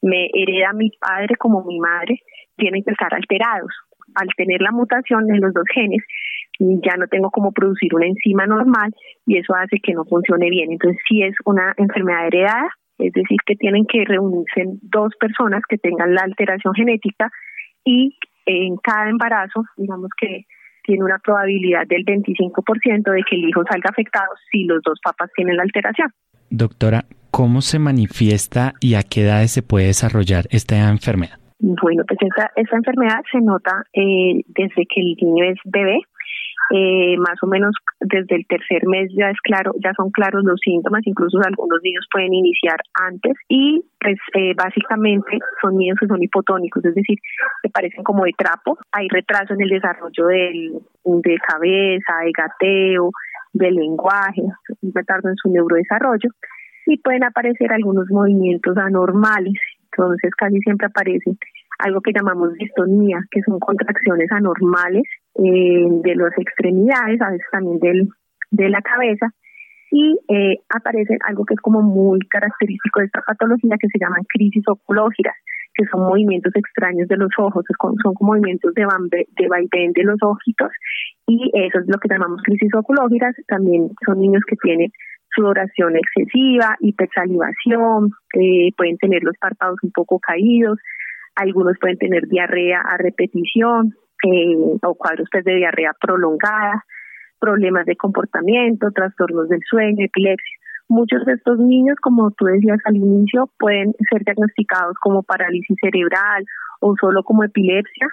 me 0.03 0.29
hereda 0.31 0.73
mi 0.73 0.91
padre 0.99 1.35
como 1.37 1.65
mi 1.65 1.79
madre, 1.79 2.21
tienen 2.55 2.83
que 2.83 2.91
estar 2.91 3.13
alterados. 3.13 3.71
Al 4.13 4.27
tener 4.37 4.61
la 4.61 4.71
mutación 4.71 5.29
en 5.33 5.41
los 5.41 5.53
dos 5.53 5.65
genes, 5.73 6.03
ya 6.59 6.95
no 6.97 7.07
tengo 7.07 7.31
cómo 7.31 7.51
producir 7.51 7.93
una 7.95 8.05
enzima 8.05 8.45
normal 8.45 8.93
y 9.25 9.37
eso 9.37 9.55
hace 9.55 9.79
que 9.81 9.93
no 9.93 10.05
funcione 10.05 10.49
bien. 10.51 10.71
Entonces, 10.71 11.01
si 11.09 11.23
es 11.23 11.35
una 11.45 11.73
enfermedad 11.77 12.27
heredada, 12.27 12.69
es 12.99 13.11
decir, 13.13 13.37
que 13.45 13.55
tienen 13.55 13.85
que 13.85 14.05
reunirse 14.05 14.65
dos 14.83 15.13
personas 15.19 15.61
que 15.67 15.77
tengan 15.77 16.13
la 16.13 16.21
alteración 16.21 16.73
genética 16.75 17.29
y 17.83 18.17
en 18.45 18.77
cada 18.77 19.09
embarazo, 19.09 19.63
digamos 19.77 20.09
que 20.19 20.45
tiene 20.87 21.03
una 21.03 21.19
probabilidad 21.19 21.85
del 21.85 22.03
25% 22.05 23.11
de 23.11 23.23
que 23.29 23.35
el 23.35 23.49
hijo 23.49 23.61
salga 23.69 23.89
afectado 23.91 24.31
si 24.49 24.63
los 24.63 24.81
dos 24.83 24.99
papás 25.03 25.29
tienen 25.35 25.57
la 25.57 25.63
alteración. 25.63 26.09
Doctora, 26.49 27.03
¿cómo 27.29 27.61
se 27.61 27.77
manifiesta 27.77 28.73
y 28.79 28.95
a 28.95 29.03
qué 29.03 29.23
edades 29.23 29.51
se 29.51 29.61
puede 29.61 29.87
desarrollar 29.87 30.45
esta 30.49 30.89
enfermedad? 30.89 31.37
Bueno, 31.59 32.03
pues 32.07 32.19
esta, 32.21 32.51
esta 32.55 32.77
enfermedad 32.77 33.19
se 33.31 33.41
nota 33.41 33.83
eh, 33.91 34.41
desde 34.47 34.85
que 34.87 35.01
el 35.01 35.17
niño 35.21 35.43
es 35.43 35.57
bebé, 35.65 35.99
eh, 36.71 37.15
más 37.17 37.41
o 37.41 37.47
menos 37.47 37.73
desde 37.99 38.35
el 38.35 38.45
tercer 38.45 38.85
mes 38.87 39.09
ya 39.15 39.29
es 39.29 39.39
claro, 39.41 39.73
ya 39.83 39.93
son 39.95 40.11
claros 40.11 40.43
los 40.43 40.59
síntomas, 40.59 41.01
incluso 41.05 41.39
algunos 41.45 41.79
niños 41.81 42.05
pueden 42.11 42.33
iniciar 42.33 42.77
antes 42.93 43.33
y 43.47 43.83
pues 43.99 44.17
eh, 44.35 44.53
básicamente 44.55 45.39
son 45.61 45.77
niños 45.77 45.97
que 45.99 46.07
son 46.07 46.21
hipotónicos, 46.21 46.83
es 46.83 46.95
decir, 46.95 47.17
se 47.61 47.69
parecen 47.69 48.03
como 48.03 48.25
de 48.25 48.33
trapo, 48.37 48.77
hay 48.91 49.07
retraso 49.07 49.53
en 49.53 49.61
el 49.61 49.69
desarrollo 49.69 50.25
del, 50.27 50.73
de 51.05 51.37
cabeza, 51.37 52.13
de 52.23 52.31
gateo, 52.31 53.11
del 53.53 53.75
lenguaje, 53.75 54.41
un 54.81 54.91
retardo 54.93 55.29
en 55.29 55.35
su 55.37 55.49
neurodesarrollo 55.49 56.29
y 56.85 56.97
pueden 56.97 57.23
aparecer 57.23 57.71
algunos 57.71 58.09
movimientos 58.09 58.77
anormales, 58.77 59.55
entonces 59.91 60.31
casi 60.35 60.59
siempre 60.59 60.87
aparecen 60.87 61.37
algo 61.79 62.01
que 62.01 62.11
llamamos 62.11 62.53
distonía, 62.53 63.19
que 63.29 63.41
son 63.43 63.59
contracciones 63.59 64.31
anormales 64.31 65.03
eh, 65.37 65.85
de 66.03 66.15
las 66.15 66.37
extremidades, 66.37 67.21
a 67.21 67.31
veces 67.31 67.47
también 67.51 67.79
del, 67.79 68.09
de 68.51 68.69
la 68.69 68.81
cabeza, 68.81 69.27
y 69.91 70.17
eh, 70.27 70.57
aparece 70.69 71.17
algo 71.27 71.45
que 71.45 71.53
es 71.53 71.61
como 71.61 71.81
muy 71.81 72.19
característico 72.27 72.99
de 72.99 73.05
esta 73.05 73.21
patología 73.21 73.77
que 73.79 73.87
se 73.87 73.99
llaman 73.99 74.23
crisis 74.27 74.63
oculógiras, 74.67 75.35
que 75.73 75.85
son 75.85 76.01
movimientos 76.01 76.53
extraños 76.55 77.07
de 77.07 77.17
los 77.17 77.29
ojos, 77.37 77.63
son 77.79 78.13
como 78.15 78.31
movimientos 78.31 78.73
de, 78.73 78.83
de 78.83 79.47
vaivén 79.47 79.93
de 79.93 80.03
los 80.03 80.17
ojitos, 80.21 80.71
y 81.27 81.51
eso 81.53 81.79
es 81.79 81.87
lo 81.87 81.99
que 81.99 82.09
llamamos 82.09 82.41
crisis 82.41 82.73
oculógiras, 82.73 83.35
también 83.47 83.89
son 84.05 84.19
niños 84.19 84.43
que 84.47 84.55
tienen 84.57 84.91
sudoración 85.35 85.95
excesiva, 85.95 86.75
hipersalivación, 86.79 88.11
eh, 88.33 88.71
pueden 88.75 88.97
tener 88.97 89.23
los 89.23 89.37
párpados 89.37 89.77
un 89.83 89.91
poco 89.91 90.19
caídos, 90.19 90.79
algunos 91.35 91.77
pueden 91.79 91.97
tener 91.97 92.27
diarrea 92.27 92.81
a 92.81 92.97
repetición 92.97 93.93
eh, 94.23 94.77
o 94.83 94.95
cuadros 94.95 95.27
pues, 95.31 95.43
de 95.43 95.55
diarrea 95.55 95.93
prolongada, 95.99 96.83
problemas 97.39 97.85
de 97.85 97.95
comportamiento, 97.95 98.91
trastornos 98.91 99.49
del 99.49 99.61
sueño, 99.69 100.05
epilepsia. 100.05 100.57
Muchos 100.89 101.25
de 101.25 101.33
estos 101.33 101.59
niños, 101.59 101.97
como 102.01 102.31
tú 102.31 102.45
decías 102.45 102.79
al 102.85 102.95
inicio, 102.95 103.49
pueden 103.59 103.93
ser 104.09 104.23
diagnosticados 104.23 104.95
como 105.01 105.21
parálisis 105.23 105.75
cerebral 105.81 106.45
o 106.79 106.95
solo 106.99 107.23
como 107.23 107.43
epilepsia 107.43 108.07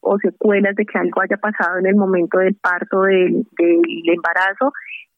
o 0.00 0.18
secuelas 0.18 0.76
de 0.76 0.84
que 0.84 0.98
algo 0.98 1.22
haya 1.22 1.38
pasado 1.38 1.78
en 1.78 1.86
el 1.86 1.96
momento 1.96 2.38
del 2.38 2.54
parto 2.54 3.02
del, 3.02 3.46
del 3.56 4.14
embarazo 4.14 4.72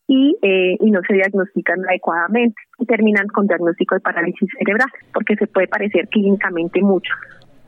y, 0.06 0.36
eh, 0.42 0.76
y 0.80 0.90
no 0.90 1.00
se 1.06 1.14
diagnostican 1.14 1.84
adecuadamente 1.88 2.60
y 2.78 2.86
terminan 2.86 3.26
con 3.28 3.46
diagnóstico 3.46 3.94
de 3.94 4.00
parálisis 4.00 4.48
cerebral 4.58 4.88
porque 5.12 5.36
se 5.36 5.46
puede 5.46 5.68
parecer 5.68 6.08
clínicamente 6.08 6.80
mucho 6.80 7.12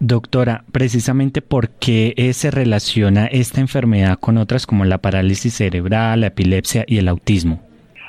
Doctora, 0.05 0.65
precisamente 0.73 1.43
por 1.43 1.71
qué 1.79 2.13
se 2.33 2.51
relaciona 2.51 3.27
esta 3.27 3.61
enfermedad 3.61 4.19
con 4.19 4.37
otras 4.37 4.67
como 4.67 4.85
la 4.85 4.99
parálisis 4.99 5.55
cerebral, 5.55 6.23
la 6.23 6.27
epilepsia 6.27 6.85
y 6.89 6.99
el 6.99 7.07
autismo 7.07 7.61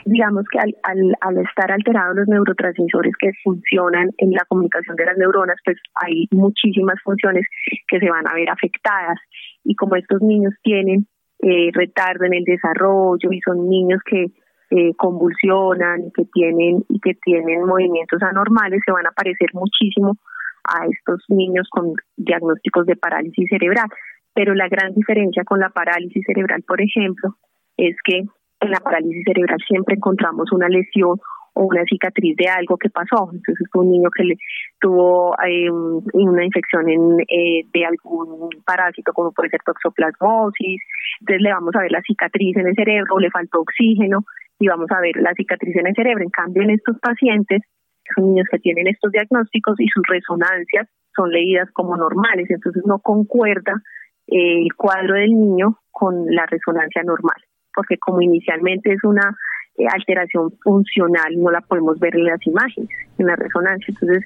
digamos 0.05 0.43
que 0.51 0.59
al, 0.59 0.75
al, 0.83 1.15
al, 1.21 1.37
estar 1.45 1.71
alterados 1.71 2.15
los 2.15 2.27
neurotransmisores 2.27 3.13
que 3.17 3.31
funcionan 3.43 4.09
en 4.17 4.31
la 4.31 4.43
comunicación 4.47 4.95
de 4.95 5.05
las 5.05 5.17
neuronas, 5.17 5.55
pues 5.63 5.77
hay 5.95 6.27
muchísimas 6.31 6.95
funciones 7.03 7.45
que 7.87 7.99
se 7.99 8.09
van 8.09 8.27
a 8.27 8.33
ver 8.33 8.49
afectadas. 8.49 9.17
Y 9.63 9.75
como 9.75 9.95
estos 9.95 10.21
niños 10.21 10.53
tienen 10.61 11.07
eh, 11.39 11.69
retardo 11.73 12.25
en 12.25 12.33
el 12.33 12.43
desarrollo 12.43 13.31
y 13.31 13.39
son 13.41 13.69
niños 13.69 14.01
que 14.05 14.31
eh, 14.71 14.93
convulsionan 14.97 16.05
y 16.07 16.11
que 16.11 16.25
tienen 16.33 16.83
y 16.89 16.99
que 16.99 17.13
tienen 17.23 17.65
movimientos 17.65 18.21
anormales, 18.23 18.81
se 18.85 18.91
van 18.91 19.05
a 19.05 19.11
parecer 19.11 19.49
muchísimo 19.53 20.17
a 20.63 20.85
estos 20.87 21.23
niños 21.29 21.67
con 21.69 21.93
diagnósticos 22.17 22.85
de 22.85 22.95
parálisis 22.95 23.47
cerebral. 23.49 23.87
Pero 24.33 24.55
la 24.55 24.67
gran 24.67 24.93
diferencia 24.93 25.43
con 25.43 25.59
la 25.59 25.69
parálisis 25.69 26.23
cerebral, 26.25 26.63
por 26.67 26.81
ejemplo, 26.81 27.35
es 27.77 27.95
que 28.03 28.23
en 28.59 28.71
la 28.71 28.79
parálisis 28.79 29.23
cerebral 29.25 29.59
siempre 29.67 29.95
encontramos 29.95 30.51
una 30.51 30.69
lesión 30.69 31.19
o 31.53 31.65
una 31.65 31.83
cicatriz 31.85 32.35
de 32.35 32.47
algo 32.47 32.77
que 32.77 32.89
pasó. 32.89 33.29
Entonces 33.31 33.67
fue 33.71 33.83
un 33.83 33.91
niño 33.91 34.09
que 34.09 34.23
le 34.23 34.35
tuvo 34.79 35.35
eh, 35.45 35.69
una 35.69 36.45
infección 36.45 36.89
en, 36.89 37.19
eh, 37.21 37.65
de 37.71 37.85
algún 37.85 38.49
parásito 38.65 39.13
como 39.13 39.31
puede 39.31 39.49
ser 39.49 39.61
toxoplasmosis. 39.65 40.81
Entonces 41.21 41.41
le 41.41 41.53
vamos 41.53 41.75
a 41.75 41.81
ver 41.81 41.91
la 41.91 42.01
cicatriz 42.01 42.57
en 42.57 42.67
el 42.67 42.75
cerebro, 42.75 43.19
le 43.19 43.29
faltó 43.29 43.61
oxígeno 43.61 44.25
y 44.59 44.67
vamos 44.67 44.89
a 44.91 45.01
ver 45.01 45.15
la 45.17 45.33
cicatriz 45.33 45.75
en 45.75 45.87
el 45.87 45.95
cerebro. 45.95 46.23
En 46.23 46.29
cambio 46.29 46.63
en 46.63 46.71
estos 46.71 46.97
pacientes, 46.99 47.61
son 48.15 48.29
niños 48.29 48.47
que 48.51 48.59
tienen 48.59 48.87
estos 48.87 49.11
diagnósticos 49.11 49.79
y 49.79 49.87
sus 49.87 50.03
resonancias 50.07 50.87
son 51.15 51.29
leídas 51.29 51.69
como 51.73 51.95
normales, 51.95 52.49
entonces 52.49 52.83
no 52.85 52.99
concuerda 52.99 53.81
eh, 54.27 54.61
el 54.63 54.73
cuadro 54.75 55.15
del 55.15 55.31
niño 55.31 55.79
con 55.91 56.25
la 56.27 56.45
resonancia 56.45 57.03
normal 57.03 57.35
porque 57.73 57.97
como 57.97 58.21
inicialmente 58.21 58.93
es 58.93 59.03
una 59.03 59.35
eh, 59.75 59.85
alteración 59.91 60.51
funcional, 60.63 61.33
no 61.35 61.49
la 61.49 61.61
podemos 61.61 61.99
ver 61.99 62.15
en 62.15 62.25
las 62.25 62.45
imágenes, 62.45 62.89
en 63.17 63.25
la 63.25 63.35
resonancia. 63.35 63.87
Entonces, 63.89 64.23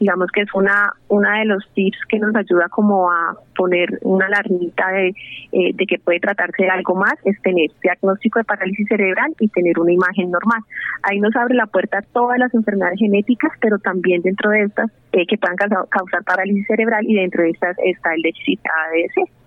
digamos 0.00 0.28
que 0.32 0.40
es 0.42 0.48
una, 0.54 0.92
una 1.08 1.38
de 1.38 1.44
los 1.44 1.64
tips 1.74 1.98
que 2.08 2.18
nos 2.18 2.34
ayuda 2.34 2.68
como 2.68 3.08
a 3.08 3.36
poner 3.56 3.98
una 4.02 4.26
alarmita 4.26 4.88
de, 4.90 5.08
eh, 5.52 5.72
de 5.74 5.86
que 5.86 5.98
puede 5.98 6.18
tratarse 6.18 6.64
de 6.64 6.70
algo 6.70 6.96
más, 6.96 7.14
es 7.24 7.40
tener 7.42 7.70
diagnóstico 7.80 8.40
de 8.40 8.44
parálisis 8.44 8.88
cerebral 8.88 9.34
y 9.38 9.48
tener 9.48 9.78
una 9.78 9.92
imagen 9.92 10.32
normal. 10.32 10.62
Ahí 11.04 11.20
nos 11.20 11.34
abre 11.36 11.54
la 11.54 11.66
puerta 11.66 11.98
a 11.98 12.02
todas 12.02 12.38
las 12.38 12.52
enfermedades 12.52 12.98
genéticas, 12.98 13.52
pero 13.60 13.78
también 13.78 14.22
dentro 14.22 14.50
de 14.50 14.62
estas 14.62 14.90
eh, 15.12 15.26
que 15.26 15.38
puedan 15.38 15.56
causar 15.56 16.24
parálisis 16.24 16.66
cerebral 16.66 17.04
y 17.06 17.14
dentro 17.14 17.44
de 17.44 17.50
estas 17.50 17.76
está 17.84 18.14
el 18.14 18.22
déficit 18.22 18.60
ADC. 18.66 19.37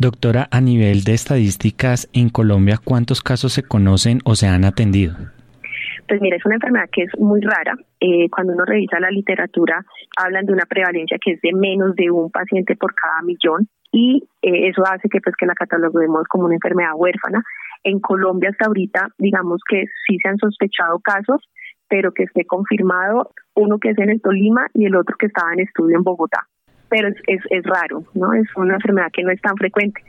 Doctora, 0.00 0.46
a 0.52 0.60
nivel 0.60 1.02
de 1.02 1.12
estadísticas, 1.12 2.08
en 2.12 2.28
Colombia, 2.28 2.76
¿cuántos 2.78 3.20
casos 3.20 3.52
se 3.52 3.64
conocen 3.64 4.20
o 4.24 4.36
se 4.36 4.46
han 4.46 4.64
atendido? 4.64 5.16
Pues 6.06 6.20
mira, 6.20 6.36
es 6.36 6.46
una 6.46 6.54
enfermedad 6.54 6.88
que 6.92 7.02
es 7.02 7.10
muy 7.18 7.40
rara. 7.40 7.74
Eh, 7.98 8.30
cuando 8.30 8.52
uno 8.52 8.64
revisa 8.64 9.00
la 9.00 9.10
literatura, 9.10 9.84
hablan 10.16 10.46
de 10.46 10.52
una 10.52 10.66
prevalencia 10.66 11.18
que 11.20 11.32
es 11.32 11.40
de 11.40 11.52
menos 11.52 11.96
de 11.96 12.12
un 12.12 12.30
paciente 12.30 12.76
por 12.76 12.94
cada 12.94 13.22
millón 13.22 13.66
y 13.90 14.22
eh, 14.40 14.68
eso 14.68 14.82
hace 14.86 15.08
que 15.08 15.20
pues 15.20 15.34
que 15.34 15.46
la 15.46 15.54
cataloguemos 15.54 16.28
como 16.28 16.44
una 16.44 16.54
enfermedad 16.54 16.92
huérfana. 16.94 17.42
En 17.82 17.98
Colombia 17.98 18.50
hasta 18.50 18.66
ahorita, 18.66 19.08
digamos 19.18 19.62
que 19.68 19.82
sí 20.06 20.16
se 20.22 20.28
han 20.28 20.38
sospechado 20.38 21.00
casos, 21.00 21.42
pero 21.88 22.12
que 22.12 22.22
esté 22.22 22.44
confirmado 22.44 23.32
uno 23.56 23.78
que 23.80 23.90
es 23.90 23.98
en 23.98 24.10
el 24.10 24.22
Tolima 24.22 24.68
y 24.74 24.84
el 24.84 24.94
otro 24.94 25.16
que 25.18 25.26
estaba 25.26 25.52
en 25.54 25.58
estudio 25.58 25.96
en 25.96 26.04
Bogotá 26.04 26.46
pero 26.88 27.08
es, 27.08 27.40
es, 27.50 27.62
raro, 27.64 28.04
¿no? 28.14 28.32
Es 28.32 28.46
una 28.56 28.74
enfermedad 28.74 29.08
que 29.12 29.22
no 29.22 29.30
es 29.30 29.40
tan 29.40 29.56
frecuente. 29.56 30.02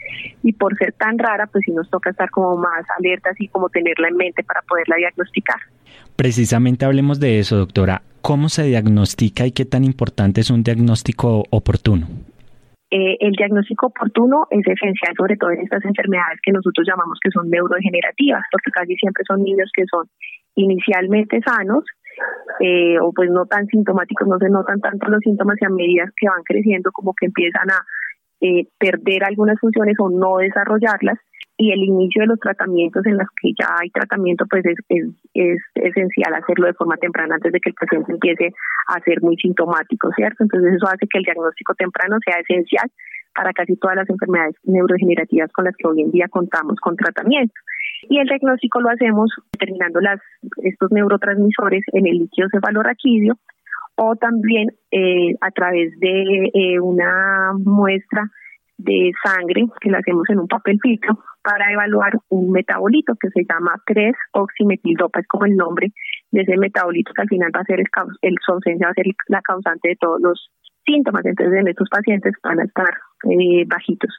Y 0.44 0.54
por 0.54 0.78
ser 0.78 0.94
tan 0.94 1.18
rara, 1.18 1.48
pues 1.48 1.64
sí 1.66 1.72
nos 1.72 1.90
toca 1.90 2.10
estar 2.10 2.30
como 2.30 2.58
más 2.58 2.86
alertas 2.98 3.36
y 3.40 3.48
como 3.48 3.70
tenerla 3.70 4.08
en 4.08 4.18
mente 4.18 4.44
para 4.44 4.62
poderla 4.62 4.96
diagnosticar. 4.98 5.60
Precisamente 6.16 6.86
hablemos 6.86 7.20
de 7.20 7.40
eso, 7.40 7.58
doctora. 7.58 8.02
¿Cómo 8.22 8.50
se 8.50 8.64
diagnostica 8.64 9.46
y 9.46 9.52
qué 9.52 9.66
tan 9.66 9.84
importante 9.84 10.42
es 10.42 10.50
un 10.50 10.64
diagnóstico 10.64 11.44
oportuno? 11.50 12.08
Eh, 12.92 13.18
el 13.20 13.34
diagnóstico 13.34 13.88
oportuno 13.88 14.48
es 14.50 14.66
esencial, 14.66 15.14
sobre 15.16 15.38
todo 15.38 15.52
en 15.52 15.62
estas 15.62 15.86
enfermedades 15.86 16.40
que 16.42 16.52
nosotros 16.52 16.88
llamamos 16.88 17.20
que 17.24 17.30
son 17.30 17.50
neurodegenerativas, 17.50 18.44
porque 18.52 18.72
casi 18.72 18.96
siempre 18.96 19.24
son 19.28 19.44
niños 19.44 19.70
que 19.76 19.86
son 19.86 20.08
inicialmente 20.56 21.40
sanos 21.46 21.86
eh, 22.60 23.00
o 23.00 23.12
pues 23.14 23.30
no 23.30 23.46
tan 23.46 23.68
sintomáticos, 23.68 24.28
no 24.28 24.38
se 24.38 24.50
notan 24.50 24.80
tanto 24.80 25.08
los 25.08 25.22
síntomas 25.22 25.58
y 25.62 25.66
a 25.66 25.70
medida 25.70 26.06
que 26.16 26.28
van 26.28 26.44
creciendo 26.44 26.92
como 26.92 27.14
que 27.14 27.28
empiezan 27.28 27.70
a 27.72 27.86
eh, 28.42 28.68
perder 28.78 29.24
algunas 29.24 29.60
funciones 29.60 29.96
o 30.00 30.10
no 30.10 30.38
desarrollarlas 30.38 31.18
y 31.58 31.74
el 31.74 31.84
inicio 31.84 32.22
de 32.22 32.28
los 32.28 32.40
tratamientos 32.40 33.06
en 33.06 33.18
los 33.18 33.28
que 33.42 33.52
ya 33.60 33.68
hay 33.82 33.90
tratamiento 33.90 34.46
pues 34.50 34.64
es, 34.66 34.78
es, 34.88 35.08
es 35.34 35.60
esencial 35.76 36.34
hacerlo 36.34 36.68
de 36.68 36.74
forma 36.74 36.96
temprana 36.96 37.36
antes 37.36 37.52
de 37.52 37.60
que 37.60 37.72
el 37.72 37.76
paciente 37.76 38.14
empiece 38.14 38.54
a 38.88 39.00
ser 39.02 39.22
muy 39.22 39.36
sintomático, 39.36 40.10
¿cierto? 40.16 40.44
Entonces 40.44 40.76
eso 40.76 40.88
hace 40.88 41.06
que 41.12 41.18
el 41.20 41.26
diagnóstico 41.26 41.76
temprano 41.76 42.18
sea 42.26 42.40
esencial 42.40 42.90
para 43.40 43.54
casi 43.54 43.78
todas 43.78 43.96
las 43.96 44.10
enfermedades 44.10 44.56
neurodegenerativas 44.66 45.50
con 45.54 45.64
las 45.64 45.74
que 45.78 45.88
hoy 45.88 46.02
en 46.02 46.12
día 46.12 46.28
contamos 46.28 46.76
con 46.82 46.98
tratamiento. 46.98 47.54
Y 48.10 48.20
el 48.20 48.28
diagnóstico 48.28 48.82
lo 48.82 48.90
hacemos 48.90 49.32
determinando 49.54 50.02
las, 50.02 50.20
estos 50.58 50.92
neurotransmisores 50.92 51.84
en 51.94 52.06
el 52.06 52.18
líquido 52.18 52.50
cefalorraquídeo 52.52 53.36
o 53.96 54.16
también 54.18 54.72
eh, 54.92 55.36
a 55.40 55.52
través 55.52 55.98
de 56.02 56.52
eh, 56.54 56.82
una 56.82 57.54
muestra 57.64 58.30
de 58.78 59.14
sangre 59.24 59.68
que 59.80 59.90
la 59.90 60.00
hacemos 60.00 60.30
en 60.30 60.40
un 60.40 60.48
papel 60.50 60.78
filtro 60.82 61.20
para 61.42 61.72
evaluar 61.72 62.18
un 62.28 62.52
metabolito 62.52 63.14
que 63.16 63.30
se 63.30 63.46
llama 63.50 63.76
3-oximetildopa, 63.88 65.22
es 65.22 65.28
como 65.28 65.46
el 65.46 65.56
nombre 65.56 65.94
de 66.32 66.42
ese 66.42 66.58
metabolito 66.58 67.14
que 67.14 67.22
al 67.22 67.30
final 67.30 67.52
va 67.56 67.62
a 67.62 67.64
ser 67.64 67.80
el, 67.80 67.88
el 68.22 68.36
va 68.84 68.90
a 68.90 68.94
ser 68.94 69.06
la 69.28 69.42
causante 69.42 69.90
de 69.90 69.96
todos 69.96 70.20
los 70.22 70.52
síntomas. 70.90 71.26
Entonces 71.26 71.60
en 71.60 71.68
estos 71.68 71.90
pacientes 71.90 72.34
van 72.44 72.60
a 72.60 72.64
estar 72.64 72.90
eh, 73.30 73.66
bajitos 73.68 74.12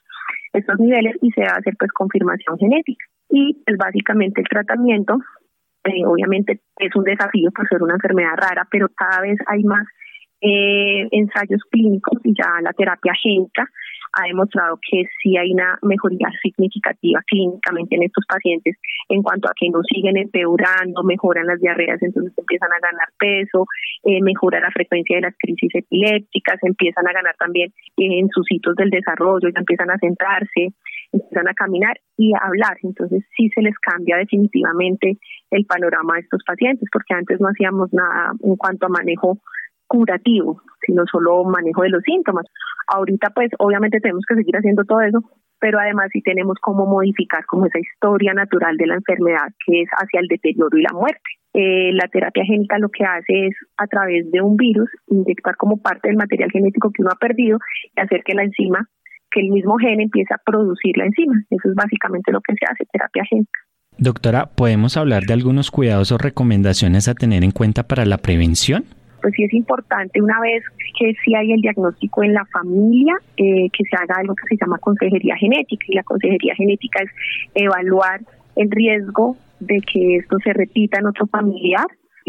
estos 0.52 0.78
niveles 0.78 1.16
y 1.22 1.30
se 1.32 1.42
va 1.42 1.52
a 1.54 1.58
hacer 1.58 1.74
pues 1.78 1.92
confirmación 1.92 2.58
genética. 2.58 3.04
Y 3.28 3.54
pues 3.64 3.76
básicamente 3.76 4.40
el 4.40 4.48
tratamiento, 4.48 5.18
eh, 5.84 6.04
obviamente 6.04 6.60
es 6.78 6.94
un 6.96 7.04
desafío 7.04 7.50
por 7.52 7.68
ser 7.68 7.82
una 7.82 7.94
enfermedad 7.94 8.36
rara, 8.36 8.66
pero 8.70 8.88
cada 8.88 9.22
vez 9.22 9.38
hay 9.46 9.62
más 9.64 9.86
eh, 10.40 11.08
ensayos 11.12 11.62
clínicos 11.70 12.18
y 12.24 12.34
ya 12.34 12.60
la 12.62 12.72
terapia 12.72 13.12
génica 13.22 13.68
ha 14.12 14.26
demostrado 14.26 14.78
que 14.90 15.04
sí 15.22 15.36
hay 15.36 15.52
una 15.52 15.78
mejoría 15.82 16.28
significativa 16.42 17.20
clínicamente 17.26 17.96
en 17.96 18.02
estos 18.04 18.24
pacientes 18.26 18.76
en 19.08 19.22
cuanto 19.22 19.48
a 19.48 19.52
que 19.58 19.68
no 19.70 19.80
siguen 19.82 20.16
empeorando, 20.16 21.02
mejoran 21.02 21.46
las 21.46 21.60
diarreas, 21.60 22.02
entonces 22.02 22.32
empiezan 22.36 22.70
a 22.72 22.80
ganar 22.80 23.08
peso, 23.18 23.66
eh, 24.04 24.20
mejora 24.22 24.60
la 24.60 24.70
frecuencia 24.70 25.16
de 25.16 25.22
las 25.22 25.34
crisis 25.38 25.70
epilépticas, 25.74 26.58
empiezan 26.62 27.06
a 27.06 27.12
ganar 27.12 27.34
también 27.38 27.72
en 27.96 28.28
sus 28.28 28.46
hitos 28.50 28.76
del 28.76 28.90
desarrollo, 28.90 29.48
ya 29.48 29.60
empiezan 29.60 29.90
a 29.90 29.98
centrarse, 29.98 30.72
empiezan 31.12 31.48
a 31.48 31.54
caminar 31.54 31.98
y 32.16 32.32
a 32.34 32.38
hablar. 32.38 32.76
Entonces 32.82 33.24
sí 33.36 33.48
se 33.54 33.62
les 33.62 33.78
cambia 33.78 34.16
definitivamente 34.16 35.18
el 35.50 35.66
panorama 35.66 36.14
de 36.14 36.20
estos 36.20 36.42
pacientes, 36.44 36.88
porque 36.92 37.14
antes 37.14 37.40
no 37.40 37.48
hacíamos 37.48 37.92
nada 37.92 38.32
en 38.42 38.56
cuanto 38.56 38.86
a 38.86 38.88
manejo 38.88 39.38
curativo, 39.90 40.62
sino 40.86 41.02
solo 41.10 41.42
manejo 41.42 41.82
de 41.82 41.90
los 41.90 42.02
síntomas. 42.04 42.46
Ahorita 42.86 43.30
pues 43.34 43.50
obviamente 43.58 43.98
tenemos 43.98 44.24
que 44.28 44.36
seguir 44.36 44.56
haciendo 44.56 44.84
todo 44.84 45.00
eso, 45.00 45.18
pero 45.58 45.80
además 45.80 46.10
sí 46.12 46.22
tenemos 46.22 46.58
cómo 46.62 46.86
modificar 46.86 47.44
como 47.46 47.66
esa 47.66 47.80
historia 47.80 48.32
natural 48.32 48.76
de 48.76 48.86
la 48.86 48.94
enfermedad 48.94 49.48
que 49.66 49.82
es 49.82 49.88
hacia 49.90 50.20
el 50.20 50.28
deterioro 50.28 50.78
y 50.78 50.82
la 50.82 50.92
muerte. 50.92 51.30
Eh, 51.54 51.90
la 51.92 52.06
terapia 52.06 52.44
génica 52.44 52.78
lo 52.78 52.88
que 52.88 53.04
hace 53.04 53.48
es 53.48 53.56
a 53.78 53.88
través 53.88 54.30
de 54.30 54.40
un 54.40 54.56
virus 54.56 54.88
inyectar 55.08 55.56
como 55.56 55.82
parte 55.82 56.08
del 56.08 56.16
material 56.16 56.52
genético 56.52 56.92
que 56.92 57.02
uno 57.02 57.10
ha 57.12 57.18
perdido 57.18 57.58
y 57.92 58.00
hacer 58.00 58.22
que 58.24 58.34
la 58.34 58.44
enzima, 58.44 58.86
que 59.28 59.40
el 59.40 59.50
mismo 59.50 59.76
gen 59.78 60.00
empiece 60.00 60.32
a 60.32 60.38
producir 60.46 60.96
la 60.96 61.06
enzima. 61.06 61.34
Eso 61.50 61.68
es 61.68 61.74
básicamente 61.74 62.30
lo 62.30 62.40
que 62.40 62.54
se 62.54 62.64
hace, 62.70 62.84
terapia 62.92 63.24
génica. 63.28 63.58
Doctora, 63.98 64.46
¿podemos 64.46 64.96
hablar 64.96 65.24
de 65.24 65.34
algunos 65.34 65.72
cuidados 65.72 66.12
o 66.12 66.18
recomendaciones 66.18 67.08
a 67.08 67.14
tener 67.14 67.42
en 67.42 67.50
cuenta 67.50 67.82
para 67.82 68.04
la 68.04 68.18
prevención? 68.18 68.84
Pues 69.20 69.34
sí 69.36 69.44
es 69.44 69.52
importante 69.52 70.20
una 70.20 70.40
vez 70.40 70.64
que 70.98 71.14
sí 71.24 71.34
hay 71.34 71.52
el 71.52 71.60
diagnóstico 71.60 72.22
en 72.22 72.34
la 72.34 72.44
familia, 72.46 73.14
eh, 73.36 73.68
que 73.72 73.84
se 73.84 73.96
haga 73.96 74.20
algo 74.20 74.34
que 74.34 74.46
se 74.48 74.56
llama 74.60 74.78
consejería 74.78 75.36
genética 75.36 75.86
y 75.88 75.94
la 75.94 76.02
consejería 76.02 76.54
genética 76.54 77.02
es 77.02 77.10
evaluar 77.54 78.20
el 78.56 78.70
riesgo 78.70 79.36
de 79.60 79.80
que 79.80 80.16
esto 80.16 80.38
se 80.42 80.52
repita 80.52 80.98
en 80.98 81.06
otro 81.06 81.26
familiar 81.26 81.86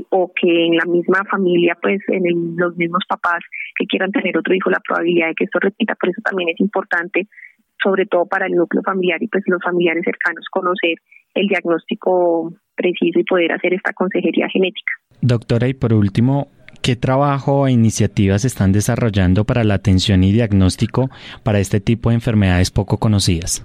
o 0.10 0.32
que 0.34 0.66
en 0.66 0.76
la 0.76 0.86
misma 0.86 1.24
familia, 1.30 1.78
pues 1.82 2.02
en 2.08 2.56
los 2.58 2.76
mismos 2.78 3.04
papás 3.08 3.40
que 3.78 3.86
quieran 3.86 4.12
tener 4.12 4.38
otro 4.38 4.54
hijo, 4.54 4.70
la 4.70 4.80
probabilidad 4.80 5.28
de 5.28 5.36
que 5.36 5.44
esto 5.46 5.60
repita. 5.60 5.96
Por 5.96 6.10
eso 6.10 6.22
también 6.24 6.50
es 6.50 6.60
importante, 6.60 7.28
sobre 7.84 8.06
todo 8.06 8.26
para 8.26 8.46
el 8.48 8.54
núcleo 8.54 8.82
familiar 8.84 9.22
y 9.22 9.28
pues 9.28 9.44
los 9.48 9.62
familiares 9.64 10.04
cercanos, 10.04 10.46
conocer 10.52 10.96
el 11.34 11.48
diagnóstico 11.48 12.54
preciso 12.76 13.20
y 13.20 13.24
poder 13.24 13.52
hacer 13.52 13.74
esta 13.74 13.94
consejería 13.94 14.48
genética. 14.50 14.94
Doctora, 15.22 15.68
y 15.68 15.74
por 15.74 15.94
último, 15.94 16.48
¿Qué 16.82 16.96
trabajo 16.96 17.68
e 17.68 17.72
iniciativas 17.72 18.44
están 18.44 18.72
desarrollando 18.72 19.46
para 19.46 19.64
la 19.64 19.76
atención 19.76 20.24
y 20.24 20.32
diagnóstico 20.32 21.12
para 21.44 21.60
este 21.60 21.80
tipo 21.80 22.10
de 22.10 22.16
enfermedades 22.16 22.72
poco 22.72 22.98
conocidas? 22.98 23.64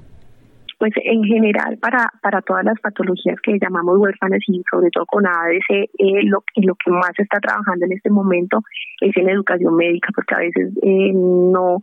Pues 0.79 0.93
en 1.03 1.25
general 1.25 1.79
para, 1.79 2.13
para 2.21 2.43
todas 2.43 2.63
las 2.67 2.79
patologías 2.79 3.41
que 3.43 3.59
llamamos 3.59 3.97
huérfanas 3.97 4.41
y 4.47 4.63
sobre 4.71 4.91
todo 4.91 5.07
con 5.07 5.27
ADC, 5.27 5.71
eh, 5.71 5.89
lo, 6.25 6.45
lo 6.57 6.75
que 6.75 6.91
más 6.91 7.13
se 7.17 7.23
está 7.23 7.41
trabajando 7.41 7.87
en 7.87 7.93
este 7.93 8.11
momento 8.11 8.61
es 9.01 9.17
en 9.17 9.31
educación 9.31 9.75
médica, 9.75 10.11
porque 10.15 10.35
a 10.35 10.39
veces 10.39 10.77
eh, 10.83 11.13
no 11.15 11.79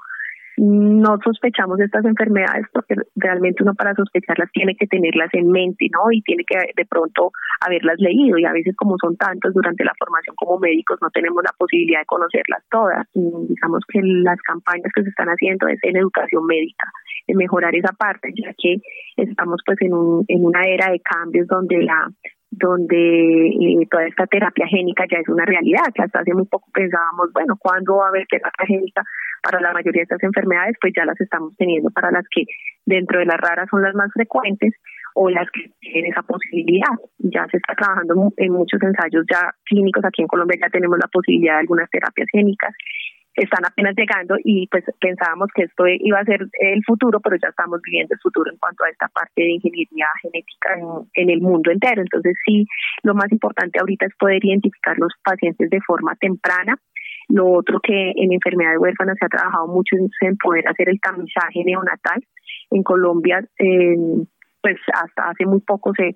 no 0.58 1.18
sospechamos 1.24 1.80
estas 1.80 2.06
enfermedades 2.06 2.66
porque 2.72 2.95
realmente 3.16 3.64
uno 3.64 3.74
para 3.74 3.95
sospecharlas 3.95 4.51
tiene 4.51 4.76
que 4.76 4.88
tenerlas 4.88 5.30
en 5.34 5.49
mente, 5.49 5.88
¿no? 5.91 6.12
Y 6.12 6.22
tiene 6.22 6.43
que 6.45 6.58
de 6.76 6.86
pronto 6.86 7.32
haberlas 7.62 7.99
leído 7.99 8.38
y 8.38 8.45
a 8.45 8.54
veces 8.54 8.76
como 8.76 8.97
son 9.01 9.16
tantos 9.18 9.54
durante 9.54 9.84
la 9.84 9.93
formación 9.97 10.36
como 10.36 10.60
médicos 10.60 10.99
no 11.01 11.10
tenemos 11.10 11.43
la 11.43 11.54
posibilidad 11.58 12.01
de 12.01 12.06
conocerlas 12.06 12.64
todas. 12.70 13.08
Y 13.14 13.22
digamos 13.49 13.84
que 13.88 13.99
las 14.01 14.39
campañas 14.41 14.91
que 14.93 15.04
se 15.04 15.10
están 15.10 15.30
haciendo 15.30 15.68
es 15.68 15.80
en 15.84 15.97
educación 15.97 16.45
médica, 16.45 16.91
en 17.28 17.38
mejorar 17.38 17.76
esa 17.76 17.93
parte, 17.93 18.30
ya 18.36 18.54
que 18.58 18.78
estamos 19.18 19.62
pues 19.66 19.82
en, 19.82 19.93
un, 19.93 20.26
en 20.28 20.45
una 20.45 20.62
era 20.64 20.91
de 20.91 20.99
cambios 20.99 21.47
donde 21.47 21.82
la 21.82 22.10
donde 22.58 23.47
eh, 23.47 23.88
toda 23.89 24.06
esta 24.06 24.28
terapia 24.28 24.68
génica 24.68 25.06
ya 25.10 25.18
es 25.18 25.28
una 25.28 25.45
realidad, 25.45 25.86
hasta 25.97 26.20
hace 26.20 26.34
muy 26.34 26.45
poco 26.45 26.70
pensábamos, 26.74 27.32
bueno, 27.34 27.56
¿cuándo 27.60 27.97
va 27.97 28.06
a 28.06 28.10
haber 28.10 28.28
terapia 28.28 28.66
génica 28.68 29.04
para 29.41 29.60
la 29.60 29.74
mayoría 29.74 30.01
de 30.01 30.04
estas 30.04 30.24
enfermedades? 30.24 30.76
Pues 30.80 30.93
ya 30.95 31.06
las 31.06 31.20
estamos 31.20 31.56
teniendo 31.58 31.89
para 31.89 32.12
las 32.12 32.26
que 32.30 32.45
dentro 32.86 33.20
de 33.20 33.26
las 33.26 33.38
raras 33.38 33.68
son 33.70 33.82
las 33.82 33.95
más 33.95 34.12
frecuentes 34.14 34.74
o 35.16 35.30
las 35.30 35.49
que 35.51 35.72
tienen 35.80 36.12
esa 36.12 36.22
posibilidad. 36.22 36.93
Ya 37.20 37.45
se 37.49 37.58
está 37.58 37.74
trabajando 37.76 38.32
en 38.38 38.51
muchos 38.51 38.82
ensayos 38.82 39.26
ya 39.30 39.54
clínicos, 39.66 40.04
aquí 40.06 40.22
en 40.22 40.28
Colombia 40.28 40.60
ya 40.62 40.70
tenemos 40.70 40.97
la 40.99 41.08
posibilidad 41.08 41.54
de 41.54 41.60
algunas 41.62 41.89
terapias 41.89 42.28
génicas 42.32 42.74
están 43.36 43.65
apenas 43.65 43.95
llegando 43.95 44.36
y 44.43 44.67
pues 44.67 44.84
pensábamos 44.99 45.49
que 45.55 45.63
esto 45.63 45.86
iba 45.88 46.19
a 46.19 46.25
ser 46.25 46.41
el 46.59 46.84
futuro, 46.86 47.19
pero 47.19 47.36
ya 47.41 47.49
estamos 47.49 47.81
viviendo 47.84 48.13
el 48.13 48.19
futuro 48.19 48.51
en 48.51 48.57
cuanto 48.57 48.84
a 48.84 48.89
esta 48.89 49.07
parte 49.07 49.41
de 49.41 49.51
ingeniería 49.51 50.07
genética 50.21 50.69
en, 51.13 51.29
el 51.29 51.41
mundo 51.41 51.71
entero. 51.71 52.01
Entonces 52.01 52.36
sí, 52.45 52.67
lo 53.01 53.15
más 53.15 53.31
importante 53.31 53.79
ahorita 53.79 54.05
es 54.05 54.15
poder 54.19 54.43
identificar 54.43 54.97
los 54.99 55.13
pacientes 55.23 55.69
de 55.69 55.81
forma 55.81 56.15
temprana. 56.15 56.77
Lo 57.29 57.49
otro 57.49 57.79
que 57.79 58.11
en 58.15 58.34
enfermedades 58.34 58.79
huérfanas 58.79 59.17
se 59.17 59.25
ha 59.25 59.29
trabajado 59.29 59.67
mucho 59.67 59.95
es 59.95 60.11
en 60.21 60.38
poder 60.38 60.67
hacer 60.67 60.89
el 60.89 60.99
tamizaje 60.99 61.63
neonatal. 61.65 62.21
En 62.69 62.84
Colombia, 62.84 63.43
pues 64.61 64.77
hasta 64.93 65.29
hace 65.29 65.45
muy 65.45 65.61
poco 65.61 65.93
se 65.95 66.13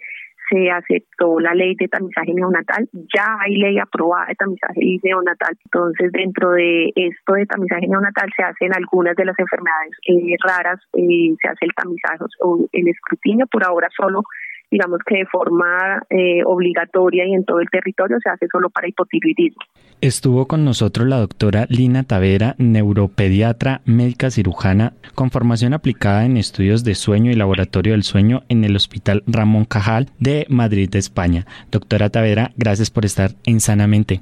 se 0.49 0.71
aceptó 0.71 1.39
la 1.39 1.53
ley 1.53 1.75
de 1.75 1.87
tamizaje 1.87 2.33
neonatal, 2.33 2.87
ya 3.13 3.37
hay 3.39 3.55
ley 3.57 3.79
aprobada 3.79 4.27
de 4.27 4.35
tamizaje 4.35 4.99
neonatal, 5.03 5.57
entonces 5.65 6.11
dentro 6.11 6.51
de 6.51 6.91
esto 6.95 7.33
de 7.33 7.45
tamizaje 7.45 7.87
neonatal 7.87 8.29
se 8.35 8.43
hacen 8.43 8.73
algunas 8.73 9.15
de 9.15 9.25
las 9.25 9.37
enfermedades 9.39 9.91
eh, 10.07 10.35
raras, 10.43 10.79
eh, 10.93 11.35
se 11.41 11.47
hace 11.47 11.65
el 11.65 11.73
tamizaje 11.73 12.23
o 12.41 12.67
el 12.71 12.87
escrutinio, 12.87 13.45
por 13.47 13.63
ahora 13.63 13.87
solo 13.95 14.23
digamos 14.69 14.99
que 15.05 15.19
de 15.19 15.25
forma 15.25 16.03
eh, 16.09 16.43
obligatoria 16.45 17.25
y 17.25 17.33
en 17.33 17.45
todo 17.45 17.59
el 17.59 17.69
territorio 17.69 18.17
se 18.21 18.29
hace 18.29 18.47
solo 18.51 18.69
para 18.69 18.87
hipotiroidismo. 18.87 19.61
Estuvo 20.01 20.47
con 20.47 20.63
nosotros 20.63 21.07
la 21.07 21.17
doctora 21.17 21.65
Lina 21.69 22.03
Tavera, 22.03 22.55
neuropediatra, 22.59 23.81
médica 23.85 24.29
cirujana, 24.29 24.93
con 25.15 25.31
formación 25.31 25.73
aplicada 25.73 26.25
en 26.25 26.37
estudios 26.37 26.83
de 26.83 26.95
sueño 26.95 27.31
y 27.31 27.35
laboratorio 27.35 27.93
del 27.93 28.03
sueño 28.03 28.43
en 28.49 28.63
el 28.63 28.75
Hospital 28.75 29.23
Ramón 29.25 29.65
Cajal 29.65 30.09
de 30.19 30.45
Madrid, 30.49 30.95
España. 30.95 31.45
Doctora 31.71 32.09
Tavera, 32.09 32.51
gracias 32.57 32.91
por 32.91 33.05
estar 33.05 33.31
en 33.45 33.59
Sanamente. 33.59 34.21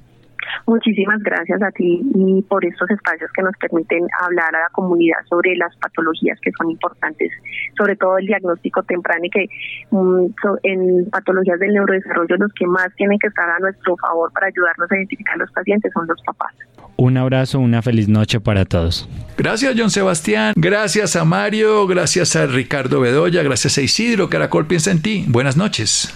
Muchísimas 0.65 1.21
gracias 1.21 1.61
a 1.61 1.71
ti 1.71 2.01
y 2.15 2.41
por 2.43 2.65
estos 2.65 2.89
espacios 2.89 3.31
que 3.33 3.43
nos 3.43 3.55
permiten 3.57 4.07
hablar 4.21 4.55
a 4.55 4.61
la 4.61 4.69
comunidad 4.71 5.17
sobre 5.29 5.55
las 5.55 5.75
patologías 5.77 6.39
que 6.41 6.51
son 6.57 6.71
importantes, 6.71 7.31
sobre 7.77 7.95
todo 7.95 8.17
el 8.17 8.25
diagnóstico 8.25 8.83
temprano 8.83 9.25
y 9.25 9.29
que 9.29 9.47
mm, 9.91 10.25
en 10.63 11.09
patologías 11.09 11.59
del 11.59 11.73
neurodesarrollo 11.73 12.37
los 12.37 12.53
que 12.53 12.67
más 12.67 12.87
tienen 12.95 13.19
que 13.19 13.27
estar 13.27 13.49
a 13.49 13.59
nuestro 13.59 13.95
favor 13.97 14.31
para 14.33 14.47
ayudarnos 14.47 14.91
a 14.91 14.95
identificar 14.95 15.35
a 15.35 15.37
los 15.37 15.51
pacientes 15.51 15.91
son 15.93 16.07
los 16.07 16.21
papás. 16.23 16.53
Un 16.97 17.17
abrazo, 17.17 17.59
una 17.59 17.81
feliz 17.81 18.07
noche 18.07 18.39
para 18.39 18.65
todos. 18.65 19.09
Gracias, 19.37 19.75
John 19.77 19.89
Sebastián. 19.89 20.53
Gracias 20.55 21.15
a 21.15 21.25
Mario. 21.25 21.87
Gracias 21.87 22.35
a 22.35 22.45
Ricardo 22.45 23.01
Bedoya. 23.01 23.43
Gracias 23.43 23.77
a 23.77 23.81
Isidro. 23.81 24.29
Caracol 24.29 24.65
piensa 24.65 24.91
en 24.91 25.01
ti. 25.01 25.25
Buenas 25.27 25.57
noches. 25.57 26.15